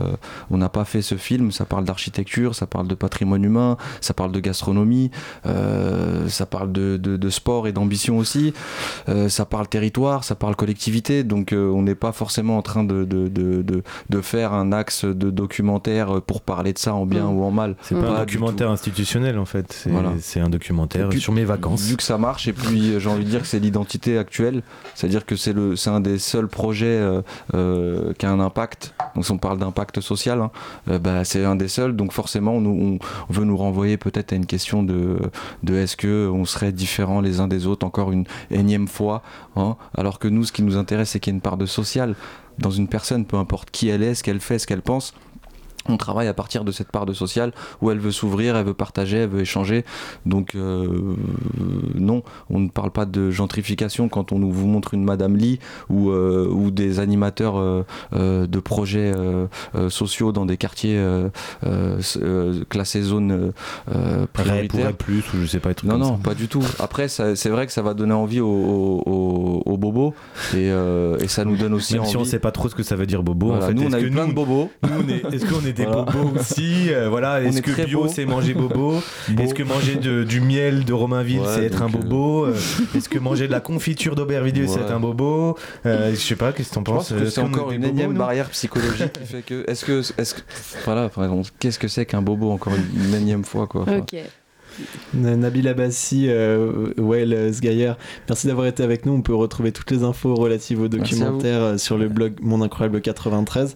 on 0.50 0.58
n'a 0.58 0.70
pas 0.70 0.86
fait 0.86 1.04
ce 1.04 1.16
film. 1.16 1.52
Ça 1.52 1.66
parle 1.66 1.86
d'architecture, 1.86 2.56
ça 2.56 2.66
parle 2.66 2.88
de 2.88 2.96
patrimoine 2.96 3.44
humain, 3.44 3.78
ça 4.00 4.14
parle 4.14 4.32
de 4.32 4.40
gastronomie, 4.40 5.12
euh, 5.46 6.28
ça 6.30 6.46
parle 6.46 6.72
de, 6.72 6.98
de- 6.98 7.18
de 7.18 7.30
sport 7.30 7.68
et 7.68 7.72
d'ambition 7.72 8.18
aussi. 8.18 8.54
Euh, 9.10 9.30
ça 9.30 9.46
parle 9.46 9.68
territoire, 9.68 10.24
ça 10.24 10.36
parle 10.36 10.56
collectivité. 10.56 11.24
Donc 11.24 11.54
euh, 11.54 11.70
on 11.72 11.82
n'est 11.82 11.96
pas 11.96 12.12
forcément 12.12 12.58
en 12.58 12.62
train 12.62 12.84
de, 12.84 13.04
de, 13.04 13.28
de, 13.28 13.62
de- 13.62 13.84
de 14.10 14.22
faire 14.22 14.54
un 14.54 14.72
axe 14.72 15.06
de 15.06 15.30
documentaire 15.30 16.22
pour 16.22 16.42
parler 16.42 16.74
de 16.74 16.78
ça 16.80 16.94
en 16.94 17.06
bien 17.06 17.26
Mm. 17.26 17.38
ou 17.38 17.44
en 17.44 17.52
mal. 17.52 17.76
C'est 17.82 17.96
pas 18.00 18.10
un 18.12 18.20
documentaire 18.20 18.70
institutionnel 18.72 19.38
en 19.38 19.46
fait, 19.46 19.72
c'est 19.74 19.90
Voilà. 19.90 20.12
un 20.38 20.50
documentaire 20.50 21.10
puis, 21.10 21.20
sur 21.20 21.34
mes 21.34 21.44
vacances. 21.46 21.84
Vu 21.84 21.98
que 21.98 22.04
ça 22.04 22.18
marche, 22.18 22.48
et 22.48 22.54
puis 22.54 23.00
j'ai 23.00 23.10
envie 23.10 23.26
de 23.26 23.30
dire 23.30 23.42
que 23.42 23.48
c'est 23.48 23.60
l'identité 23.60 24.18
actuelle, 24.18 24.64
c'est-à-dire 24.96 25.26
que 25.26 25.36
c'est 25.36 25.54
le- 25.54 25.76
c'est 25.76 25.90
un 25.90 26.00
des 26.00 26.18
seuls 26.20 26.48
projets 26.48 26.86
euh, 26.88 27.22
euh, 27.54 28.14
qui 28.18 28.26
a 28.26 28.32
un 28.32 28.40
impact. 28.40 28.94
Donc 29.16 29.26
si 29.26 29.32
on 29.32 29.38
parle 29.38 29.58
d'impact 29.60 30.00
social, 30.02 30.40
hein, 30.42 30.52
euh, 30.90 31.00
bah, 31.00 31.24
c'est 31.26 31.44
un 31.44 31.56
des 31.56 31.68
seuls. 31.68 31.96
Donc 31.96 32.12
forcément, 32.14 32.54
on, 32.54 32.62
nous- 32.62 32.98
on 33.30 33.34
veut 33.34 33.46
nous 33.46 33.58
renvoyer 33.58 33.81
peut-être 33.98 34.34
à 34.34 34.36
une 34.36 34.46
question 34.46 34.84
de, 34.84 35.20
de 35.64 35.76
est-ce 35.76 35.98
que 35.98 36.30
on 36.32 36.46
serait 36.46 36.72
différents 36.72 37.22
les 37.22 37.40
uns 37.40 37.48
des 37.48 37.68
autres 37.68 37.86
encore 37.86 38.12
une 38.12 38.26
énième 38.50 38.88
fois, 38.88 39.22
hein, 39.56 39.76
alors 39.96 40.20
que 40.20 40.28
nous, 40.28 40.44
ce 40.44 40.52
qui 40.52 40.64
nous 40.64 40.78
intéresse, 40.78 41.12
c'est 41.12 41.20
qu'il 41.20 41.32
y 41.32 41.36
ait 41.36 41.38
une 41.38 41.42
part 41.42 41.58
de 41.58 41.66
social 41.66 42.16
dans 42.60 42.72
une 42.72 42.88
personne, 42.88 43.26
peu 43.26 43.38
importe 43.38 43.72
qui 43.72 43.90
elle 43.90 44.04
est, 44.04 44.16
ce 44.16 44.24
qu'elle 44.24 44.40
fait, 44.40 44.60
ce 44.60 44.68
qu'elle 44.68 44.82
pense. 44.82 45.14
On 45.90 45.98
travaille 45.98 46.28
à 46.28 46.34
partir 46.34 46.64
de 46.64 46.72
cette 46.72 46.92
part 46.92 47.06
de 47.06 47.14
social 47.14 47.52
où 47.82 47.90
elle 47.92 48.00
veut 48.00 48.12
s'ouvrir, 48.12 48.56
elle 48.56 48.66
veut 48.66 48.74
partager, 48.74 49.18
elle 49.18 49.30
veut 49.30 49.42
échanger. 49.42 49.84
Donc 50.26 50.56
euh, 50.56 50.88
non, 51.96 52.24
on 52.50 52.60
ne 52.60 52.70
parle 52.70 52.92
pas 52.92 53.06
de 53.06 53.32
gentrification 53.32 54.08
quand 54.10 54.32
on 54.32 54.40
nous 54.40 54.52
vous 54.52 54.68
montre 54.68 54.94
une 54.94 55.04
Madame 55.04 55.36
Lee 55.36 55.60
ou, 55.90 56.10
euh, 56.12 56.48
ou 56.50 56.72
des 56.72 57.00
animateurs 57.00 57.58
euh, 57.58 57.84
euh, 58.14 58.48
de 58.48 58.60
projets 58.60 59.12
euh, 59.16 59.48
euh, 59.76 59.90
sociaux 59.90 60.32
dans 60.32 60.46
des 60.46 60.58
quartiers 60.58 60.98
euh, 60.98 61.30
euh, 61.66 62.00
euh, 62.18 62.64
classés 62.70 63.02
zone 63.02 63.52
prioritaire. 64.34 64.94
Plus 64.94 65.24
ou 65.34 65.38
je 65.42 65.46
sais 65.48 65.60
pas, 65.60 65.72
Non, 65.84 65.98
non, 65.98 66.06
ça. 66.18 66.20
pas 66.24 66.34
du 66.36 66.48
tout. 66.48 66.64
Après, 66.80 67.08
c'est 67.08 67.50
vrai 67.50 67.66
que 67.66 67.74
ça 67.74 67.82
va 67.82 67.94
donner 67.94 68.14
envie 68.14 68.40
aux, 68.40 68.48
aux- 68.48 69.64
aux- 69.66 69.78
bobos 69.78 70.14
et, 70.54 70.70
euh, 70.70 71.18
et 71.20 71.28
ça 71.28 71.44
nous 71.44 71.58
donne 71.58 71.74
aussi 71.74 71.94
Même 71.94 72.02
envie. 72.04 72.12
si 72.12 72.18
on 72.18 72.24
sait 72.26 72.38
pas 72.40 72.52
trop 72.52 72.70
ce 72.70 72.76
que 72.76 72.84
ça 72.84 72.96
veut 72.96 73.08
dire 73.08 73.24
bobo, 73.24 73.48
Voilà, 73.48 73.66
en 73.66 73.68
fait, 73.70 73.74
nous, 73.74 73.84
on 73.88 73.94
a 73.94 74.00
eu 74.00 74.12
plein 74.12 74.28
de 74.28 74.34
bobos. 74.34 74.70
nous, 74.84 74.90
on 75.04 75.10
est- 75.10 75.34
Est-ce 75.34 75.46
qu'on 75.52 75.66
est 75.66 75.74
des 75.86 75.92
Voilà. 75.92 76.12
bobos 76.12 76.40
aussi 76.40 76.92
Euh, 76.92 77.10
Voilà, 77.10 77.42
est-ce 77.42 77.60
est 77.60 77.62
que 77.62 77.86
bio 77.86 78.08
c'est 78.08 78.26
manger 78.26 78.54
bobo. 78.54 78.96
Est-ce 79.40 79.54
que 79.54 79.64
manger 79.64 79.96
de- 79.96 80.24
du 80.24 80.42
miel 80.42 80.86
de 80.86 80.94
Romainville 80.94 81.40
Ouais, 81.40 81.48
c'est 81.56 81.66
être 81.66 81.82
un 81.82 81.88
euh, 81.88 81.90
bobo 81.90 82.46
Euh, 82.46 82.54
Est-ce 82.96 83.10
que 83.10 83.20
manger 83.20 83.48
de 83.48 83.52
la 83.52 83.60
confiture 83.60 84.16
d'Aubervilliers 84.16 84.68
c'est 84.68 84.80
être 84.82 84.92
un 84.92 85.00
bobo 85.00 85.58
Euh, 85.86 86.12
Je 86.12 86.16
sais 86.20 86.36
pas, 86.36 86.52
qu'est-ce 86.54 86.70
que 86.70 86.76
t'en 86.76 86.84
penses 86.84 87.14
c'est 87.28 87.42
qu'on 87.42 87.48
encore 87.48 87.72
est 87.74 87.76
une 87.76 87.86
énième 87.86 88.14
barrière 88.14 88.50
psychologique 88.50 89.14
qui 89.14 89.26
fait 89.26 89.42
que. 89.42 89.64
Est-ce 89.70 89.86
que. 89.86 90.00
Est-ce 90.20 90.36
que 90.36 90.42
voilà, 90.86 91.06
enfin, 91.06 91.30
on- 91.30 91.42
qu'est-ce 91.60 91.80
que 91.80 91.88
c'est 91.88 92.06
qu'un 92.06 92.22
bobo 92.22 92.52
encore 92.52 92.74
une, 92.74 93.06
une 93.08 93.14
énième 93.14 93.44
fois 93.44 93.68
quoi 93.68 93.82
Enfin, 93.82 94.00
Ok. 94.00 94.16
Nabil 95.14 95.68
Abbassi, 95.68 96.28
euh, 96.30 96.94
Well 96.98 97.34
euh, 97.34 97.52
Sgayer, 97.52 97.94
merci 98.30 98.48
d'avoir 98.48 98.68
été 98.68 98.84
avec 98.84 99.06
nous. 99.06 99.14
On 99.14 99.22
peut 99.22 99.36
retrouver 99.36 99.72
toutes 99.74 99.92
les 99.92 100.04
infos 100.04 100.34
relatives 100.34 100.82
au 100.82 100.88
documentaire 100.88 101.78
sur 101.80 101.98
le 101.98 102.08
blog 102.08 102.34
Mon 102.42 102.62
Incroyable 102.62 103.02
93. 103.02 103.76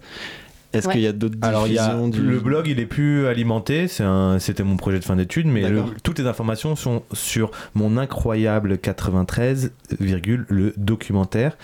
Est-ce 0.76 0.86
Ouais. 0.88 0.92
qu'il 0.94 1.02
y 1.02 1.06
a 1.06 1.12
d'autres 1.12 1.36
Alors, 1.42 1.66
il 1.66 1.74
y 1.74 1.78
a, 1.78 1.86
diffusions 1.86 2.08
du... 2.08 2.20
le 2.20 2.38
blog, 2.40 2.66
il 2.68 2.78
est 2.80 2.86
plus 2.86 3.26
alimenté. 3.26 3.88
c'est 3.88 4.04
un- 4.04 4.38
C'était 4.38 4.62
mon 4.62 4.76
projet 4.76 4.98
de 4.98 5.04
fin 5.04 5.16
d'études, 5.16 5.46
mais 5.46 5.68
le- 5.68 5.82
toutes 6.02 6.18
les 6.18 6.26
informations 6.26 6.76
sont 6.76 7.02
sur 7.12 7.50
mon 7.74 7.96
incroyable 7.96 8.78
93, 8.78 9.72
virgule, 10.00 10.46
le 10.48 10.72
documentaire. 10.76 11.56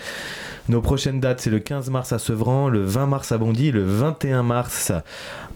Nos 0.69 0.79
prochaines 0.81 1.19
dates, 1.19 1.41
c'est 1.41 1.49
le 1.49 1.59
15 1.59 1.89
mars 1.89 2.13
à 2.13 2.19
Sevran, 2.19 2.69
le 2.69 2.83
20 2.85 3.05
mars 3.07 3.31
à 3.33 3.37
Bondy, 3.37 3.71
le 3.71 3.83
21 3.83 4.43
mars 4.43 4.91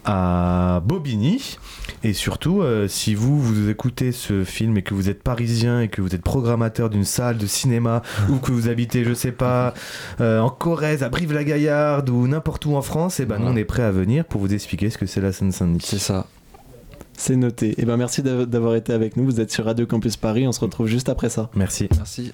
à 0.03 0.81
Bobigny. 0.85 1.57
Et 2.03 2.13
surtout, 2.13 2.61
euh, 2.61 2.87
si 2.89 3.15
vous, 3.15 3.39
vous 3.41 3.69
écoutez 3.69 4.11
ce 4.11 4.43
film 4.43 4.77
et 4.77 4.81
que 4.81 4.93
vous 4.93 5.09
êtes 5.09 5.23
parisien 5.23 5.79
et 5.81 5.87
que 5.87 6.01
vous 6.01 6.13
êtes 6.13 6.21
programmateur 6.21 6.89
d'une 6.89 7.05
salle 7.05 7.37
de 7.37 7.45
cinéma 7.47 8.01
ou 8.29 8.35
que 8.37 8.51
vous 8.51 8.67
habitez, 8.67 9.03
je 9.05 9.13
sais 9.13 9.31
pas, 9.31 9.73
euh, 10.19 10.39
en 10.41 10.49
Corrèze, 10.49 11.03
à 11.03 11.09
Brive-la-Gaillarde 11.09 12.09
ou 12.09 12.27
n'importe 12.27 12.65
où 12.65 12.75
en 12.75 12.81
France, 12.81 13.19
et 13.21 13.25
ben 13.25 13.39
nous, 13.39 13.47
on 13.47 13.55
est 13.55 13.63
prêt 13.65 13.83
à 13.83 13.91
venir 13.91 14.25
pour 14.25 14.41
vous 14.41 14.53
expliquer 14.53 14.89
ce 14.89 14.97
que 14.97 15.05
c'est 15.05 15.21
la 15.21 15.31
Seine-Saint-Denis. 15.31 15.79
C'est 15.83 15.99
ça. 15.99 16.25
C'est 17.17 17.35
noté. 17.37 17.73
Et 17.81 17.85
ben 17.85 17.95
merci 17.97 18.21
d'av- 18.21 18.45
d'avoir 18.45 18.75
été 18.75 18.91
avec 18.93 19.15
nous. 19.17 19.23
Vous 19.25 19.39
êtes 19.39 19.51
sur 19.51 19.65
Radio 19.65 19.85
Campus 19.87 20.17
Paris. 20.17 20.47
On 20.47 20.51
se 20.51 20.59
retrouve 20.59 20.87
juste 20.87 21.09
après 21.09 21.29
ça. 21.29 21.49
Merci. 21.55 21.87
Merci. 21.95 22.31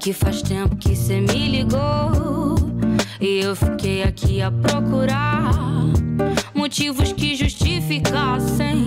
Que 0.00 0.14
faz 0.14 0.40
tempo 0.40 0.76
que 0.76 0.96
cê 0.96 1.20
me 1.20 1.48
ligou 1.48 2.54
e 3.20 3.40
eu 3.40 3.54
fiquei 3.54 4.02
aqui 4.02 4.40
a 4.40 4.50
procurar 4.50 5.52
motivos 6.54 7.12
que 7.12 7.36
justificassem 7.36 8.86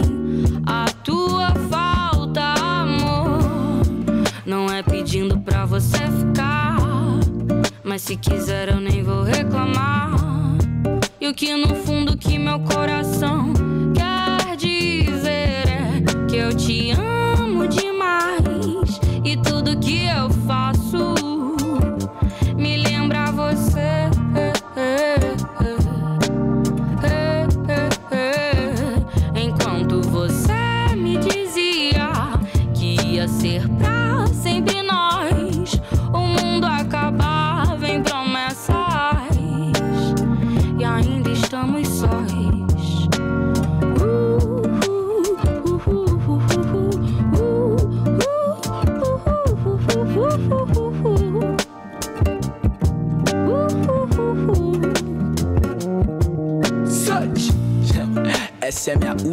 a 0.66 0.86
tua 1.04 1.54
falta, 1.70 2.42
amor. 2.42 3.84
Não 4.44 4.66
é 4.66 4.82
pedindo 4.82 5.38
pra 5.38 5.66
você 5.66 6.00
ficar, 6.00 6.78
mas 7.84 8.02
se 8.02 8.18
quiser 8.18 8.70
eu 8.70 8.82
nem 8.82 9.04
vou 9.04 9.22
reclamar. 9.22 10.16
E 11.22 11.28
o 11.28 11.34
que 11.34 11.56
no 11.56 11.76
fundo 11.76 12.18
que 12.18 12.40
meu 12.40 12.60
coração 12.62 13.53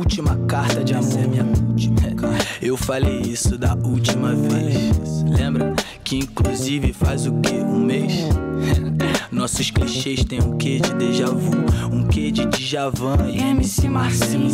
última 0.01 0.35
carta 0.47 0.83
de 0.83 0.95
amor. 0.95 1.11
Eu 2.63 2.77
falei 2.77 3.21
isso 3.21 3.59
da 3.59 3.75
última 3.75 4.35
vez. 4.35 5.23
Lembra? 5.29 5.75
Que 6.03 6.17
inclusive 6.17 6.93
faz 6.93 7.27
o 7.27 7.41
que? 7.41 7.53
Um 7.53 7.85
mês? 7.85 8.13
Nossos 9.31 9.71
clichês 9.71 10.25
têm 10.25 10.43
um 10.43 10.57
quê 10.57 10.81
de 10.81 10.95
déjà 10.95 11.27
vu, 11.27 11.53
um 11.93 12.07
quê 12.07 12.31
de 12.31 12.47
Djavan 12.47 13.31
e 13.31 13.41
MC 13.41 13.89
Marcinho. 13.89 14.51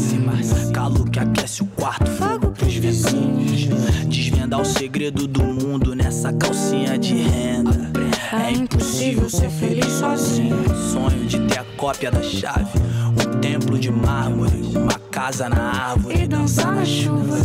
Calor 0.72 1.08
que 1.08 1.20
aquece 1.20 1.62
o 1.62 1.66
quarto, 1.66 2.10
fogo 2.10 2.50
pros 2.50 2.74
vizinhos. 2.74 3.68
Desvendar 4.08 4.60
o 4.60 4.64
segredo 4.64 5.28
do 5.28 5.44
mundo 5.44 5.94
nessa 5.94 6.32
calcinha 6.32 6.98
de 6.98 7.14
renda. 7.14 7.92
É 8.32 8.50
impossível 8.50 9.30
ser 9.30 9.50
feliz 9.50 9.86
sozinho. 9.86 10.56
Sonho 10.92 11.24
de 11.26 11.38
ter 11.46 11.60
a 11.60 11.64
cópia 11.76 12.10
da 12.10 12.22
chave. 12.22 12.78
Um 13.12 13.40
templo 13.40 13.78
de 13.78 13.90
mármore, 13.90 14.60
uma 14.74 14.95
casa 15.16 15.48
na 15.48 15.92
árvore. 15.92 16.24
E 16.24 16.28
dançar 16.28 16.74
na 16.74 16.84
chuva. 16.84 17.38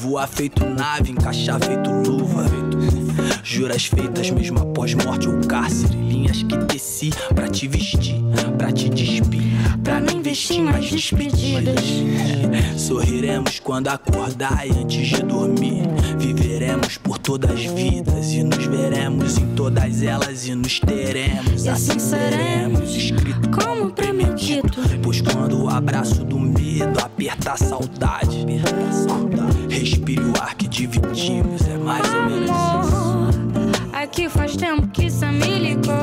Voar 0.00 0.26
feito 0.26 0.66
nave, 0.66 1.12
encaixar 1.12 1.60
feito 1.60 1.88
luva. 1.88 2.44
Juras 3.42 3.86
feitas 3.86 4.30
mesmo 4.30 4.58
após 4.60 4.94
morte 4.94 5.28
ou 5.28 5.38
cárcere. 5.40 5.96
Linhas 5.96 6.42
que 6.42 6.56
teci 6.66 7.10
pra 7.34 7.48
te 7.48 7.66
vestir, 7.66 8.20
pra 8.56 8.70
te 8.70 8.88
despir. 8.88 9.42
Pra 9.82 10.00
não 10.00 10.14
investir 10.14 10.62
mais 10.62 10.90
despedidas. 10.90 11.84
Sorriremos 12.76 13.58
quando 13.58 13.88
acordar 13.88 14.66
e 14.66 14.70
antes 14.70 15.08
de 15.08 15.22
dormir. 15.22 15.82
Viveremos 16.18 16.96
por 16.98 17.18
todas 17.18 17.50
as 17.50 17.64
vidas 17.64 18.32
e 18.32 18.42
nos 18.42 18.64
veremos 18.64 19.38
em 19.38 19.54
todas 19.54 20.02
elas 20.02 20.46
e 20.46 20.54
nos 20.54 20.78
teremos. 20.78 21.64
E 21.64 21.68
assim 21.68 21.98
seremos, 21.98 22.94
escrito 22.94 23.48
como 23.50 23.90
premedito. 23.90 24.80
Pois 25.02 25.20
quando 25.20 25.64
o 25.64 25.68
abraço 25.68 26.24
do 26.24 26.38
medo 26.38 27.00
aperta 27.00 27.52
a 27.52 27.56
saudade, 27.56 28.46
respire 29.68 30.22
o 30.22 30.32
ar 30.40 30.54
que 30.54 30.68
dividimos. 30.68 31.62
É 31.62 31.76
mais 31.76 32.06
ou 32.14 32.22
menos 32.22 32.50
isso. 32.50 33.11
Aqui 34.02 34.28
faz 34.28 34.56
tempo 34.56 34.88
que 34.88 35.08
cê 35.08 35.26
me 35.26 35.60
ligou. 35.60 35.94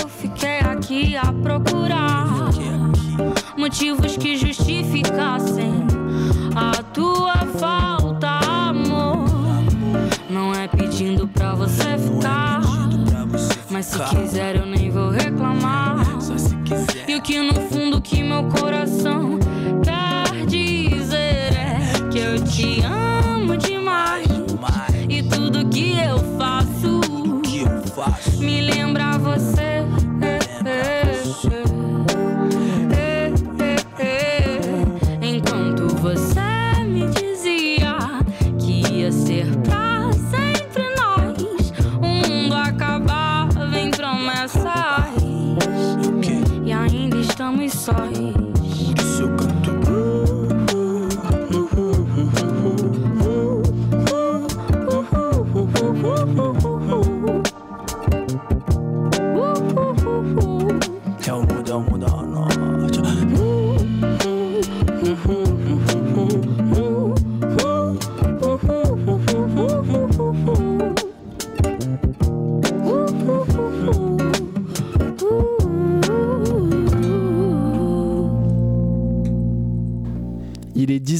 Eu 0.00 0.08
fiquei 0.08 0.60
aqui 0.60 1.16
a 1.18 1.32
procurar 1.34 2.50
motivos 3.58 4.16
que 4.16 4.38
justificassem 4.38 5.84
a 6.56 6.82
tua 6.82 7.36
falta, 7.58 8.40
amor. 8.68 9.28
Não 10.30 10.54
é 10.54 10.66
pedindo 10.66 11.28
pra 11.28 11.54
você 11.54 11.98
ficar, 11.98 12.62
mas 13.68 13.84
se 13.86 13.98
quiser 14.04 14.56
eu 14.56 14.64
nem 14.64 14.90
vou 14.90 15.10
reclamar. 15.10 16.06
E 17.06 17.14
o 17.16 17.20
que 17.20 17.38
no 17.38 17.54
fundo 17.68 18.00
que 18.00 18.22
meu 18.22 18.44
coração 18.44 19.38
quer 19.84 20.46
dizer 20.46 21.52
é 21.52 22.08
que 22.10 22.18
eu 22.18 22.42
te 22.42 22.80
amo 22.80 23.58
demais. 23.58 24.26
E 25.10 25.22
tudo 25.22 25.66
que 25.68 25.92
eu 25.98 26.18
faço, 26.18 26.37
me 28.38 28.62
lembra 28.62 29.07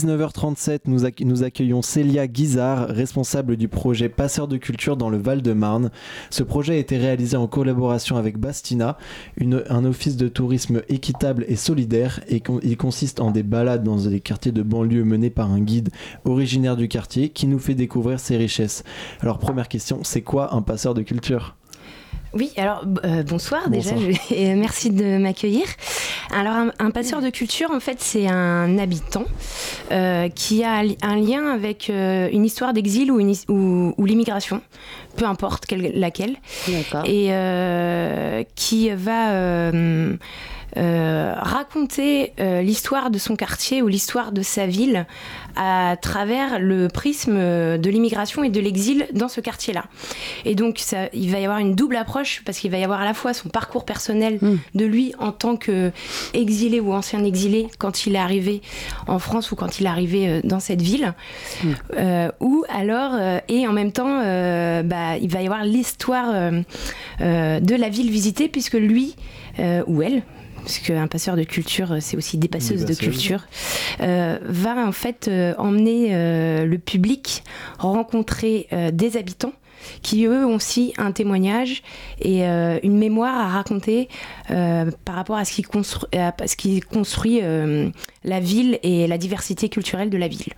19h37, 0.06 0.80
nous, 0.86 1.04
acc- 1.04 1.24
nous 1.24 1.42
accueillons 1.42 1.82
Célia 1.82 2.28
Guizard, 2.28 2.88
responsable 2.88 3.56
du 3.56 3.66
projet 3.66 4.08
Passeur 4.08 4.46
de 4.46 4.56
culture 4.56 4.96
dans 4.96 5.10
le 5.10 5.18
Val-de-Marne. 5.18 5.90
Ce 6.30 6.44
projet 6.44 6.74
a 6.74 6.76
été 6.76 6.96
réalisé 6.96 7.36
en 7.36 7.48
collaboration 7.48 8.16
avec 8.16 8.38
Bastina, 8.38 8.96
un 9.40 9.84
office 9.84 10.16
de 10.16 10.28
tourisme 10.28 10.82
équitable 10.88 11.44
et 11.48 11.56
solidaire, 11.56 12.20
et 12.28 12.42
il 12.62 12.76
consiste 12.76 13.20
en 13.20 13.32
des 13.32 13.42
balades 13.42 13.82
dans 13.82 13.96
des 13.96 14.20
quartiers 14.20 14.52
de 14.52 14.62
banlieue 14.62 15.04
menées 15.04 15.30
par 15.30 15.50
un 15.50 15.60
guide 15.60 15.88
originaire 16.24 16.76
du 16.76 16.86
quartier 16.88 17.30
qui 17.30 17.46
nous 17.48 17.58
fait 17.58 17.74
découvrir 17.74 18.20
ses 18.20 18.36
richesses. 18.36 18.84
Alors 19.20 19.38
première 19.38 19.68
question, 19.68 20.00
c'est 20.04 20.22
quoi 20.22 20.54
un 20.54 20.62
passeur 20.62 20.94
de 20.94 21.02
culture? 21.02 21.57
Oui, 22.34 22.52
alors 22.56 22.84
euh, 23.04 23.22
bonsoir, 23.22 23.70
déjà, 23.70 23.92
Bonsoir. 23.92 24.16
et 24.30 24.54
merci 24.54 24.90
de 24.90 25.16
m'accueillir. 25.18 25.64
Alors 26.30 26.52
un, 26.52 26.72
un 26.78 26.90
passeur 26.90 27.22
de 27.22 27.30
culture, 27.30 27.70
en 27.70 27.80
fait, 27.80 27.96
c'est 28.00 28.28
un 28.28 28.78
habitant 28.78 29.24
euh, 29.92 30.28
qui 30.28 30.62
a 30.62 30.82
un 31.02 31.16
lien 31.16 31.46
avec 31.52 31.88
euh, 31.88 32.28
une 32.32 32.44
histoire 32.44 32.72
d'exil 32.74 33.10
ou, 33.10 34.04
l'immigration, 34.04 34.60
peu 35.16 35.24
importe 35.24 35.64
quelle- 35.66 35.98
laquelle, 35.98 36.36
et 37.06 38.44
qui 38.54 38.90
va 38.90 39.70
euh, 40.76 40.98
euh, 41.28 41.34
raconter 41.36 42.32
euh, 42.40 42.62
l'histoire 42.62 43.10
de 43.10 43.18
son 43.18 43.36
quartier 43.36 43.82
ou 43.82 43.88
l'histoire 43.88 44.32
de 44.32 44.42
sa 44.42 44.66
ville 44.66 45.06
à 45.56 45.96
travers 46.00 46.58
le 46.58 46.88
prisme 46.88 47.36
de 47.36 47.90
l'immigration 47.90 48.44
et 48.44 48.48
de 48.50 48.60
l'exil 48.60 49.06
dans 49.12 49.28
ce 49.28 49.40
quartier-là. 49.40 49.84
Et 50.44 50.54
donc, 50.54 50.78
ça, 50.78 51.08
il 51.12 51.30
va 51.30 51.40
y 51.40 51.44
avoir 51.44 51.58
une 51.58 51.74
double 51.74 51.96
approche 51.96 52.42
parce 52.44 52.58
qu'il 52.58 52.70
va 52.70 52.78
y 52.78 52.84
avoir 52.84 53.00
à 53.00 53.04
la 53.04 53.14
fois 53.14 53.34
son 53.34 53.48
parcours 53.48 53.84
personnel 53.84 54.38
de 54.74 54.84
lui 54.84 55.14
en 55.18 55.32
tant 55.32 55.56
que 55.56 55.90
exilé 56.34 56.80
ou 56.80 56.92
ancien 56.92 57.24
exilé 57.24 57.68
quand 57.78 58.06
il 58.06 58.14
est 58.14 58.18
arrivé 58.18 58.62
en 59.06 59.18
France 59.18 59.50
ou 59.50 59.56
quand 59.56 59.80
il 59.80 59.86
est 59.86 59.90
arrivé 59.90 60.28
euh, 60.28 60.40
dans 60.44 60.60
cette 60.60 60.82
ville, 60.82 61.14
Euh, 61.96 62.30
ou 62.40 62.64
alors 62.68 63.12
euh, 63.14 63.38
et 63.48 63.66
en 63.66 63.72
même 63.72 63.92
temps, 63.92 64.20
euh, 64.22 64.82
bah, 64.82 65.16
il 65.20 65.30
va 65.30 65.42
y 65.42 65.46
avoir 65.46 65.64
l'histoire 65.64 66.30
euh, 66.30 66.62
euh, 67.20 67.60
de 67.60 67.74
la 67.74 67.88
ville 67.88 68.10
visitée 68.10 68.48
puisque 68.48 68.74
lui 68.74 69.16
euh, 69.58 69.82
ou 69.86 70.02
elle 70.02 70.22
parce 70.68 70.80
qu'un 70.80 71.06
passeur 71.06 71.34
de 71.34 71.44
culture, 71.44 71.92
euh, 71.92 71.98
c'est 72.00 72.18
aussi 72.18 72.36
des 72.36 72.46
passeuses 72.46 72.82
de 72.82 72.88
passeuses. 72.88 72.98
culture, 72.98 73.46
euh, 74.02 74.38
va 74.42 74.86
en 74.86 74.92
fait 74.92 75.26
euh, 75.26 75.54
emmener 75.56 76.08
euh, 76.10 76.66
le 76.66 76.78
public 76.78 77.42
rencontrer 77.78 78.68
des 78.92 79.16
habitants 79.16 79.52
qui 80.02 80.26
eux 80.26 80.44
ont 80.44 80.56
aussi 80.56 80.92
un 80.98 81.12
témoignage 81.12 81.82
et 82.20 82.44
une 82.44 82.98
mémoire 82.98 83.34
à 83.34 83.48
raconter 83.48 84.08
par 84.48 85.14
rapport 85.14 85.36
à 85.36 85.44
ce 85.44 85.52
qui 85.52 85.62
construit, 85.62 86.18
à 86.18 86.34
ce 86.46 86.56
qui 86.56 86.80
construit 86.80 87.40
la 88.24 88.40
ville 88.40 88.78
et 88.82 89.06
la 89.06 89.18
diversité 89.18 89.68
culturelle 89.68 90.10
de 90.10 90.18
la 90.18 90.28
ville. 90.28 90.52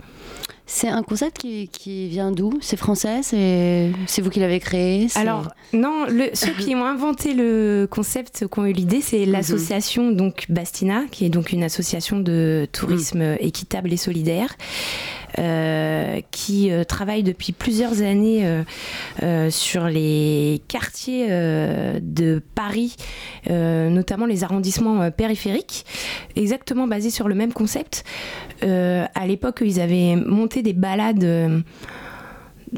C'est 0.73 0.87
un 0.87 1.03
concept 1.03 1.39
qui, 1.39 1.67
qui 1.69 2.07
vient 2.09 2.31
d'où? 2.31 2.53
C'est 2.61 2.77
français? 2.77 3.23
C'est 3.25 4.23
vous 4.23 4.31
qui 4.31 4.39
l'avez 4.39 4.61
créé? 4.61 5.09
Alors 5.17 5.49
non, 5.73 6.07
le- 6.09 6.31
ceux 6.33 6.53
qui 6.53 6.77
ont 6.77 6.85
inventé 6.85 7.35
le 7.35 7.89
concept, 7.91 8.47
qui 8.47 8.59
ont 8.61 8.67
eu 8.67 8.73
l'idée, 8.73 9.01
c'est 9.01 9.27
l'association 9.27 10.13
donc 10.13 10.47
Bastina, 10.49 11.03
qui 11.11 11.25
est 11.25 11.29
donc 11.29 11.51
une 11.51 11.65
association 11.65 12.21
de 12.21 12.69
tourisme 12.73 13.37
équitable 13.41 13.93
et 13.93 13.97
solidaire. 13.97 14.55
euh, 15.39 16.21
qui 16.33 16.73
euh, 16.73 16.83
travaille 16.83 17.23
depuis 17.23 17.53
plusieurs 17.53 18.03
années 18.03 18.63
euh, 19.23 19.49
sur 19.51 19.85
les 19.87 20.61
quartiers 20.67 21.29
de 21.29 22.43
Paris, 22.55 22.97
notamment 23.49 24.27
les 24.27 24.43
arrondissements 24.45 25.11
périphériques, 25.11 25.85
exactement 26.37 26.87
basés 26.89 27.11
sur 27.11 27.29
le 27.29 27.35
même 27.35 27.53
concept. 27.53 28.05
À 28.63 29.27
l'époque, 29.27 29.63
ils 29.65 29.81
avaient 29.81 30.17
monté 30.17 30.60
des 30.63 30.73
balades 30.73 31.25
euh, 31.25 31.61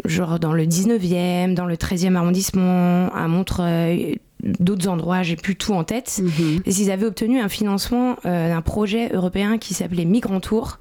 genre 0.04 0.38
dans 0.38 0.52
le 0.52 0.64
19e, 0.64 1.54
dans 1.54 1.66
le 1.66 1.74
13e 1.74 2.14
arrondissement, 2.14 3.10
à 3.14 3.28
Montreuil, 3.28 4.18
d'autres 4.42 4.88
endroits, 4.88 5.22
j'ai 5.22 5.36
plus 5.36 5.56
tout 5.56 5.72
en 5.72 5.84
tête. 5.84 6.20
Et 6.66 6.70
ils 6.70 6.90
avaient 6.90 7.06
obtenu 7.06 7.40
un 7.40 7.48
financement 7.48 8.16
euh, 8.26 8.48
d'un 8.48 8.62
projet 8.62 9.10
européen 9.12 9.58
qui 9.58 9.74
s'appelait 9.74 10.04
Migrant 10.04 10.40
Tour 10.40 10.78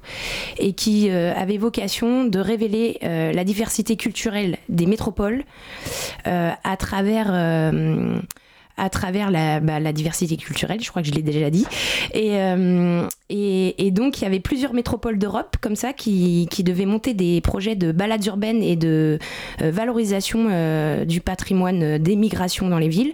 et 0.58 0.72
qui 0.72 1.10
euh, 1.10 1.32
avait 1.34 1.58
vocation 1.58 2.24
de 2.24 2.38
révéler 2.38 2.98
euh, 3.02 3.32
la 3.32 3.44
diversité 3.44 3.96
culturelle 3.96 4.58
des 4.68 4.86
métropoles 4.86 5.44
euh, 6.26 6.50
à 6.64 6.76
travers. 6.76 7.32
À 8.76 8.88
travers 8.90 9.30
la, 9.30 9.60
bah, 9.60 9.80
la 9.80 9.92
diversité 9.92 10.36
culturelle, 10.36 10.80
je 10.82 10.88
crois 10.90 11.02
que 11.02 11.08
je 11.08 11.12
l'ai 11.14 11.22
déjà 11.22 11.50
dit. 11.50 11.66
Et, 12.14 12.36
euh, 12.36 13.06
et, 13.28 13.86
et 13.86 13.90
donc, 13.90 14.18
il 14.20 14.24
y 14.24 14.26
avait 14.26 14.40
plusieurs 14.40 14.72
métropoles 14.74 15.18
d'Europe 15.18 15.56
comme 15.60 15.76
ça 15.76 15.92
qui, 15.92 16.48
qui 16.50 16.64
devaient 16.64 16.86
monter 16.86 17.14
des 17.14 17.40
projets 17.40 17.76
de 17.76 17.92
balades 17.92 18.24
urbaines 18.26 18.62
et 18.62 18.76
de 18.76 19.18
euh, 19.60 19.70
valorisation 19.70 20.48
euh, 20.50 21.04
du 21.04 21.20
patrimoine 21.20 21.82
euh, 21.82 21.98
des 21.98 22.16
migrations 22.16 22.68
dans 22.68 22.78
les 22.78 22.88
villes. 22.88 23.12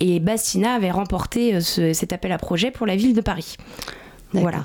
Et 0.00 0.20
Bastina 0.20 0.74
avait 0.74 0.90
remporté 0.90 1.54
euh, 1.54 1.60
ce- 1.60 1.92
cet 1.92 2.12
appel 2.12 2.32
à 2.32 2.38
projet 2.38 2.70
pour 2.70 2.86
la 2.86 2.96
ville 2.96 3.14
de 3.14 3.20
Paris. 3.20 3.56
Voilà. 4.32 4.64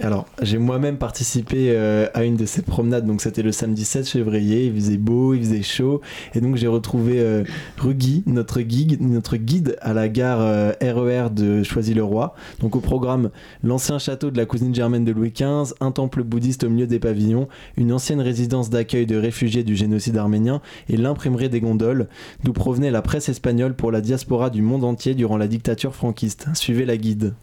Alors, 0.00 0.26
j'ai 0.42 0.58
moi-même 0.58 0.96
participé 0.96 1.70
euh, 1.70 2.06
à 2.14 2.22
une 2.22 2.36
de 2.36 2.46
ces 2.46 2.62
promenades, 2.62 3.04
donc 3.04 3.20
c'était 3.20 3.42
le 3.42 3.50
samedi 3.50 3.84
7 3.84 4.08
février, 4.08 4.66
il 4.66 4.74
faisait 4.74 4.96
beau, 4.96 5.34
il 5.34 5.40
faisait 5.40 5.62
chaud, 5.62 6.00
et 6.36 6.40
donc 6.40 6.54
j'ai 6.54 6.68
retrouvé 6.68 7.18
euh, 7.18 7.42
Rugui, 7.78 8.22
notre 8.26 8.60
guide, 8.60 9.76
à 9.80 9.92
la 9.94 10.08
gare 10.08 10.40
euh, 10.40 10.72
RER 10.80 11.30
de 11.30 11.64
Choisy-le-Roi. 11.64 12.36
Donc 12.60 12.76
au 12.76 12.80
programme, 12.80 13.30
l'ancien 13.64 13.98
château 13.98 14.30
de 14.30 14.36
la 14.36 14.46
cousine 14.46 14.72
germaine 14.72 15.04
de 15.04 15.10
Louis 15.10 15.32
XV, 15.32 15.74
un 15.80 15.90
temple 15.90 16.22
bouddhiste 16.22 16.62
au 16.62 16.70
milieu 16.70 16.86
des 16.86 17.00
pavillons, 17.00 17.48
une 17.76 17.92
ancienne 17.92 18.20
résidence 18.20 18.70
d'accueil 18.70 19.04
de 19.04 19.16
réfugiés 19.16 19.64
du 19.64 19.74
génocide 19.74 20.16
arménien, 20.16 20.60
et 20.88 20.96
l'imprimerie 20.96 21.48
des 21.48 21.60
gondoles, 21.60 22.06
d'où 22.44 22.52
provenait 22.52 22.92
la 22.92 23.02
presse 23.02 23.28
espagnole 23.28 23.74
pour 23.74 23.90
la 23.90 24.00
diaspora 24.00 24.50
du 24.50 24.62
monde 24.62 24.84
entier 24.84 25.14
durant 25.14 25.36
la 25.36 25.48
dictature 25.48 25.96
franquiste. 25.96 26.46
Suivez 26.54 26.84
la 26.84 26.96
guide. 26.96 27.34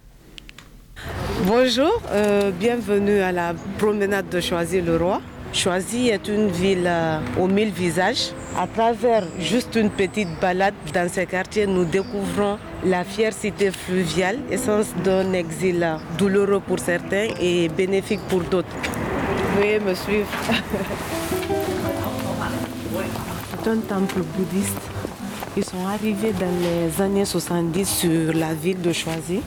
Bonjour, 1.45 2.01
euh, 2.11 2.51
bienvenue 2.51 3.19
à 3.19 3.31
la 3.31 3.53
promenade 3.77 4.29
de 4.29 4.39
Choisy-le-Roi. 4.39 5.21
Choisy 5.53 6.09
est 6.09 6.27
une 6.27 6.49
ville 6.49 6.85
euh, 6.85 7.19
aux 7.39 7.47
mille 7.47 7.71
visages. 7.71 8.31
À 8.57 8.67
travers 8.67 9.23
juste 9.39 9.75
une 9.75 9.89
petite 9.89 10.29
balade 10.41 10.73
dans 10.93 11.09
ces 11.09 11.25
quartiers, 11.25 11.67
nous 11.67 11.85
découvrons 11.85 12.57
la 12.83 13.03
fière 13.03 13.33
cité 13.33 13.71
fluviale, 13.71 14.39
essence 14.51 14.87
d'un 15.03 15.33
exil 15.33 15.85
douloureux 16.17 16.59
pour 16.59 16.79
certains 16.79 17.27
et 17.39 17.69
bénéfique 17.69 18.21
pour 18.27 18.41
d'autres. 18.41 18.67
Veuillez 19.57 19.79
me 19.79 19.93
suivre. 19.93 20.27
C'est 23.63 23.69
un 23.69 23.77
temple 23.77 24.21
bouddhiste. 24.35 24.81
Ils 25.57 25.63
sont 25.63 25.85
arrivés 25.87 26.33
dans 26.33 26.51
les 26.61 27.01
années 27.01 27.25
70 27.25 27.85
sur 27.89 28.33
la 28.33 28.53
ville 28.53 28.81
de 28.81 28.91
Choisy 28.91 29.41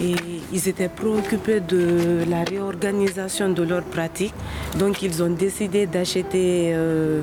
et 0.00 0.39
ils 0.52 0.68
étaient 0.68 0.88
préoccupés 0.88 1.60
de 1.60 2.24
la 2.28 2.42
réorganisation 2.44 3.48
de 3.50 3.62
leurs 3.62 3.82
pratiques. 3.84 4.34
Donc 4.78 5.02
ils 5.02 5.22
ont 5.22 5.30
décidé 5.30 5.86
d'acheter 5.86 6.72
euh, 6.74 7.20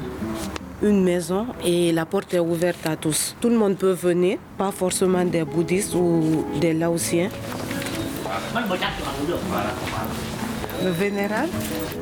une 0.82 1.03
maison 1.03 1.47
et 1.65 1.91
la 1.91 2.05
porte 2.05 2.34
est 2.34 2.39
ouverte 2.39 2.86
à 2.86 2.95
tous. 2.95 3.36
Tout 3.41 3.49
le 3.49 3.57
monde 3.57 3.75
peut 3.78 3.91
venir, 3.93 4.38
pas 4.57 4.71
forcément 4.71 5.25
des 5.25 5.43
bouddhistes 5.43 5.93
ou 5.95 6.45
des 6.61 6.73
laotiens. 6.73 7.30
Le 10.84 10.89
vénéral, 10.91 11.47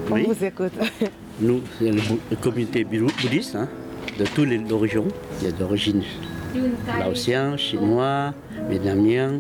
on 0.10 0.14
Oui. 0.16 0.26
vous 0.28 0.44
écoute. 0.46 0.74
Nous, 1.40 1.62
c'est 1.80 1.92
la 1.92 2.36
communauté 2.42 2.84
bou- 2.84 3.08
bouddhiste 3.22 3.56
hein, 3.56 3.68
de 4.20 4.26
toutes 4.26 4.48
les 4.48 4.62
régions. 4.74 5.08
Il 5.42 5.46
y 5.46 5.50
a 5.50 5.52
d'origine 5.52 6.02
laotien, 7.00 7.58
chinois, 7.58 8.34
vietnamien, 8.70 9.40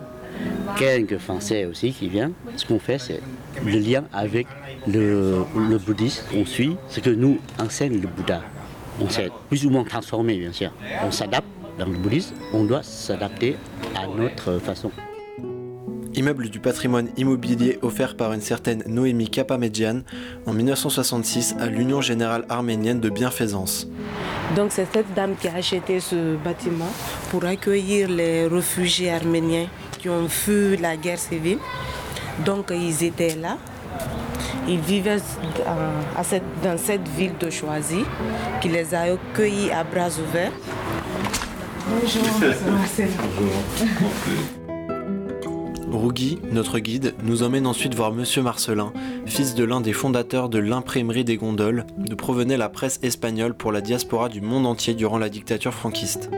quelques 0.77 1.17
français 1.17 1.65
aussi 1.65 1.91
qui 1.91 2.09
viennent. 2.09 2.33
Ce 2.55 2.65
qu'on 2.65 2.79
fait, 2.79 2.99
c'est 2.99 3.21
le 3.65 3.77
lien 3.79 4.03
avec 4.13 4.47
le, 4.88 5.45
le 5.55 5.77
bouddhisme. 5.77 6.23
On 6.36 6.45
suit 6.45 6.75
ce 6.89 6.99
que 6.99 7.09
nous 7.09 7.39
enseigne 7.59 7.99
le 7.99 8.07
Bouddha. 8.07 8.41
On 9.01 9.09
s'est 9.09 9.29
plus 9.49 9.65
ou 9.65 9.69
moins 9.69 9.83
transformé, 9.83 10.38
bien 10.38 10.53
sûr. 10.53 10.71
On 11.05 11.11
s'adapte 11.11 11.47
dans 11.77 11.86
le 11.86 11.97
bouddhisme, 11.97 12.36
on 12.53 12.63
doit 12.63 12.83
s'adapter 12.83 13.57
à 13.95 14.07
notre 14.07 14.59
façon. 14.59 14.91
Immeuble 16.13 16.49
du 16.49 16.61
patrimoine 16.61 17.09
immobilier 17.17 17.77
offert 17.81 18.15
par 18.15 18.31
une 18.31 18.39
certaine 18.39 18.83
Noémie 18.88 19.29
Kapamedjian 19.29 20.03
en 20.45 20.53
1966 20.53 21.57
à 21.59 21.65
l'Union 21.65 21.99
Générale 21.99 22.45
Arménienne 22.47 23.01
de 23.01 23.09
Bienfaisance. 23.09 23.86
Donc 24.55 24.71
c'est 24.71 24.88
cette 24.93 25.13
dame 25.13 25.36
qui 25.36 25.49
a 25.49 25.55
acheté 25.55 25.99
ce 25.99 26.38
bâtiment 26.38 26.91
pour 27.31 27.43
accueillir 27.43 28.07
les 28.07 28.47
réfugiés 28.47 29.11
arméniens 29.11 29.67
qui 30.06 30.10
ont 30.10 30.30
fui 30.30 30.78
la 30.78 30.95
guerre 30.97 31.18
civile. 31.18 31.58
Donc 32.45 32.72
ils 32.72 33.03
étaient 33.03 33.36
là. 33.36 33.58
Ils 34.68 34.80
vivaient 34.80 35.18
à 36.16 36.24
cette- 36.24 36.43
dans 36.64 36.78
cette 36.78 37.08
ville 37.08 37.34
de 37.39 37.49
Choisy 37.49 38.03
qui 38.62 38.70
les 38.70 38.93
a 38.93 39.01
accueillis 39.14 39.72
à 39.72 39.84
bras 39.84 40.10
ouverts. 40.10 40.51
Bonjour, 41.89 42.24
Marcel. 42.72 43.10
Rougui, 45.91 46.38
notre 46.51 46.78
guide, 46.78 47.16
nous 47.24 47.41
emmène 47.41 47.66
ensuite 47.66 47.95
voir 47.95 48.12
Monsieur 48.12 48.43
Marcelin, 48.43 48.93
fils 49.26 49.56
de 49.56 49.64
l'un 49.64 49.82
des 49.82 49.93
fondateurs 49.93 50.49
de 50.49 50.60
l'imprimerie 50.60 51.24
des 51.24 51.38
gondoles, 51.38 51.86
d'où 51.97 52.16
provenait 52.16 52.58
la 52.58 52.70
presse 52.70 52.99
espagnole 53.01 53.56
pour 53.56 53.72
la 53.72 53.82
diaspora 53.82 54.30
du 54.30 54.41
monde 54.41 54.68
entier 54.68 54.93
durant 54.93 55.18
la 55.18 55.30
dictature 55.30 55.74
franquiste. 55.74 56.30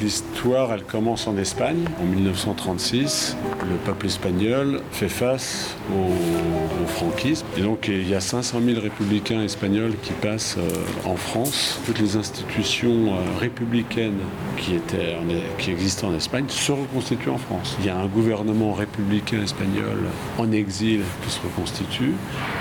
L'histoire, 0.00 0.72
elle 0.72 0.84
commence 0.84 1.26
en 1.26 1.36
Espagne 1.36 1.84
en 2.00 2.04
1936. 2.06 3.36
Le 3.68 3.76
peuple 3.84 4.06
espagnol 4.06 4.80
fait 4.92 5.10
face 5.10 5.76
au, 5.94 6.86
franquisme. 6.86 7.44
Et 7.58 7.60
donc, 7.60 7.88
il 7.88 8.08
y 8.08 8.14
a 8.14 8.20
500 8.20 8.60
000 8.64 8.80
républicains 8.80 9.42
espagnols 9.42 9.92
qui 10.02 10.12
passent 10.12 10.56
euh, 10.58 11.08
en 11.08 11.16
France. 11.16 11.78
Toutes 11.86 11.98
les 12.00 12.16
institutions 12.16 13.08
euh, 13.14 13.38
républicaines 13.38 14.18
qui, 14.56 14.74
étaient 14.74 15.16
en- 15.16 15.58
qui 15.58 15.70
existaient 15.70 16.06
en 16.06 16.14
Espagne 16.14 16.46
se 16.48 16.72
reconstituent 16.72 17.30
en 17.30 17.38
France. 17.38 17.76
Il 17.80 17.86
y 17.86 17.90
a 17.90 17.96
un 17.96 18.06
gouvernement 18.06 18.72
républicain 18.72 19.42
espagnol 19.42 19.98
en 20.38 20.50
exil 20.52 21.02
qui 21.24 21.30
se 21.30 21.40
reconstitue. 21.42 22.14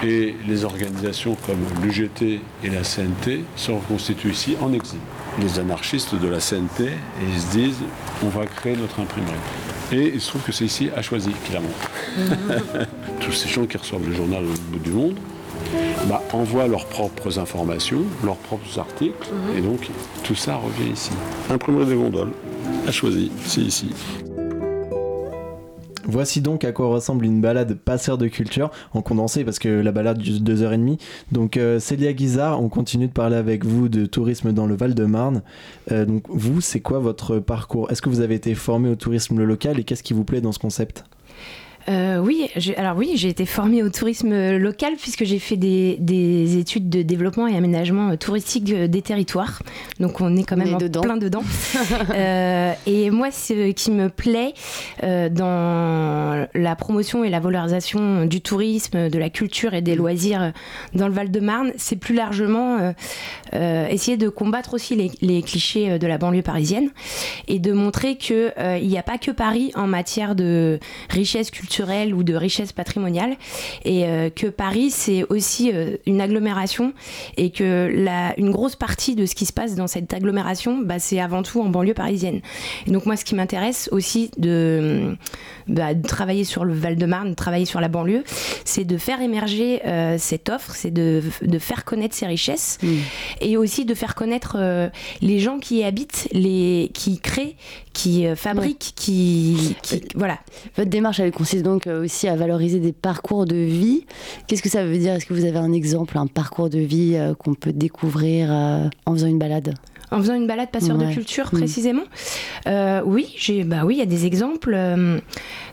Et 0.03 0.35
les 0.47 0.65
organisations 0.65 1.35
comme 1.45 1.59
l'UGT 1.81 2.41
et 2.63 2.69
la 2.69 2.83
CNT 2.83 3.43
se 3.55 3.71
reconstituent 3.71 4.31
ici 4.31 4.55
en 4.61 4.73
exil. 4.73 4.99
Les 5.41 5.59
anarchistes 5.59 6.15
de 6.15 6.27
la 6.27 6.39
CNT, 6.39 6.83
et 6.83 6.89
ils 7.33 7.39
se 7.39 7.51
disent 7.51 7.83
on 8.23 8.29
va 8.29 8.45
créer 8.45 8.75
notre 8.75 8.99
imprimerie. 8.99 9.33
Et 9.91 10.11
il 10.13 10.21
se 10.21 10.29
trouve 10.29 10.41
que 10.41 10.51
c'est 10.51 10.65
ici 10.65 10.89
à 10.95 11.01
Choisy 11.01 11.31
qu'il 11.45 11.55
la 11.55 11.61
monte. 11.61 12.29
Tous 13.21 13.31
ces 13.31 13.49
gens 13.49 13.65
qui 13.65 13.77
reçoivent 13.77 14.07
le 14.07 14.15
journal 14.15 14.43
au 14.43 14.71
bout 14.71 14.79
du 14.79 14.91
monde 14.91 15.17
bah, 16.07 16.21
envoient 16.33 16.67
leurs 16.67 16.85
propres 16.85 17.39
informations, 17.39 18.03
leurs 18.23 18.35
propres 18.35 18.79
articles, 18.79 19.29
et 19.57 19.61
donc 19.61 19.87
tout 20.23 20.35
ça 20.35 20.55
revient 20.55 20.91
ici. 20.91 21.11
Imprimerie 21.49 21.85
des 21.85 21.95
gondoles, 21.95 22.31
à 22.87 22.91
Choisy, 22.91 23.31
c'est 23.45 23.61
ici. 23.61 23.89
Voici 26.09 26.41
donc 26.41 26.63
à 26.63 26.71
quoi 26.71 26.87
ressemble 26.87 27.23
une 27.23 27.39
balade 27.39 27.75
passeur 27.75 28.17
de 28.17 28.27
culture, 28.27 28.71
en 28.93 29.03
condensé 29.03 29.43
parce 29.43 29.59
que 29.59 29.69
la 29.69 29.91
balade 29.91 30.17
dure 30.17 30.39
deux 30.39 30.63
heures 30.63 30.73
et 30.73 30.77
demie. 30.77 30.97
Donc 31.31 31.55
euh, 31.55 31.79
Célia 31.79 32.13
Guizard, 32.13 32.61
on 32.61 32.67
continue 32.67 33.07
de 33.07 33.13
parler 33.13 33.35
avec 33.35 33.63
vous 33.63 33.89
de 33.89 34.07
tourisme 34.07 34.51
dans 34.51 34.65
le 34.65 34.75
Val-de-Marne. 34.75 35.43
Euh, 35.91 36.05
donc 36.05 36.23
vous, 36.27 36.61
c'est 36.61 36.79
quoi 36.79 36.97
votre 36.97 37.37
parcours? 37.37 37.91
Est-ce 37.91 38.01
que 38.01 38.09
vous 38.09 38.21
avez 38.21 38.33
été 38.33 38.55
formé 38.55 38.89
au 38.89 38.95
tourisme 38.95 39.43
local 39.43 39.79
et 39.79 39.83
qu'est-ce 39.83 40.01
qui 40.01 40.13
vous 40.13 40.23
plaît 40.23 40.41
dans 40.41 40.51
ce 40.51 40.59
concept? 40.59 41.03
Euh, 41.87 42.19
oui, 42.19 42.49
alors 42.77 42.97
oui, 42.97 43.11
j'ai 43.15 43.29
été 43.29 43.45
formée 43.45 43.81
au 43.83 43.89
tourisme 43.89 44.57
local 44.57 44.93
puisque 44.99 45.23
j'ai 45.23 45.39
fait 45.39 45.55
des, 45.57 45.95
des 45.99 46.57
études 46.57 46.89
de 46.89 47.01
développement 47.01 47.47
et 47.47 47.55
aménagement 47.55 48.09
euh, 48.11 48.15
touristique 48.15 48.71
euh, 48.71 48.87
des 48.87 49.01
territoires. 49.01 49.63
Donc 49.99 50.21
on 50.21 50.35
est 50.35 50.43
quand 50.43 50.55
On 50.55 50.59
même 50.59 50.67
est 50.67 50.73
en 50.73 50.77
dedans. 50.77 51.01
plein 51.01 51.17
dedans. 51.17 51.43
Euh, 52.11 52.73
et 52.87 53.11
moi, 53.11 53.31
ce 53.31 53.71
qui 53.71 53.91
me 53.91 54.09
plaît 54.09 54.53
euh, 55.03 55.29
dans 55.29 56.47
la 56.53 56.75
promotion 56.75 57.23
et 57.23 57.29
la 57.29 57.39
valorisation 57.39 58.25
du 58.25 58.41
tourisme, 58.41 59.09
de 59.09 59.17
la 59.17 59.29
culture 59.29 59.73
et 59.73 59.81
des 59.81 59.95
loisirs 59.95 60.41
euh, 60.41 60.49
dans 60.93 61.07
le 61.07 61.13
Val-de-Marne, 61.13 61.71
c'est 61.77 61.95
plus 61.95 62.15
largement 62.15 62.77
euh, 62.79 62.91
euh, 63.53 63.87
essayer 63.87 64.17
de 64.17 64.27
combattre 64.29 64.73
aussi 64.73 64.95
les, 64.95 65.11
les 65.21 65.41
clichés 65.41 65.91
euh, 65.91 65.97
de 65.97 66.07
la 66.07 66.17
banlieue 66.17 66.41
parisienne 66.41 66.89
et 67.47 67.59
de 67.59 67.71
montrer 67.73 68.17
que 68.17 68.51
euh, 68.59 68.77
il 68.81 68.87
n'y 68.87 68.97
a 68.97 69.03
pas 69.03 69.17
que 69.17 69.31
Paris 69.31 69.71
en 69.75 69.87
matière 69.87 70.35
de 70.35 70.79
richesse 71.09 71.51
culturelle 71.51 71.68
ou 72.13 72.23
de 72.23 72.33
richesse 72.35 72.71
patrimoniale. 72.71 73.35
Et 73.85 74.05
euh, 74.05 74.29
que 74.29 74.47
Paris 74.47 74.91
c'est 74.91 75.23
aussi 75.29 75.71
euh, 75.73 75.97
une 76.05 76.19
agglomération 76.21 76.93
et 77.37 77.51
que 77.51 77.89
la, 77.93 78.33
une 78.39 78.51
grosse 78.51 78.75
partie 78.75 79.15
de 79.15 79.25
ce 79.25 79.35
qui 79.35 79.45
se 79.45 79.53
passe 79.53 79.75
dans 79.75 79.87
cette 79.87 80.13
agglomération 80.13 80.77
bah, 80.83 80.99
c'est 80.99 81.19
avant 81.19 81.43
tout 81.43 81.61
en 81.61 81.69
banlieue 81.69 81.93
parisienne. 81.93 82.41
Et 82.87 82.91
donc 82.91 83.05
moi 83.05 83.15
ce 83.15 83.23
qui 83.25 83.35
m'intéresse 83.35 83.89
aussi 83.91 84.31
de, 84.37 85.15
bah, 85.67 85.93
de 85.93 86.07
travailler 86.07 86.43
sur 86.43 86.65
le 86.65 86.73
Val-de-Marne 86.73 87.29
de 87.29 87.35
travailler 87.35 87.65
sur 87.65 87.79
la 87.81 87.87
banlieue 87.87 88.23
c'est 88.65 88.83
de 88.85 88.97
faire 88.97 89.21
émerger 89.21 89.81
euh, 89.85 90.17
cette 90.17 90.49
offre 90.49 90.73
c'est 90.75 90.91
de, 90.91 91.21
de 91.41 91.59
faire 91.59 91.85
connaître 91.85 92.15
ces 92.15 92.25
richesses 92.25 92.77
et 93.41 93.57
aussi 93.57 93.85
de 93.85 93.93
faire 93.93 94.15
connaître 94.15 94.57
euh, 94.59 94.89
les 95.21 95.39
gens 95.39 95.59
qui 95.59 95.77
y 95.77 95.83
habitent 95.83 96.27
les 96.31 96.91
qui 96.93 97.19
créent 97.19 97.55
qui 97.93 98.25
euh, 98.25 98.35
fabriquent 98.35 98.93
qui, 98.95 99.75
qui- 99.81 100.01
voilà. 100.15 100.39
Votre 100.77 100.89
démarche, 100.89 101.19
elle 101.19 101.31
donc 101.63 101.87
euh, 101.87 102.03
aussi 102.03 102.27
à 102.27 102.35
valoriser 102.35 102.79
des 102.79 102.93
parcours 102.93 103.45
de 103.45 103.55
vie. 103.55 104.05
Qu'est-ce 104.47 104.61
que 104.61 104.69
ça 104.69 104.83
veut 104.85 104.97
dire? 104.97 105.13
Est-ce 105.13 105.25
que 105.25 105.33
vous 105.33 105.45
avez 105.45 105.57
un 105.57 105.71
exemple, 105.73 106.17
un 106.17 106.27
parcours 106.27 106.69
de 106.69 106.79
vie 106.79 107.13
euh, 107.15 107.33
qu'on 107.33 107.53
peut 107.53 107.73
découvrir 107.73 108.49
euh, 108.51 108.87
en 109.05 109.13
faisant 109.13 109.27
une 109.27 109.39
balade? 109.39 109.73
En 110.11 110.17
faisant 110.17 110.33
une 110.33 110.47
balade 110.47 110.71
passeur 110.71 110.97
de 110.97 111.05
culture 111.13 111.49
Mm. 111.53 111.57
précisément? 111.57 112.01
Euh, 112.67 113.01
Oui, 113.05 113.33
j'ai, 113.37 113.63
bah 113.63 113.83
oui, 113.85 113.95
il 113.95 113.99
y 113.99 114.01
a 114.01 114.07
des 114.07 114.25
exemples. 114.25 114.75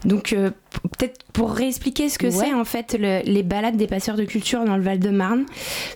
donc 0.04 0.36
peut-être 0.98 1.18
pour 1.32 1.50
réexpliquer 1.52 2.08
ce 2.08 2.18
que 2.18 2.26
Ouais. 2.26 2.32
c'est 2.32 2.54
en 2.54 2.64
fait 2.64 2.96
le- 2.98 3.20
les 3.24 3.42
balades 3.42 3.76
des 3.76 3.86
passeurs 3.86 4.16
de 4.16 4.24
culture 4.24 4.64
dans 4.64 4.76
le 4.76 4.82
Val-de-Marne, 4.82 5.44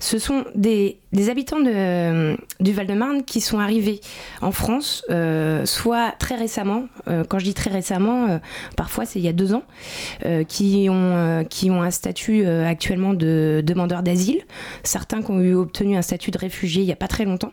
ce 0.01 0.19
sont 0.19 0.45
des, 0.55 0.99
des 1.13 1.31
habitants 1.31 1.61
de, 1.61 2.37
du 2.61 2.73
Val-de-Marne 2.73 3.23
qui 3.25 3.41
sont 3.41 3.59
arrivés 3.59 4.01
en 4.43 4.53
France, 4.53 5.03
euh, 5.11 5.65
soit 5.65 6.13
très 6.19 6.35
récemment. 6.37 6.85
euh, 7.09 7.25
quand 7.27 7.39
je 7.39 7.45
dis 7.45 7.55
très 7.55 7.71
récemment, 7.71 8.27
euh, 8.29 8.39
parfois 8.77 9.07
c'est 9.07 9.19
il 9.19 9.25
y 9.25 9.29
a 9.29 9.33
deux 9.33 9.55
ans, 9.55 9.63
euh, 10.27 10.45
qui 10.45 10.89
ont 10.91 10.95
euh, 11.17 11.43
qui 11.45 11.71
ont 11.71 11.83
un 11.83 11.91
statut 11.91 12.45
euh, 12.45 12.67
actuellement 12.67 13.15
de 13.15 13.63
demandeur 13.67 14.03
d'asile. 14.03 14.43
Certains 14.85 15.23
qui 15.23 15.31
ont 15.31 15.41
eu 15.41 15.55
obtenu 15.55 15.97
un 15.97 16.03
statut 16.03 16.31
de 16.31 16.39
réfugié 16.39 16.83
il 16.83 16.89
y 16.89 16.93
a 16.93 16.97
pas 16.97 17.09
très 17.09 17.25
longtemps. 17.25 17.53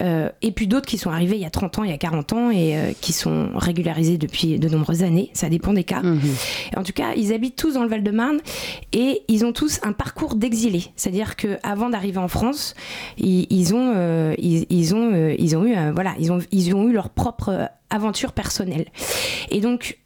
Euh, 0.00 0.28
et 0.42 0.50
puis 0.50 0.66
d'autres 0.66 0.86
qui 0.86 0.98
sont 0.98 1.10
arrivés 1.10 1.36
il 1.36 1.42
y 1.42 1.46
a 1.46 1.50
30 1.50 1.78
ans, 1.78 1.84
il 1.84 1.90
y 1.90 1.94
a 1.94 1.98
40 1.98 2.32
ans 2.32 2.50
et 2.50 2.76
euh, 2.76 2.92
qui 3.00 3.12
sont 3.12 3.50
régularisés 3.54 4.18
depuis 4.18 4.58
de 4.58 4.68
nombreuses 4.68 5.02
années. 5.04 5.30
Ça 5.34 5.48
dépend 5.48 5.72
des 5.72 5.84
cas. 5.84 6.02
En 6.76 6.82
tout 6.82 6.92
cas, 6.92 7.14
ils 7.16 7.32
habitent 7.32 7.56
tous 7.56 7.74
dans 7.74 7.82
le 7.82 7.88
Val-de-Marne 7.88 8.40
et 8.92 9.22
ils 9.28 9.44
ont 9.44 9.52
tous 9.52 9.80
un 9.82 9.92
parcours 9.92 10.34
d'exilés. 10.34 10.84
C'est-à-dire 10.96 11.36
qu'avant 11.36 11.90
d'arriver 11.90 12.18
en 12.18 12.28
France, 12.28 12.74
ils, 13.18 13.46
euh, 13.72 14.34
euh, 14.38 14.94
ont 14.94 15.04
eu, 15.06 15.14
euh, 15.14 15.34
ils 15.38 15.56
ont, 16.76 16.88
eu 16.88 16.92
leur 16.92 17.10
propre 17.10 17.70
aventure 17.90 18.32
personnelle. 18.32 18.86
Et 19.50 19.60
donc, 19.60 19.98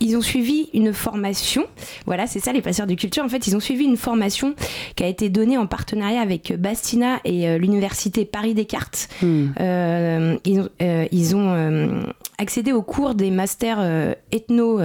ils 0.00 0.16
ont 0.16 0.20
suivi 0.20 0.68
une 0.74 0.92
formation. 0.92 1.64
Voilà, 2.06 2.26
c'est 2.26 2.40
ça 2.40 2.52
les 2.52 2.62
passeurs 2.62 2.86
de 2.86 2.94
culture. 2.94 3.24
En 3.24 3.28
fait, 3.28 3.46
ils 3.46 3.56
ont 3.56 3.60
suivi 3.60 3.84
une 3.84 3.96
formation 3.96 4.54
qui 4.94 5.04
a 5.04 5.06
été 5.06 5.28
donnée 5.28 5.58
en 5.58 5.66
partenariat 5.66 6.20
avec 6.20 6.52
Bastina 6.58 7.20
et 7.24 7.48
euh, 7.48 7.58
l'université 7.58 8.24
Paris 8.24 8.54
Descartes. 8.54 9.08
Euh, 9.22 10.36
ils 10.44 10.60
ont, 10.60 10.68
euh, 10.82 11.06
ils 11.10 11.36
ont, 11.36 11.48
euh, 11.50 12.02
accédé 12.38 12.72
au 12.72 12.82
cours 12.82 13.14
des 13.14 13.30
masters 13.30 14.14
ethno, 14.30 14.80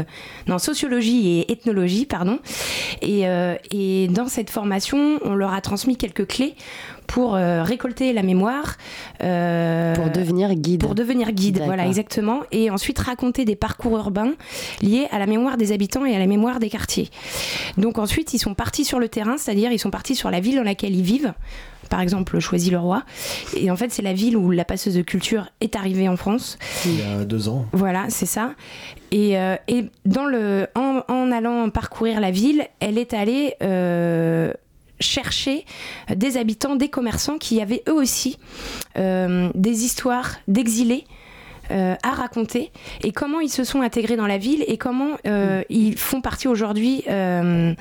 non, 0.47 0.57
sociologie 0.57 1.27
et 1.27 1.51
ethnologie, 1.51 2.05
pardon. 2.05 2.39
Et, 3.01 3.23
et 3.71 4.07
dans 4.07 4.29
cette 4.29 4.49
formation, 4.49 5.19
on 5.25 5.35
leur 5.35 5.53
a 5.53 5.59
transmis 5.59 5.97
quelques 5.97 6.27
clés 6.27 6.55
pour 7.11 7.35
euh, 7.35 7.61
récolter 7.63 8.13
la 8.13 8.23
mémoire. 8.23 8.75
euh, 9.21 9.93
Pour 9.95 10.09
devenir 10.09 10.53
guide. 10.55 10.79
Pour 10.81 10.95
devenir 10.95 11.31
guide, 11.33 11.61
voilà, 11.65 11.85
exactement. 11.85 12.39
Et 12.51 12.69
ensuite 12.69 12.99
raconter 12.99 13.43
des 13.43 13.55
parcours 13.57 13.97
urbains 13.97 14.31
liés 14.81 15.07
à 15.11 15.19
la 15.19 15.25
mémoire 15.25 15.57
des 15.57 15.73
habitants 15.73 16.05
et 16.05 16.15
à 16.15 16.19
la 16.19 16.25
mémoire 16.27 16.59
des 16.59 16.69
quartiers. 16.69 17.09
Donc 17.77 17.97
ensuite, 17.99 18.33
ils 18.33 18.39
sont 18.39 18.53
partis 18.53 18.85
sur 18.85 18.99
le 18.99 19.09
terrain, 19.09 19.37
c'est-à-dire 19.37 19.71
ils 19.71 19.79
sont 19.79 19.91
partis 19.91 20.15
sur 20.15 20.31
la 20.31 20.39
ville 20.39 20.55
dans 20.55 20.63
laquelle 20.63 20.95
ils 20.95 21.03
vivent. 21.03 21.33
Par 21.89 21.99
exemple, 21.99 22.39
Choisy-le-Roi. 22.39 23.03
Et 23.57 23.69
en 23.69 23.75
fait, 23.75 23.91
c'est 23.91 24.01
la 24.01 24.13
ville 24.13 24.37
où 24.37 24.49
la 24.51 24.63
passeuse 24.63 24.95
de 24.95 25.01
culture 25.01 25.47
est 25.59 25.75
arrivée 25.75 26.07
en 26.07 26.15
France. 26.15 26.57
Il 26.85 26.97
y 26.97 27.03
a 27.03 27.25
deux 27.25 27.49
ans. 27.49 27.65
Voilà, 27.73 28.05
c'est 28.07 28.25
ça. 28.25 28.53
Et, 29.11 29.37
euh, 29.37 29.57
et 29.67 29.83
dans 30.05 30.25
le, 30.25 30.67
en, 30.75 31.01
en 31.09 31.31
allant 31.33 31.69
parcourir 31.69 32.21
la 32.21 32.31
ville, 32.31 32.63
elle 32.79 32.97
est 32.97 33.13
allée 33.13 33.55
euh, 33.61 34.53
chercher 35.01 35.65
des 36.13 36.37
habitants, 36.37 36.75
des 36.75 36.89
commerçants 36.89 37.37
qui 37.37 37.61
avaient 37.61 37.83
eux 37.87 37.93
aussi 37.93 38.37
euh, 38.97 39.49
des 39.55 39.83
histoires 39.83 40.37
d'exilés. 40.47 41.05
Euh, 41.71 41.95
à 42.03 42.11
raconter 42.11 42.71
et 43.03 43.11
comment 43.11 43.39
ils 43.39 43.49
se 43.49 43.63
sont 43.63 43.81
intégrés 43.81 44.17
dans 44.17 44.27
la 44.27 44.37
ville 44.37 44.63
et 44.67 44.77
comment 44.77 45.11
euh, 45.25 45.63
ils 45.69 45.97
font 45.97 46.21
partie 46.21 46.47
aujourd'hui 46.47 47.03
euh, 47.09 47.73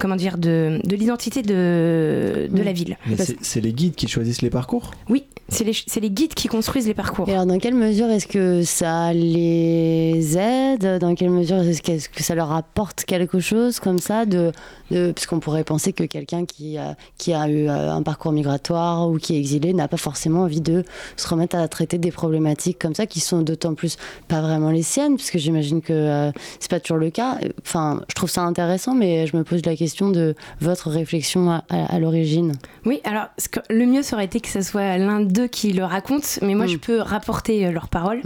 comment 0.00 0.16
dire 0.16 0.36
de, 0.38 0.80
de 0.84 0.96
l'identité 0.96 1.42
de, 1.42 2.48
de 2.50 2.62
la 2.62 2.72
ville. 2.72 2.96
C'est- 3.16 3.60
les 3.60 3.72
guides 3.72 3.94
qui 3.94 4.06
choisissent 4.06 4.42
les 4.42 4.50
parcours? 4.50 4.90
Oui, 5.08 5.24
c'est 5.48 5.64
les, 5.64 5.72
c'est 5.86 6.00
les 6.00 6.10
guides 6.10 6.34
qui 6.34 6.46
construisent 6.48 6.86
les 6.86 6.92
parcours. 6.94 7.26
Et 7.28 7.32
alors, 7.32 7.46
dans 7.46 7.58
quelle 7.58 7.74
mesure 7.74 8.10
est-ce 8.10 8.26
que 8.26 8.62
ça 8.64 9.12
les 9.14 10.36
aide? 10.36 10.98
Dans 11.00 11.14
quelle 11.14 11.30
mesure 11.30 11.56
est-ce 11.58 12.08
que, 12.08 12.22
ça 12.22 12.34
leur 12.34 12.52
apporte 12.52 13.04
quelque 13.04 13.40
chose 13.40 13.80
comme 13.80 13.98
ça 13.98 14.26
de, 14.26 14.52
de, 14.90 15.12
Parce 15.12 15.26
qu'on 15.26 15.40
pourrait 15.40 15.64
penser 15.64 15.92
que 15.92 16.04
quelqu'un 16.04 16.44
qui 16.44 16.76
a, 16.76 16.96
qui 17.16 17.32
a 17.32 17.48
eu 17.48 17.68
un 17.68 18.02
parcours 18.02 18.32
migratoire 18.32 19.08
ou 19.08 19.18
qui 19.18 19.34
est 19.36 19.38
exilé 19.38 19.72
n'a 19.72 19.88
pas 19.88 19.96
forcément 19.96 20.40
envie 20.42 20.60
de 20.60 20.84
se 21.16 21.28
remettre 21.28 21.56
à 21.56 21.66
traiter 21.68 21.98
des 21.98 22.10
problématiques 22.10 22.78
comme 22.78 22.94
ça 22.94 23.06
qui 23.06 23.20
sont 23.20 23.35
d'autant 23.42 23.74
plus 23.74 23.96
pas 24.28 24.40
vraiment 24.40 24.70
les 24.70 24.82
siennes, 24.82 25.16
puisque 25.16 25.38
j'imagine 25.38 25.80
que 25.82 25.92
euh, 25.92 26.30
c'est 26.60 26.70
pas 26.70 26.80
toujours 26.80 26.98
le 26.98 27.10
cas. 27.10 27.38
Enfin, 27.62 28.02
je 28.08 28.14
trouve 28.14 28.30
ça 28.30 28.42
intéressant, 28.42 28.94
mais 28.94 29.26
je 29.26 29.36
me 29.36 29.44
pose 29.44 29.64
la 29.66 29.76
question 29.76 30.10
de 30.10 30.34
votre 30.60 30.90
réflexion 30.90 31.50
à, 31.50 31.64
à- 31.68 31.94
à 31.94 31.98
l'origine. 31.98 32.52
Oui, 32.84 33.00
alors 33.04 33.26
que- 33.50 33.60
le 33.70 33.86
mieux 33.86 34.02
ça 34.02 34.16
aurait 34.16 34.24
été 34.26 34.40
que 34.40 34.48
ce 34.48 34.60
soit 34.62 34.98
l'un 34.98 35.20
d'eux 35.20 35.46
qui 35.48 35.72
le 35.72 35.84
raconte, 35.84 36.38
mais 36.42 36.54
moi 36.54 36.66
je 36.66 36.76
peux 36.76 37.00
rapporter 37.00 37.66
euh, 37.66 37.70
leurs 37.72 37.88
paroles. 37.88 38.20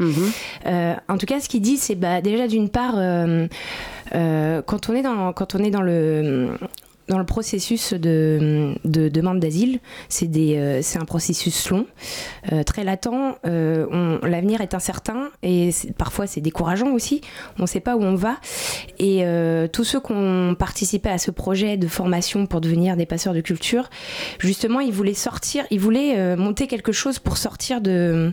Euh, 0.66 0.94
en 1.08 1.18
tout 1.18 1.26
cas, 1.26 1.40
ce 1.40 1.48
qu'il 1.48 1.62
dit, 1.62 1.76
c'est 1.76 1.94
bah, 1.94 2.20
déjà 2.20 2.46
d'une 2.48 2.68
part, 2.68 2.94
euh, 2.96 4.62
quand 4.66 4.88
on 4.88 4.94
est 4.94 5.02
dans, 5.02 5.32
quand 5.32 5.54
on 5.54 5.58
est 5.64 5.70
dans 5.70 5.82
le 5.82 6.48
dans 7.10 7.18
le 7.18 7.24
processus 7.26 7.92
de, 7.92 8.72
de 8.84 9.08
demande 9.08 9.40
d'asile, 9.40 9.80
c'est 10.08 10.30
euh, 10.36 10.78
c'est 10.80 10.98
un 11.00 11.04
processus 11.04 11.68
long, 11.70 11.84
euh, 12.52 12.62
très 12.62 12.84
latent. 12.84 13.08
euh, 13.46 14.18
L'avenir 14.22 14.60
est 14.60 14.74
incertain 14.74 15.28
et 15.42 15.70
parfois 15.98 16.28
c'est 16.28 16.40
décourageant 16.40 16.90
aussi. 16.92 17.20
On 17.58 17.62
ne 17.62 17.66
sait 17.66 17.80
pas 17.80 17.96
où 17.96 18.02
on 18.02 18.14
va. 18.14 18.36
Et 19.00 19.24
tous 19.72 19.84
ceux 19.84 20.00
qui 20.00 20.12
ont 20.12 20.54
participé 20.54 21.08
à 21.08 21.18
ce 21.18 21.30
projet 21.32 21.76
de 21.76 21.88
formation 21.88 22.46
pour 22.46 22.60
devenir 22.60 22.96
des 22.96 23.06
passeurs 23.06 23.34
de 23.34 23.40
culture, 23.40 23.90
justement, 24.38 24.78
ils 24.80 24.92
voulaient 24.92 25.14
sortir, 25.14 25.64
ils 25.70 25.80
voulaient 25.80 26.36
monter 26.36 26.68
quelque 26.68 26.92
chose 26.92 27.18
pour 27.18 27.36
sortir 27.36 27.80
de, 27.80 28.32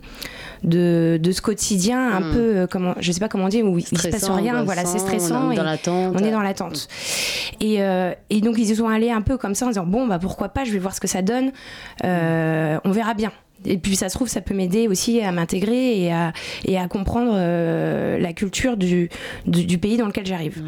de, 0.64 1.18
de 1.22 1.32
ce 1.32 1.42
quotidien 1.42 2.12
un 2.16 2.20
Mm. 2.20 2.34
peu, 2.34 2.68
comment, 2.70 2.94
je 3.00 3.12
sais 3.12 3.20
pas 3.20 3.30
comment 3.30 3.48
dire, 3.50 3.66
où 3.66 3.78
il 3.80 3.86
se 3.86 4.08
passe 4.10 4.30
rien. 4.30 4.64
Voilà, 4.64 4.86
c'est 4.86 5.00
stressant. 5.00 5.48
on 5.48 5.52
est 5.52 5.56
dans 5.56 5.64
l'attente. 5.64 6.14
On 6.16 6.24
est 6.24 6.32
dans 6.32 6.42
l'attente. 6.42 6.88
Et, 7.60 7.80
et 8.30 8.42
donc 8.42 8.56
ils 8.58 8.67
y 8.70 8.76
sont 8.76 8.88
allés 8.88 9.12
un 9.12 9.22
peu 9.22 9.38
comme 9.38 9.56
ça 9.56 9.66
en 9.66 9.70
disant 9.70 9.86
bon 9.86 10.08
bah 10.08 10.20
pourquoi 10.20 10.50
pas, 10.50 10.64
je 10.64 10.72
vais 10.72 10.80
voir 10.80 10.94
ce 10.94 11.00
que 11.00 11.08
ça 11.08 11.22
donne. 11.22 11.52
Euh, 12.04 12.80
on 12.84 12.92
verra 12.92 13.14
bien. 13.14 13.32
Et 13.66 13.78
puis 13.78 13.96
ça 13.96 14.08
se 14.10 14.16
trouve, 14.16 14.28
ça 14.28 14.42
peut 14.42 14.54
m'aider 14.54 14.88
aussi 14.88 15.20
à 15.22 15.32
m'intégrer 15.32 16.02
et 16.04 16.12
à, 16.14 16.32
et 16.66 16.78
à 16.78 16.88
comprendre 16.88 17.32
euh, 17.34 18.18
la 18.20 18.32
culture 18.34 18.78
du, 18.78 19.10
du, 19.46 19.66
du 19.66 19.78
pays 19.78 19.98
dans 19.98 20.06
lequel 20.06 20.26
j'arrive. 20.26 20.62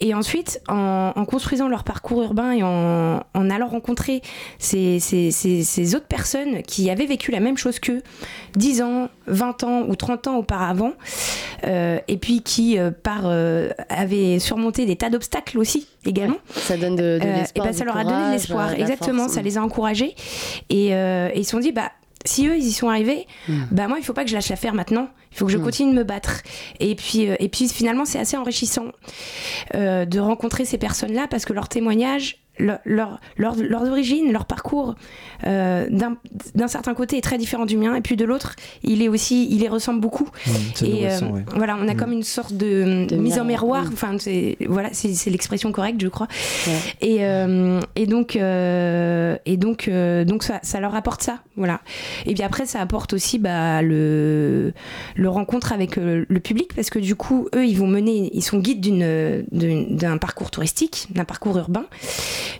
Et 0.00 0.14
ensuite, 0.14 0.60
en, 0.68 1.12
en 1.16 1.24
construisant 1.24 1.68
leur 1.68 1.82
parcours 1.84 2.22
urbain 2.22 2.52
et 2.52 2.62
en, 2.62 3.22
en 3.34 3.50
allant 3.50 3.66
rencontrer 3.66 4.22
ces, 4.58 5.00
ces, 5.00 5.30
ces- 5.30 5.64
ces 5.64 5.94
autres 5.96 6.06
personnes 6.06 6.62
qui 6.62 6.90
avaient 6.90 7.06
vécu 7.06 7.32
la 7.32 7.40
même 7.40 7.56
chose 7.56 7.80
qu'eux, 7.80 8.02
10 8.56 8.82
ans, 8.82 9.08
20 9.26 9.64
ans 9.64 9.82
ou 9.88 9.96
30 9.96 10.26
ans 10.28 10.36
auparavant, 10.36 10.92
euh, 11.64 11.98
et 12.08 12.16
puis 12.18 12.42
qui, 12.42 12.78
euh, 12.78 12.90
par, 12.90 13.26
avaient 13.88 14.38
surmonté 14.38 14.86
des 14.86 14.96
tas 14.96 15.10
d'obstacles 15.10 15.58
aussi 15.58 15.88
également. 16.06 16.36
Ça 16.54 16.76
donne 16.76 16.94
de, 16.94 17.18
de 17.18 17.24
l'espoir. 17.26 17.66
et 17.66 17.70
ben, 17.70 17.72
ça 17.76 17.84
leur 17.84 17.96
a 17.96 18.04
donné 18.04 18.26
de 18.28 18.32
l'espoir, 18.32 18.72
exactement. 18.72 19.22
force. 19.24 19.32
Ça 19.34 19.42
les 19.42 19.58
a 19.58 19.62
encouragés. 19.62 20.14
Et, 20.70 20.88
et 20.88 21.32
ils 21.34 21.44
se 21.44 21.50
sont 21.50 21.58
dit, 21.58 21.72
bah, 21.72 21.90
si 22.28 22.46
eux, 22.46 22.56
ils 22.56 22.66
y 22.66 22.72
sont 22.72 22.88
arrivés, 22.88 23.26
bah 23.70 23.88
moi, 23.88 23.98
il 23.98 24.04
faut 24.04 24.12
pas 24.12 24.24
que 24.24 24.30
je 24.30 24.34
lâche 24.34 24.48
l'affaire 24.50 24.74
maintenant. 24.74 25.08
Il 25.32 25.36
faut 25.38 25.46
que 25.46 25.52
je 25.52 25.58
Mm. 25.58 25.62
continue 25.64 25.92
de 25.92 25.96
me 25.98 26.04
battre. 26.04 26.42
Et 26.80 26.94
puis, 26.94 27.28
euh, 27.28 27.36
et 27.38 27.48
puis 27.48 27.68
finalement, 27.68 28.04
c'est 28.04 28.18
assez 28.18 28.36
enrichissant 28.36 28.86
euh, 29.74 30.04
de 30.04 30.18
rencontrer 30.20 30.64
ces 30.64 30.78
personnes-là 30.78 31.26
parce 31.28 31.44
que 31.44 31.52
leurs 31.52 31.68
témoignages, 31.68 32.38
leur, 32.58 32.78
leur, 32.84 33.20
leur, 33.36 33.56
leurs 33.56 33.88
origines, 33.88 34.32
leur 34.32 34.44
parcours, 34.44 34.94
euh, 35.46 35.86
d'un 35.90 36.16
d'un 36.54 36.68
certain 36.68 36.94
côté 36.94 37.16
est 37.18 37.20
très 37.22 37.38
différent 37.38 37.66
du 37.66 37.76
mien, 37.76 37.94
et 37.94 38.00
puis 38.00 38.16
de 38.16 38.24
l'autre, 38.24 38.54
il 38.82 39.02
est 39.02 39.08
aussi, 39.08 39.48
il 39.50 39.60
les 39.60 39.68
ressemble 39.68 40.00
beaucoup. 40.00 40.28
c'est 40.74 40.88
et 40.88 41.08
euh, 41.10 41.20
ouais. 41.20 41.44
voilà, 41.54 41.76
on 41.80 41.86
a 41.88 41.94
Mm. 41.94 41.96
comme 41.96 42.12
une 42.12 42.22
sorte 42.22 42.52
de, 42.54 43.06
De 43.06 43.16
mise 43.16 43.38
en 43.38 43.44
miroir, 43.44 43.84
mm. 43.86 43.92
Enfin, 43.92 44.16
c'est 44.18 44.56
voilà, 44.68 44.90
c'est 44.92 45.30
l'expression 45.30 45.72
correcte, 45.72 46.00
je 46.00 46.08
crois. 46.08 46.28
Et, 47.00 47.24
euh, 47.24 47.80
et 47.96 48.06
donc, 48.06 48.36
euh, 48.36 49.36
et 49.46 49.56
donc, 49.56 49.88
euh, 49.88 50.24
donc 50.24 50.42
ça, 50.42 50.60
ça 50.62 50.80
leur 50.80 50.94
apporte 50.94 51.22
ça, 51.22 51.38
voilà. 51.56 51.80
Et 52.26 52.34
puis 52.34 52.42
après, 52.42 52.66
ça 52.66 52.80
apporte 52.80 53.12
aussi 53.12 53.38
bah, 53.38 53.82
le, 53.82 54.72
le 55.16 55.28
rencontre 55.28 55.72
avec 55.72 55.96
le 55.96 56.24
public 56.40 56.74
parce 56.74 56.90
que 56.90 56.98
du 56.98 57.14
coup, 57.14 57.48
eux, 57.54 57.66
ils 57.66 57.76
vont 57.76 57.86
mener, 57.86 58.30
ils 58.34 58.42
sont 58.42 58.58
guides 58.58 58.80
d'une- 58.80 59.44
d'un 59.50 60.18
parcours 60.18 60.50
touristique, 60.50 61.06
d'un 61.10 61.24
parcours 61.24 61.56
urbain. 61.58 61.84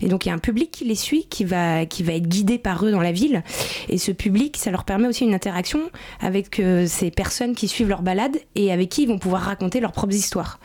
Et 0.01 0.09
donc, 0.09 0.27
il 0.27 0.29
y 0.29 0.33
a 0.33 0.35
un 0.35 0.39
public 0.39 0.71
qui 0.71 0.85
les 0.85 0.95
suit, 0.95 1.27
qui 1.29 1.45
va, 1.45 1.87
qui 1.87 2.03
va 2.03 2.13
être 2.15 2.27
guidé 2.29 2.59
par 2.59 2.85
eux 2.85 2.91
dans 2.91 3.01
la 3.01 3.13
ville. 3.13 3.43
Et 3.89 3.99
ce 3.99 4.13
public, 4.13 4.57
ça 4.57 4.71
leur 4.71 4.85
permet 4.85 5.09
aussi 5.09 5.25
une 5.25 5.35
interaction 5.35 5.81
avec 6.21 6.61
euh, 6.61 6.87
ces 6.87 7.11
personnes 7.11 7.55
qui 7.55 7.69
suivent 7.69 7.89
leur 7.89 8.03
balade 8.03 8.37
et 8.55 8.73
avec 8.73 8.89
qui 8.89 9.03
ils 9.03 9.09
vont 9.09 9.19
pouvoir 9.19 9.43
raconter 9.43 9.81
leurs 9.81 9.93
propres 9.93 10.15
histoires. 10.15 10.59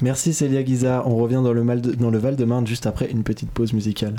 Merci 0.00 0.32
Célia 0.34 0.62
Guiza. 0.62 1.02
On 1.06 1.16
revient 1.16 1.40
dans 1.44 1.52
le, 1.52 1.62
Mal 1.62 1.80
de- 1.80 1.92
dans 1.92 2.10
le 2.10 2.18
Val-de-Marne 2.18 2.66
juste 2.66 2.86
après 2.86 3.10
une 3.10 3.22
petite 3.22 3.50
pause 3.50 3.72
musicale. 3.72 4.16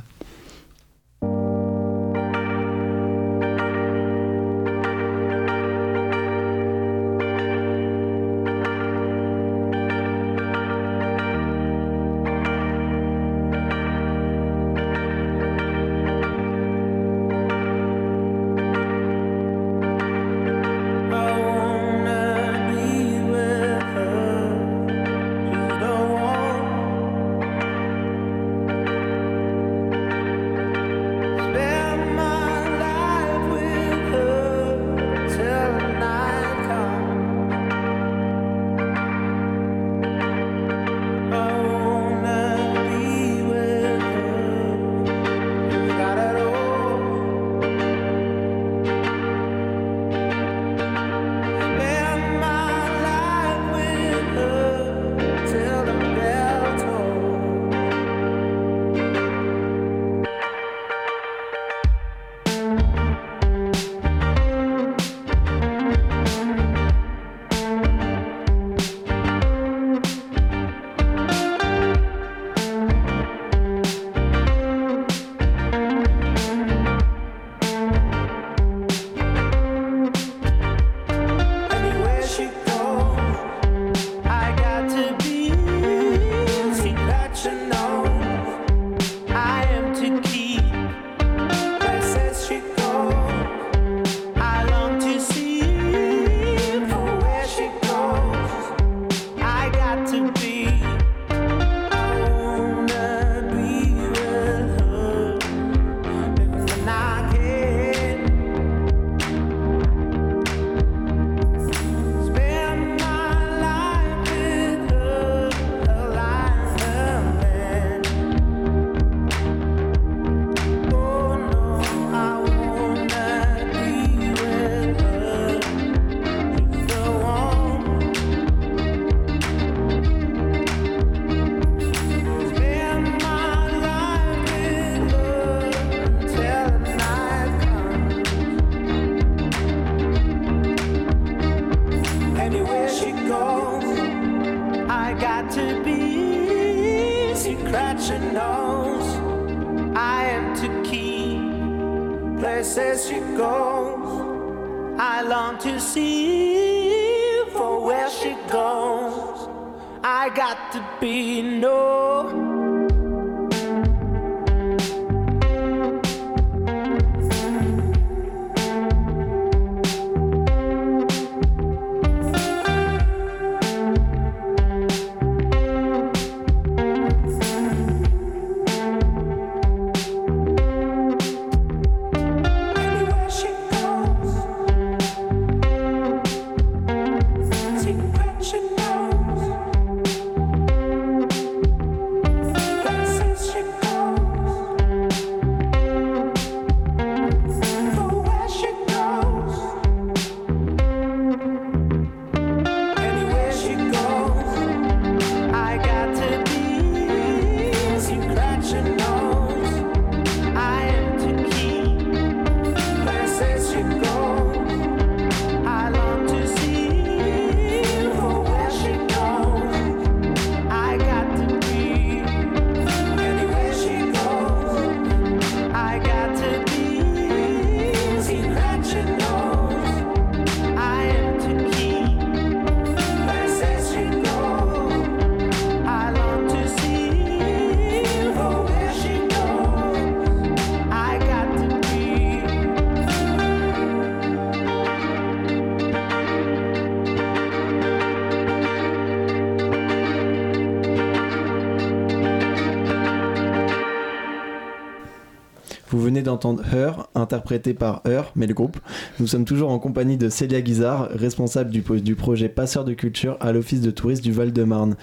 D'entendre 256.34 256.64
Her, 256.74 257.08
interprété 257.16 257.74
par 257.74 258.02
Her, 258.06 258.32
mais 258.36 258.48
le 258.48 258.54
groupe. 258.54 258.78
Nous 259.20 259.28
sommes 259.28 259.46
toujours 259.46 259.72
en 259.72 259.80
compagnie 259.80 260.18
de 260.18 260.30
Célia 260.30 260.62
Guizard, 260.62 261.10
responsable 261.14 261.70
du, 261.70 261.82
du 262.02 262.16
projet 262.16 262.50
Passeur 262.50 262.84
de 262.84 262.94
culture 262.94 263.38
à 263.40 263.52
l'Office 263.52 263.82
de 263.82 263.92
tourisme 263.92 264.24
du 264.24 264.32
Val-de-Marne. 264.32 264.96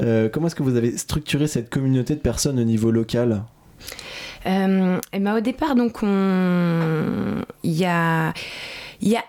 Euh, 0.00 0.28
comment 0.28 0.46
est-ce 0.46 0.54
que 0.54 0.62
vous 0.62 0.76
avez 0.76 0.96
structuré 0.96 1.46
cette 1.46 1.70
communauté 1.70 2.14
de 2.14 2.20
personnes 2.20 2.58
au 2.58 2.64
niveau 2.64 2.90
local? 2.90 3.42
Euh, 4.46 4.98
et 5.12 5.20
ben, 5.20 5.36
au 5.36 5.40
départ, 5.40 5.74
donc, 5.74 5.98
on... 6.02 7.42
il 7.62 7.72
y 7.72 7.84
a, 7.84 8.32
il 9.00 9.08
y 9.08 9.16
a, 9.16 9.24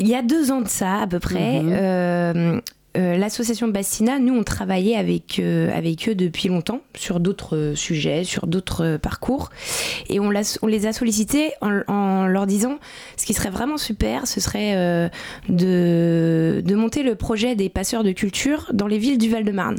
il 0.00 0.08
y 0.08 0.14
a 0.14 0.22
deux 0.22 0.50
ans 0.50 0.60
de 0.62 0.68
ça 0.68 1.02
à 1.02 1.06
peu 1.06 1.18
près. 1.18 1.62
Mhm. 1.62 1.72
euh, 1.72 2.60
L'association 2.94 3.68
Bastina, 3.68 4.18
nous, 4.18 4.34
on 4.34 4.42
travaillait 4.42 4.96
avec, 4.96 5.38
euh, 5.38 5.70
avec 5.76 6.08
eux 6.08 6.14
depuis 6.14 6.48
longtemps 6.48 6.80
sur 6.96 7.20
d'autres 7.20 7.56
euh, 7.56 7.74
sujets, 7.74 8.24
sur 8.24 8.46
d'autres 8.46 8.84
euh, 8.84 8.98
parcours. 8.98 9.50
Et 10.08 10.18
on, 10.20 10.30
les 10.30 10.86
a 10.86 10.92
sollicités 10.92 11.52
en, 11.60 11.80
en 11.86 12.26
leur 12.26 12.46
disant 12.46 12.78
ce 13.16 13.26
qui 13.26 13.34
serait 13.34 13.50
vraiment 13.50 13.76
super, 13.76 14.26
ce 14.26 14.40
serait 14.40 14.74
euh, 14.76 15.08
de, 15.48 16.62
de 16.64 16.74
monter 16.74 17.02
le 17.02 17.14
projet 17.14 17.54
des 17.54 17.68
passeurs 17.68 18.04
de 18.04 18.12
culture 18.12 18.70
dans 18.72 18.86
les 18.86 18.98
villes 18.98 19.18
du 19.18 19.30
Val-de-Marne. 19.30 19.78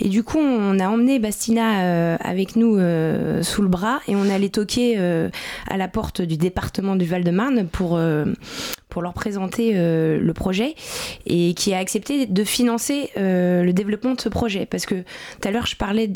Et 0.00 0.08
du 0.08 0.22
coup, 0.22 0.38
on 0.38 0.78
a 0.80 0.88
emmené 0.88 1.18
Bastina 1.18 1.82
euh, 1.82 2.16
avec 2.20 2.56
nous 2.56 2.76
euh, 2.78 3.42
sous 3.42 3.62
le 3.62 3.68
bras 3.68 4.00
et 4.08 4.16
on 4.16 4.28
allait 4.28 4.48
toquer 4.48 4.96
euh, 4.98 5.30
à 5.68 5.76
la 5.76 5.88
porte 5.88 6.20
du 6.20 6.36
département 6.36 6.96
du 6.96 7.06
Val-de-Marne 7.06 7.68
pour, 7.68 7.96
euh, 7.96 8.24
pour 8.88 9.02
leur 9.02 9.14
présenter 9.14 9.72
euh, 9.74 10.18
le 10.20 10.32
projet 10.34 10.74
et 11.26 11.54
qui 11.54 11.72
a 11.72 11.78
accepté 11.78 12.26
de 12.26 12.44
financer 12.50 13.10
euh, 13.16 13.62
le 13.62 13.72
développement 13.72 14.14
de 14.14 14.20
ce 14.20 14.28
projet. 14.28 14.66
Parce 14.66 14.86
que 14.86 14.96
tout 14.96 15.48
à 15.48 15.50
l'heure, 15.50 15.66
je 15.66 15.76
parlais 15.76 16.10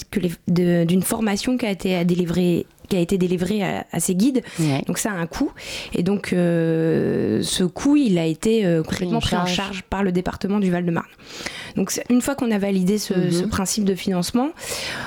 d'une 0.49 1.03
formation 1.03 1.57
qui 1.57 1.67
a 1.67 1.71
été 1.71 2.05
délivrée 2.05 2.67
qui 2.89 2.97
a 2.97 3.01
été 3.01 3.19
délivrée 3.19 3.63
à, 3.63 3.87
à 3.93 4.01
ces 4.01 4.15
guides. 4.15 4.43
Donc 4.87 4.99
ça 4.99 5.11
a 5.11 5.15
un 5.15 5.27
coût. 5.27 5.51
Et 5.95 6.03
donc 6.03 6.33
euh, 6.33 7.41
ce 7.43 7.65
coût, 7.65 7.97
il 7.97 8.19
a 8.19 8.27
été 8.27 8.65
euh, 8.67 8.83
complètement 8.83 9.19
en 9.19 9.21
pris 9.21 9.37
en 9.37 9.47
charge. 9.47 9.83
par 9.83 10.03
le 10.03 10.13
département 10.13 10.59
du 10.61 10.71
Val-de-Marne. 10.71 11.07
Donc 11.77 12.01
une 12.09 12.21
fois 12.21 12.35
qu'on 12.35 12.51
a 12.51 12.59
validé 12.59 12.99
ce, 12.99 13.15
Mhm. 13.15 13.33
ce 13.33 13.45
principe 13.45 13.85
de 13.85 13.95
financement, 13.95 14.51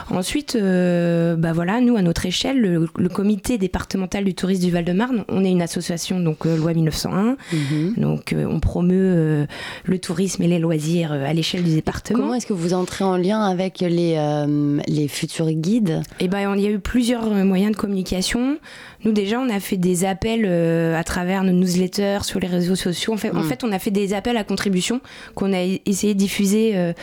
ensuite, 0.09 0.55
euh, 0.55 1.36
bah 1.36 1.53
voilà, 1.53 1.80
nous 1.82 1.95
à 1.95 2.01
notre 2.01 2.25
échelle, 2.25 2.59
le, 2.59 2.88
le 2.97 3.09
comité 3.09 3.57
départemental 3.57 4.23
du 4.25 4.34
tourisme 4.34 4.63
du 4.65 4.71
Val-de-Marne, 4.71 5.23
on 5.30 5.43
est 5.45 5.51
une 5.51 5.61
association 5.61 6.19
donc 6.19 6.45
euh, 6.45 6.57
loi 6.57 6.73
1901, 6.73 7.38
donc 7.97 8.34
euh, 8.34 8.45
on 8.49 8.59
promeut 8.59 9.45
le 9.86 9.99
tourisme 9.99 10.43
et 10.43 10.47
les 10.47 10.59
loisirs 10.59 11.11
à 11.11 11.34
l'échelle 11.34 11.63
du 11.63 11.73
département. 11.73 12.19
Comment 12.19 12.34
est-ce 12.34 12.47
que 12.47 12.53
vous 12.53 12.73
entrez 12.73 13.03
en 13.05 13.17
lien 13.17 13.41
avec 13.41 13.80
les, 13.80 14.17
les 14.88 15.07
futurs 15.07 15.51
guides? 15.51 16.01
Eh 16.19 16.28
ben, 16.28 16.55
il 16.55 16.61
y 16.63 16.67
a 16.67 16.71
eu 16.71 16.80
plusieurs 16.80 17.25
euh, 17.32 17.43
moyens 17.68 17.76
de 17.76 17.82
communication. 17.82 18.57
Nous, 19.03 19.11
déjà, 19.11 19.39
on 19.39 19.49
a 19.49 19.59
fait 19.59 19.78
des 19.78 20.05
appels 20.05 20.45
euh, 20.45 20.97
à 20.97 21.03
travers 21.03 21.43
nos 21.43 21.51
newsletters, 21.51 22.20
sur 22.24 22.39
les 22.39 22.47
réseaux 22.47 22.76
sociaux. 22.76 23.13
En 23.13 23.18
fait, 23.18 23.32
en 23.32 23.41
Mm. 23.41 23.43
fait, 23.43 23.63
on 23.63 23.72
a 23.72 23.80
fait 23.80 23.91
des 23.91 24.13
appels 24.13 24.38
à 24.38 24.43
contribution 24.43 25.01
qu'on 25.36 25.53
a 25.53 25.63
e- 25.65 25.80
essayé 25.86 26.13
de 26.13 26.20
diffuser 26.20 26.72
euh, 26.76 26.93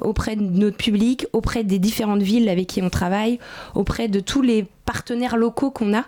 auprès 0.00 0.36
de 0.36 0.42
notre 0.42 0.76
public, 0.76 1.26
auprès 1.32 1.62
des 1.64 1.78
différentes 1.78 2.22
villes 2.22 2.48
avec 2.48 2.66
qui 2.66 2.82
on 2.82 2.90
travaille, 2.90 3.38
auprès 3.74 4.08
de 4.08 4.20
tous 4.20 4.42
les 4.42 4.64
partenaires 4.84 5.36
locaux 5.36 5.70
qu'on 5.70 5.94
a 5.96 6.04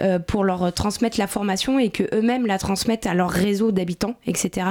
euh, 0.00 0.18
pour 0.18 0.42
leur 0.44 0.72
transmettre 0.72 1.18
la 1.18 1.26
formation 1.28 1.78
et 1.78 1.90
que 1.90 2.02
eux-mêmes 2.14 2.46
la 2.46 2.58
transmettent 2.58 3.06
à 3.06 3.14
leur 3.14 3.30
réseau 3.30 3.70
d'habitants, 3.70 4.14
etc. 4.26 4.66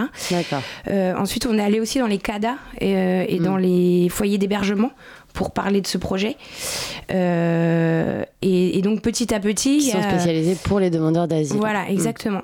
Euh, 0.89 1.13
ensuite, 1.17 1.45
on 1.45 1.57
est 1.57 1.61
allé 1.63 1.79
aussi 1.79 1.99
dans 1.99 2.07
les 2.07 2.17
CADA 2.17 2.55
et, 2.81 2.95
euh, 2.97 3.25
et 3.27 3.39
Mm. 3.39 3.43
dans 3.43 3.57
les 3.57 4.07
foyers 4.09 4.37
d'hébergement 4.37 4.91
pour 5.35 5.51
parler 5.51 5.81
de 5.81 5.87
ce 5.87 5.99
projet. 5.99 6.35
Euh, 7.11 8.23
et, 8.41 8.77
et 8.77 8.81
donc 8.81 9.01
petit 9.01 9.33
à 9.33 9.39
petit, 9.39 9.77
Qui 9.77 9.85
il 9.85 9.89
y 9.89 9.91
sont 9.91 10.01
spécialisés 10.01 10.57
pour 10.63 10.79
les 10.79 10.89
demandeurs 10.89 11.27
d'asile. 11.27 11.57
voilà, 11.57 11.87
exactement. 11.89 12.41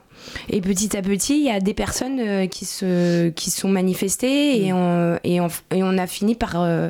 Et 0.49 0.61
petit 0.61 0.95
à 0.95 1.01
petit, 1.01 1.37
il 1.39 1.45
y 1.45 1.49
a 1.49 1.59
des 1.59 1.73
personnes 1.73 2.19
euh, 2.19 2.45
qui 2.45 2.65
se 2.65 3.29
qui 3.29 3.49
sont 3.49 3.69
manifestées 3.69 4.63
et, 4.65 4.73
on, 4.73 5.17
et, 5.23 5.41
on, 5.41 5.47
et 5.73 5.81
on 5.81 5.97
a 5.97 6.05
fini 6.05 6.35
par 6.35 6.53
euh, 6.61 6.89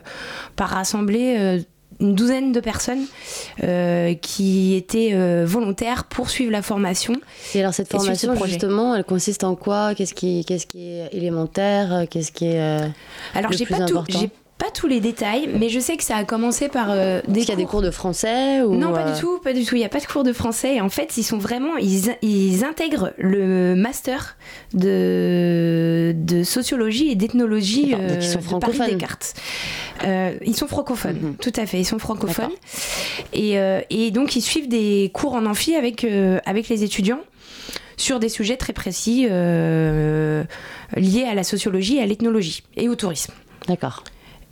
par 0.56 0.70
rassembler 0.70 1.64
une 2.00 2.16
douzaine 2.16 2.52
de 2.52 2.60
personnes 2.60 3.06
euh, 3.64 4.16
qui 4.16 4.74
étaient 4.76 5.12
euh, 5.14 5.46
volontaires 5.46 6.06
pour 6.06 6.32
suivre 6.32 6.52
la 6.52 6.64
formation. 6.64 7.14
Et 7.54 7.60
alors 7.60 7.76
cette 7.76 7.92
ce 7.92 7.98
formation, 7.98 8.34
justement, 8.46 8.96
elle 8.96 9.04
consiste 9.04 9.44
en 9.44 9.56
quoi? 9.56 9.94
Qu'est-ce 9.94 10.16
qui, 10.16 10.44
qu'est-ce 10.46 10.66
qui 10.66 10.82
est 10.94 11.10
élémentaire? 11.14 12.06
Qu'est-ce 12.10 12.32
qui 12.32 12.46
est 12.48 12.60
euh, 12.60 12.88
Alors 13.36 13.52
j'ai 13.52 13.68
pas 13.68 13.86
tout, 13.86 14.04
j'ai 14.10 14.32
pas 14.62 14.70
tous 14.70 14.86
les 14.86 15.00
détails, 15.00 15.50
mais 15.60 15.70
je 15.70 15.80
sais 15.80 15.98
que 15.98 16.04
ça 16.04 16.16
a 16.18 16.24
commencé 16.24 16.70
par 16.70 16.92
euh, 16.92 17.20
des 17.28 17.40
Est-ce 17.40 17.46
qu'il 17.48 17.50
y 17.50 17.58
a 17.62 17.64
des 17.64 17.66
cours 17.66 17.82
de 17.82 17.90
français 17.90 18.62
ou 18.62 18.76
Non, 18.76 18.92
pas 18.94 19.08
euh, 19.08 19.14
du 19.16 19.20
tout, 19.20 19.40
pas 19.40 19.54
du 19.54 19.66
tout. 19.66 19.74
Il 19.76 19.80
n'y 19.80 19.86
a 19.86 19.90
pas 19.90 20.00
de 20.00 20.06
cours 20.06 20.24
de 20.24 20.34
français. 20.34 20.76
Et 20.76 20.82
en 20.82 20.90
fait, 20.90 21.18
ils 21.18 21.24
sont 21.24 21.40
vraiment, 21.40 21.78
ils, 21.78 22.16
ils 22.22 22.64
intègrent 22.64 23.12
le 23.18 23.74
master 23.74 24.38
de, 24.74 26.14
de 26.16 26.44
sociologie 26.44 27.10
et 27.10 27.16
d'ethnologie 27.16 27.92
donc 27.92 28.02
ils 28.20 28.24
sont 28.24 28.38
euh, 28.38 28.42
de 28.42 28.46
francophones. 28.46 28.78
Paris 28.78 28.92
Descartes. 28.92 29.34
Euh, 30.04 30.34
ils 30.46 30.56
sont 30.56 30.68
francophones, 30.68 31.18
Mhm. 31.22 31.36
tout 31.38 31.54
à 31.56 31.66
fait. 31.66 31.80
Ils 31.80 31.86
sont 31.86 32.00
francophones. 32.00 32.52
Et, 33.34 33.58
euh, 33.58 33.82
et 33.90 34.12
donc, 34.12 34.36
ils 34.36 34.42
suivent 34.42 34.68
des 34.70 35.10
cours 35.14 35.34
en 35.34 35.46
amphi 35.48 35.76
avec, 35.76 36.04
euh, 36.04 36.40
avec 36.46 36.70
les 36.70 36.84
étudiants 36.84 37.22
sur 37.98 38.20
des 38.20 38.30
sujets 38.30 38.58
très 38.58 38.74
précis 38.74 39.28
euh, 39.30 40.44
liés 40.96 41.26
à 41.30 41.34
la 41.36 41.44
sociologie, 41.44 42.00
à 42.00 42.06
l'ethnologie 42.06 42.64
et 42.78 42.90
au 42.90 42.96
tourisme. 42.96 43.34
D'accord. 43.68 44.04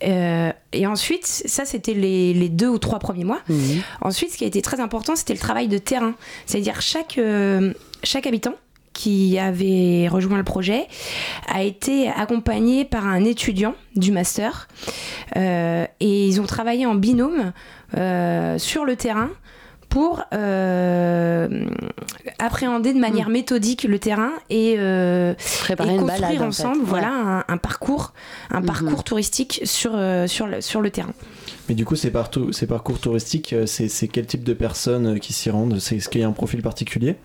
Euh, 0.04 0.52
et 0.72 0.86
ensuite, 0.86 1.26
ça 1.26 1.64
c'était 1.64 1.94
les, 1.94 2.32
les 2.34 2.48
deux 2.48 2.68
ou 2.68 2.78
trois 2.78 2.98
premiers 2.98 3.24
mois. 3.24 3.40
Mhm. 3.48 3.82
Ensuite, 4.00 4.32
ce 4.32 4.38
qui 4.38 4.44
a 4.44 4.46
été 4.46 4.62
très 4.62 4.80
important, 4.80 5.16
c'était 5.16 5.34
le 5.34 5.38
travail 5.38 5.68
de 5.68 5.78
terrain. 5.78 6.14
C'est-à-dire 6.46 6.80
chaque, 6.80 7.18
euh, 7.18 7.72
chaque 8.02 8.26
habitant 8.26 8.54
qui 8.92 9.38
avait 9.38 10.08
rejoint 10.08 10.36
le 10.36 10.44
projet 10.44 10.86
a 11.48 11.62
été 11.62 12.08
accompagné 12.08 12.84
par 12.84 13.06
un 13.06 13.24
étudiant 13.24 13.74
du 13.96 14.12
master 14.12 14.68
Euh, 15.36 15.86
et 16.00 16.26
ils 16.26 16.40
ont 16.40 16.46
travaillé 16.46 16.86
en 16.86 16.96
binôme 16.96 17.52
sur 18.58 18.84
le 18.84 18.94
terrain 18.96 19.30
pour 19.90 20.22
euh, 20.32 21.64
appréhender 22.38 22.94
de 22.94 22.98
manière 22.98 23.28
méthodique 23.28 23.82
le 23.84 23.98
terrain 23.98 24.30
et, 24.48 24.76
euh, 24.78 25.34
Préparer 25.62 25.90
et 25.90 25.94
une 25.94 26.00
construire 26.02 26.28
balade, 26.28 26.42
en 26.42 26.46
ensemble 26.48 26.76
fait. 26.80 26.84
voilà, 26.86 27.08
Ouais. 27.08 27.12
un, 27.16 27.44
un 27.48 27.56
parcours, 27.58 28.14
un 28.50 28.62
parcours 28.62 29.04
touristique 29.04 29.60
sur, 29.64 29.92
euh, 29.94 30.26
sur, 30.26 30.46
le, 30.46 30.60
sur 30.60 30.80
le 30.80 30.90
terrain. 30.90 31.12
Mais 31.68 31.74
du 31.74 31.84
coup, 31.84 31.96
ces, 31.96 32.10
partout, 32.10 32.52
ces 32.52 32.66
parcours 32.66 32.98
touristiques, 33.00 33.54
c'est 33.66 34.08
quel 34.08 34.26
type 34.26 34.44
de 34.44 34.54
personnes 34.54 35.20
qui 35.20 35.32
s'y 35.32 35.50
rendent? 35.50 35.78
C'est- 35.78 35.96
Est-ce 35.96 36.08
qu'il 36.08 36.20
y 36.20 36.24
a 36.24 36.28
un 36.28 36.32
profil 36.32 36.62
particulier? 36.62 37.16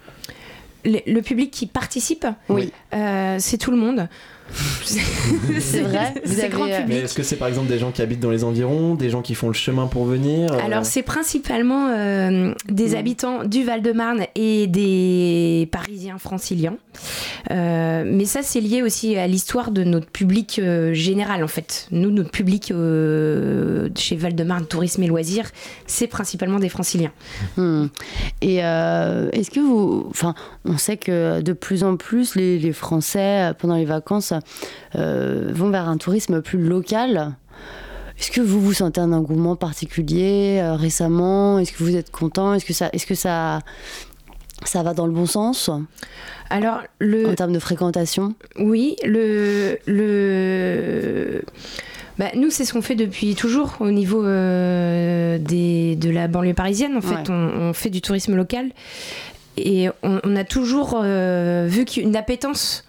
Le, 0.84 0.99
le 1.07 1.22
public 1.22 1.51
qui 1.51 1.66
participe, 1.68 2.28
oui. 2.49 2.72
c'est 2.91 3.57
tout 3.59 3.72
le 3.72 3.78
monde. 3.78 4.07
C'est 4.86 5.82
vrai, 5.82 6.14
C'est 6.24 6.43
avez, 6.43 6.50
grand 6.50 6.66
euh, 6.66 6.82
public. 6.82 6.88
Mais 6.88 6.96
est-ce 6.98 7.16
que 7.16 7.24
c'est 7.24 7.36
par 7.36 7.48
exemple 7.48 7.68
des 7.68 7.80
gens 7.80 7.91
qui 7.91 8.02
habitent 8.02 8.20
dans 8.20 8.32
les 8.32 8.43
environs, 8.43 8.96
des 8.96 9.10
gens 9.10 9.22
qui 9.22 9.36
font 9.36 9.48
le 9.48 9.54
chemin 9.54 9.88
pour 9.88 10.06
venir 10.06 10.54
euh, 10.54 10.60
Alors 10.64 10.86
c'est 10.86 11.02
principalement 11.02 11.89
euh, 11.89 12.54
des 12.70 12.96
habitants 12.96 13.43
du 13.43 13.64
Val-de-Marne 13.64 14.26
et 14.36 14.68
des 14.68 15.68
Parisiens 15.72 16.18
franciliens. 16.18 16.78
Euh, 17.52 18.04
mais 18.06 18.26
ça 18.26 18.41
c'est 18.43 18.62
lié 18.62 18.82
aussi 18.82 19.18
à 19.18 19.28
l'histoire 19.28 19.72
de 19.72 19.84
notre 19.84 20.08
public 20.08 20.60
euh, 20.60 20.93
général 20.93 21.43
en 21.43 21.48
fait. 21.48 21.88
Nous, 21.91 22.12
notre 22.12 22.32
public 22.32 22.72
euh, 22.72 23.89
chez 23.96 24.16
Val-de-Marne 24.16 24.66
Tourisme 24.66 25.04
et 25.04 25.08
Loisirs, 25.08 25.50
c'est 25.88 26.08
principalement 26.08 26.60
des 26.60 26.70
franciliens. 26.70 27.12
Hmm. 27.58 27.88
Et 28.41 28.64
euh, 28.64 29.30
est-ce 29.32 29.52
que 29.52 29.60
vous. 29.60 30.08
Enfin, 30.10 30.34
on 30.66 30.78
sait 30.78 30.98
que 30.98 31.41
de 31.41 31.54
plus 31.54 31.84
en 31.84 31.98
plus, 31.98 32.36
les, 32.36 32.60
les 32.60 32.74
Français, 32.74 33.52
pendant 33.60 33.76
les 33.76 33.86
vacances, 33.86 34.34
vont 34.94 35.70
vers 35.70 35.88
un 35.90 35.98
tourisme 35.98 36.42
plus 36.42 36.60
local. 36.62 37.36
Est-ce 38.18 38.32
que 38.32 38.40
vous 38.40 38.62
vous 38.62 38.72
sentez 38.74 39.02
un 39.02 39.12
engouement 39.12 39.58
particulier 39.58 40.60
euh, 40.62 40.76
récemment? 40.76 41.60
Est-ce 41.60 41.74
que 41.74 41.84
vous 41.84 41.98
êtes 41.98 42.12
content? 42.12 42.54
Est-ce 42.54 42.64
que 42.64 42.72
ça, 42.72 42.90
est-ce 42.94 43.06
que 43.06 43.14
ça, 43.14 43.60
ça 44.64 44.84
va 44.84 44.94
dans 44.94 45.06
le 45.06 45.12
bon 45.12 45.26
sens? 45.26 45.70
Alors, 46.50 46.80
le... 47.00 47.28
en 47.28 47.36
termes 47.36 47.52
de 47.52 47.60
fréquentation? 47.60 48.34
Oui, 48.58 48.96
le. 49.04 49.80
le... 49.86 51.42
Bah, 52.18 52.28
nous, 52.38 52.50
c'est 52.52 52.64
ce 52.64 52.72
qu'on 52.72 52.82
fait 52.82 52.96
depuis 52.96 53.36
toujours 53.36 53.76
au 53.82 53.92
niveau 53.92 54.24
euh, 54.24 55.38
des, 55.38 55.98
de 55.98 56.10
la 56.10 56.30
banlieue 56.30 56.54
parisienne. 56.54 56.96
En 56.96 57.02
fait, 57.02 57.16
Ouais. 57.16 57.36
on, 57.36 57.70
on 57.70 57.74
fait 57.74 57.90
du 57.90 58.00
tourisme 58.00 58.34
local 58.36 58.70
et 59.58 59.90
on, 60.04 60.22
on 60.24 60.36
a 60.38 60.46
toujours 60.46 61.02
euh, 61.04 61.68
vu 61.70 61.84
qu'une 61.84 62.16
appétence, 62.16 62.85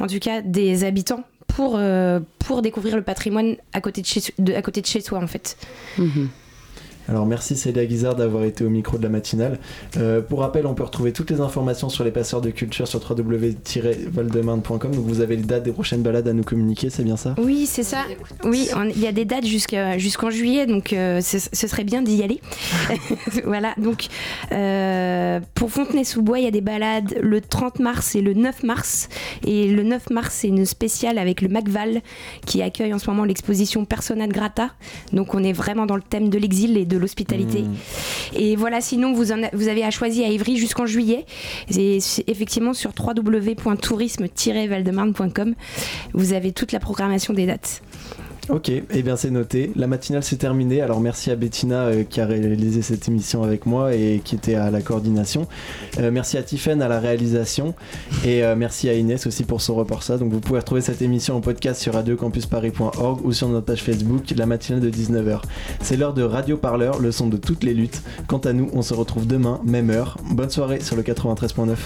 en 0.00 0.06
tout 0.06 0.18
cas, 0.18 0.40
des 0.42 0.84
habitants 0.84 1.24
pour, 1.46 1.74
euh, 1.76 2.20
pour 2.40 2.62
découvrir 2.62 2.96
le 2.96 3.02
patrimoine 3.02 3.56
à 3.72 3.80
côté 3.80 4.00
de 4.00 4.06
chez, 4.06 4.20
à 4.54 4.62
côté 4.62 4.80
de 4.80 4.86
chez 4.86 5.00
soi, 5.00 5.18
en 5.18 5.26
fait. 5.26 5.56
Alors 7.10 7.26
merci 7.26 7.56
Célia 7.56 7.84
Guizard 7.84 8.14
d'avoir 8.14 8.44
été 8.44 8.64
au 8.64 8.70
micro 8.70 8.96
de 8.96 9.02
la 9.02 9.08
matinale. 9.08 9.58
Euh, 9.96 10.20
pour 10.20 10.40
rappel, 10.40 10.64
on 10.66 10.74
peut 10.74 10.84
retrouver 10.84 11.12
toutes 11.12 11.30
les 11.30 11.40
informations 11.40 11.88
sur 11.88 12.04
les 12.04 12.12
passeurs 12.12 12.40
de 12.40 12.50
culture 12.50 12.86
sur 12.86 13.00
www-valdemarne.com. 13.00 14.94
Donc 14.94 15.04
vous 15.06 15.20
avez 15.20 15.34
les 15.36 15.42
dates 15.42 15.64
des 15.64 15.72
prochaines 15.72 16.02
balades 16.02 16.28
à 16.28 16.32
nous 16.32 16.44
communiquer, 16.44 16.88
c'est 16.88 17.02
bien 17.02 17.16
ça? 17.16 17.34
Oui, 17.38 17.66
c'est 17.66 17.82
ça. 17.82 18.04
Oui, 18.44 18.68
il 18.94 19.00
y 19.00 19.08
a 19.08 19.12
des 19.12 19.24
dates 19.24 19.44
jusqu'à- 19.44 19.98
jusqu'en 19.98 20.30
juillet, 20.30 20.66
donc 20.66 20.92
euh, 20.92 21.20
ce, 21.20 21.38
ce 21.40 21.66
serait 21.66 21.82
bien 21.84 22.00
d'y 22.02 22.22
aller. 22.22 22.40
voilà, 23.44 23.74
donc 23.76 24.06
euh, 24.52 25.40
pour 25.56 25.70
Fontenay-sous-Bois, 25.72 26.38
il 26.38 26.44
y 26.44 26.48
a 26.48 26.52
des 26.52 26.60
balades 26.60 27.18
le 27.20 27.40
30 27.40 27.80
mars 27.80 28.14
et 28.14 28.20
le 28.22 28.34
9 28.34 28.62
mars. 28.62 29.08
Et 29.44 29.66
le 29.68 29.82
9 29.82 30.10
mars, 30.10 30.36
c'est 30.40 30.48
une 30.48 30.64
spéciale 30.64 31.18
avec 31.18 31.40
le 31.42 31.48
MacVal 31.48 32.02
qui 32.46 32.62
accueille 32.62 32.94
en 32.94 32.98
ce 33.00 33.10
moment 33.10 33.24
l'exposition 33.24 33.84
Persona 33.84 34.28
de 34.28 34.32
Grata. 34.32 34.70
Donc 35.12 35.34
on 35.34 35.42
est 35.42 35.52
vraiment 35.52 35.86
dans 35.86 35.96
le 35.96 36.02
thème 36.02 36.28
de 36.28 36.38
l'exil 36.38 36.76
et 36.76 36.84
de 36.84 36.99
l'hospitalité. 37.00 37.64
Et 38.36 38.54
voilà, 38.56 38.80
sinon 38.80 39.12
vous, 39.12 39.32
en 39.32 39.42
a- 39.42 39.50
vous 39.52 39.68
avez 39.68 39.84
à 39.84 39.90
choisir 39.90 40.26
à 40.26 40.30
Ivry 40.30 40.56
jusqu'en 40.56 40.86
juillet. 40.86 41.26
Et 41.76 41.98
effectivement 42.26 42.72
sur 42.74 42.92
www.tourisme-valdemarne.com, 42.98 45.54
vous 46.14 46.32
avez 46.32 46.52
toute 46.52 46.72
la 46.72 46.80
programmation 46.80 47.34
des 47.34 47.46
dates. 47.46 47.82
Ok, 48.50 48.68
et 48.68 49.02
bien 49.02 49.14
c'est 49.14 49.30
noté. 49.30 49.70
La 49.76 49.86
matinale 49.86 50.24
s'est 50.24 50.36
terminée. 50.36 50.80
Alors 50.80 51.00
merci 51.00 51.30
à 51.30 51.36
Bettina 51.36 51.84
euh, 51.84 52.02
qui 52.02 52.20
a 52.20 52.26
réalisé 52.26 52.82
cette 52.82 53.06
émission 53.06 53.44
avec 53.44 53.64
moi 53.64 53.94
et 53.94 54.20
qui 54.24 54.34
était 54.34 54.56
à 54.56 54.72
la 54.72 54.80
coordination. 54.82 55.46
Euh, 55.98 56.10
merci 56.10 56.36
à 56.36 56.42
Tiffen 56.42 56.82
à 56.82 56.88
la 56.88 56.98
réalisation 56.98 57.74
et 58.24 58.42
euh, 58.42 58.56
merci 58.56 58.88
à 58.88 58.94
Inès 58.94 59.24
aussi 59.28 59.44
pour 59.44 59.60
son 59.60 59.76
reportage. 59.76 60.18
Donc 60.18 60.32
vous 60.32 60.40
pouvez 60.40 60.58
retrouver 60.58 60.80
cette 60.80 61.00
émission 61.00 61.36
en 61.36 61.40
podcast 61.40 61.80
sur 61.80 61.94
radiocampusparis.org 61.94 63.24
ou 63.24 63.32
sur 63.32 63.48
notre 63.48 63.66
page 63.66 63.84
Facebook, 63.84 64.24
la 64.36 64.46
matinale 64.46 64.80
de 64.80 64.90
19h. 64.90 65.42
C'est 65.80 65.96
l'heure 65.96 66.14
de 66.14 66.22
Radio 66.22 66.56
Parleur, 66.56 66.98
le 66.98 67.12
son 67.12 67.28
de 67.28 67.36
toutes 67.36 67.62
les 67.62 67.74
luttes. 67.74 68.02
Quant 68.26 68.38
à 68.38 68.52
nous, 68.52 68.68
on 68.72 68.82
se 68.82 68.94
retrouve 68.94 69.28
demain, 69.28 69.60
même 69.64 69.90
heure. 69.90 70.16
Bonne 70.28 70.50
soirée 70.50 70.80
sur 70.80 70.96
le 70.96 71.02
93.9. 71.02 71.76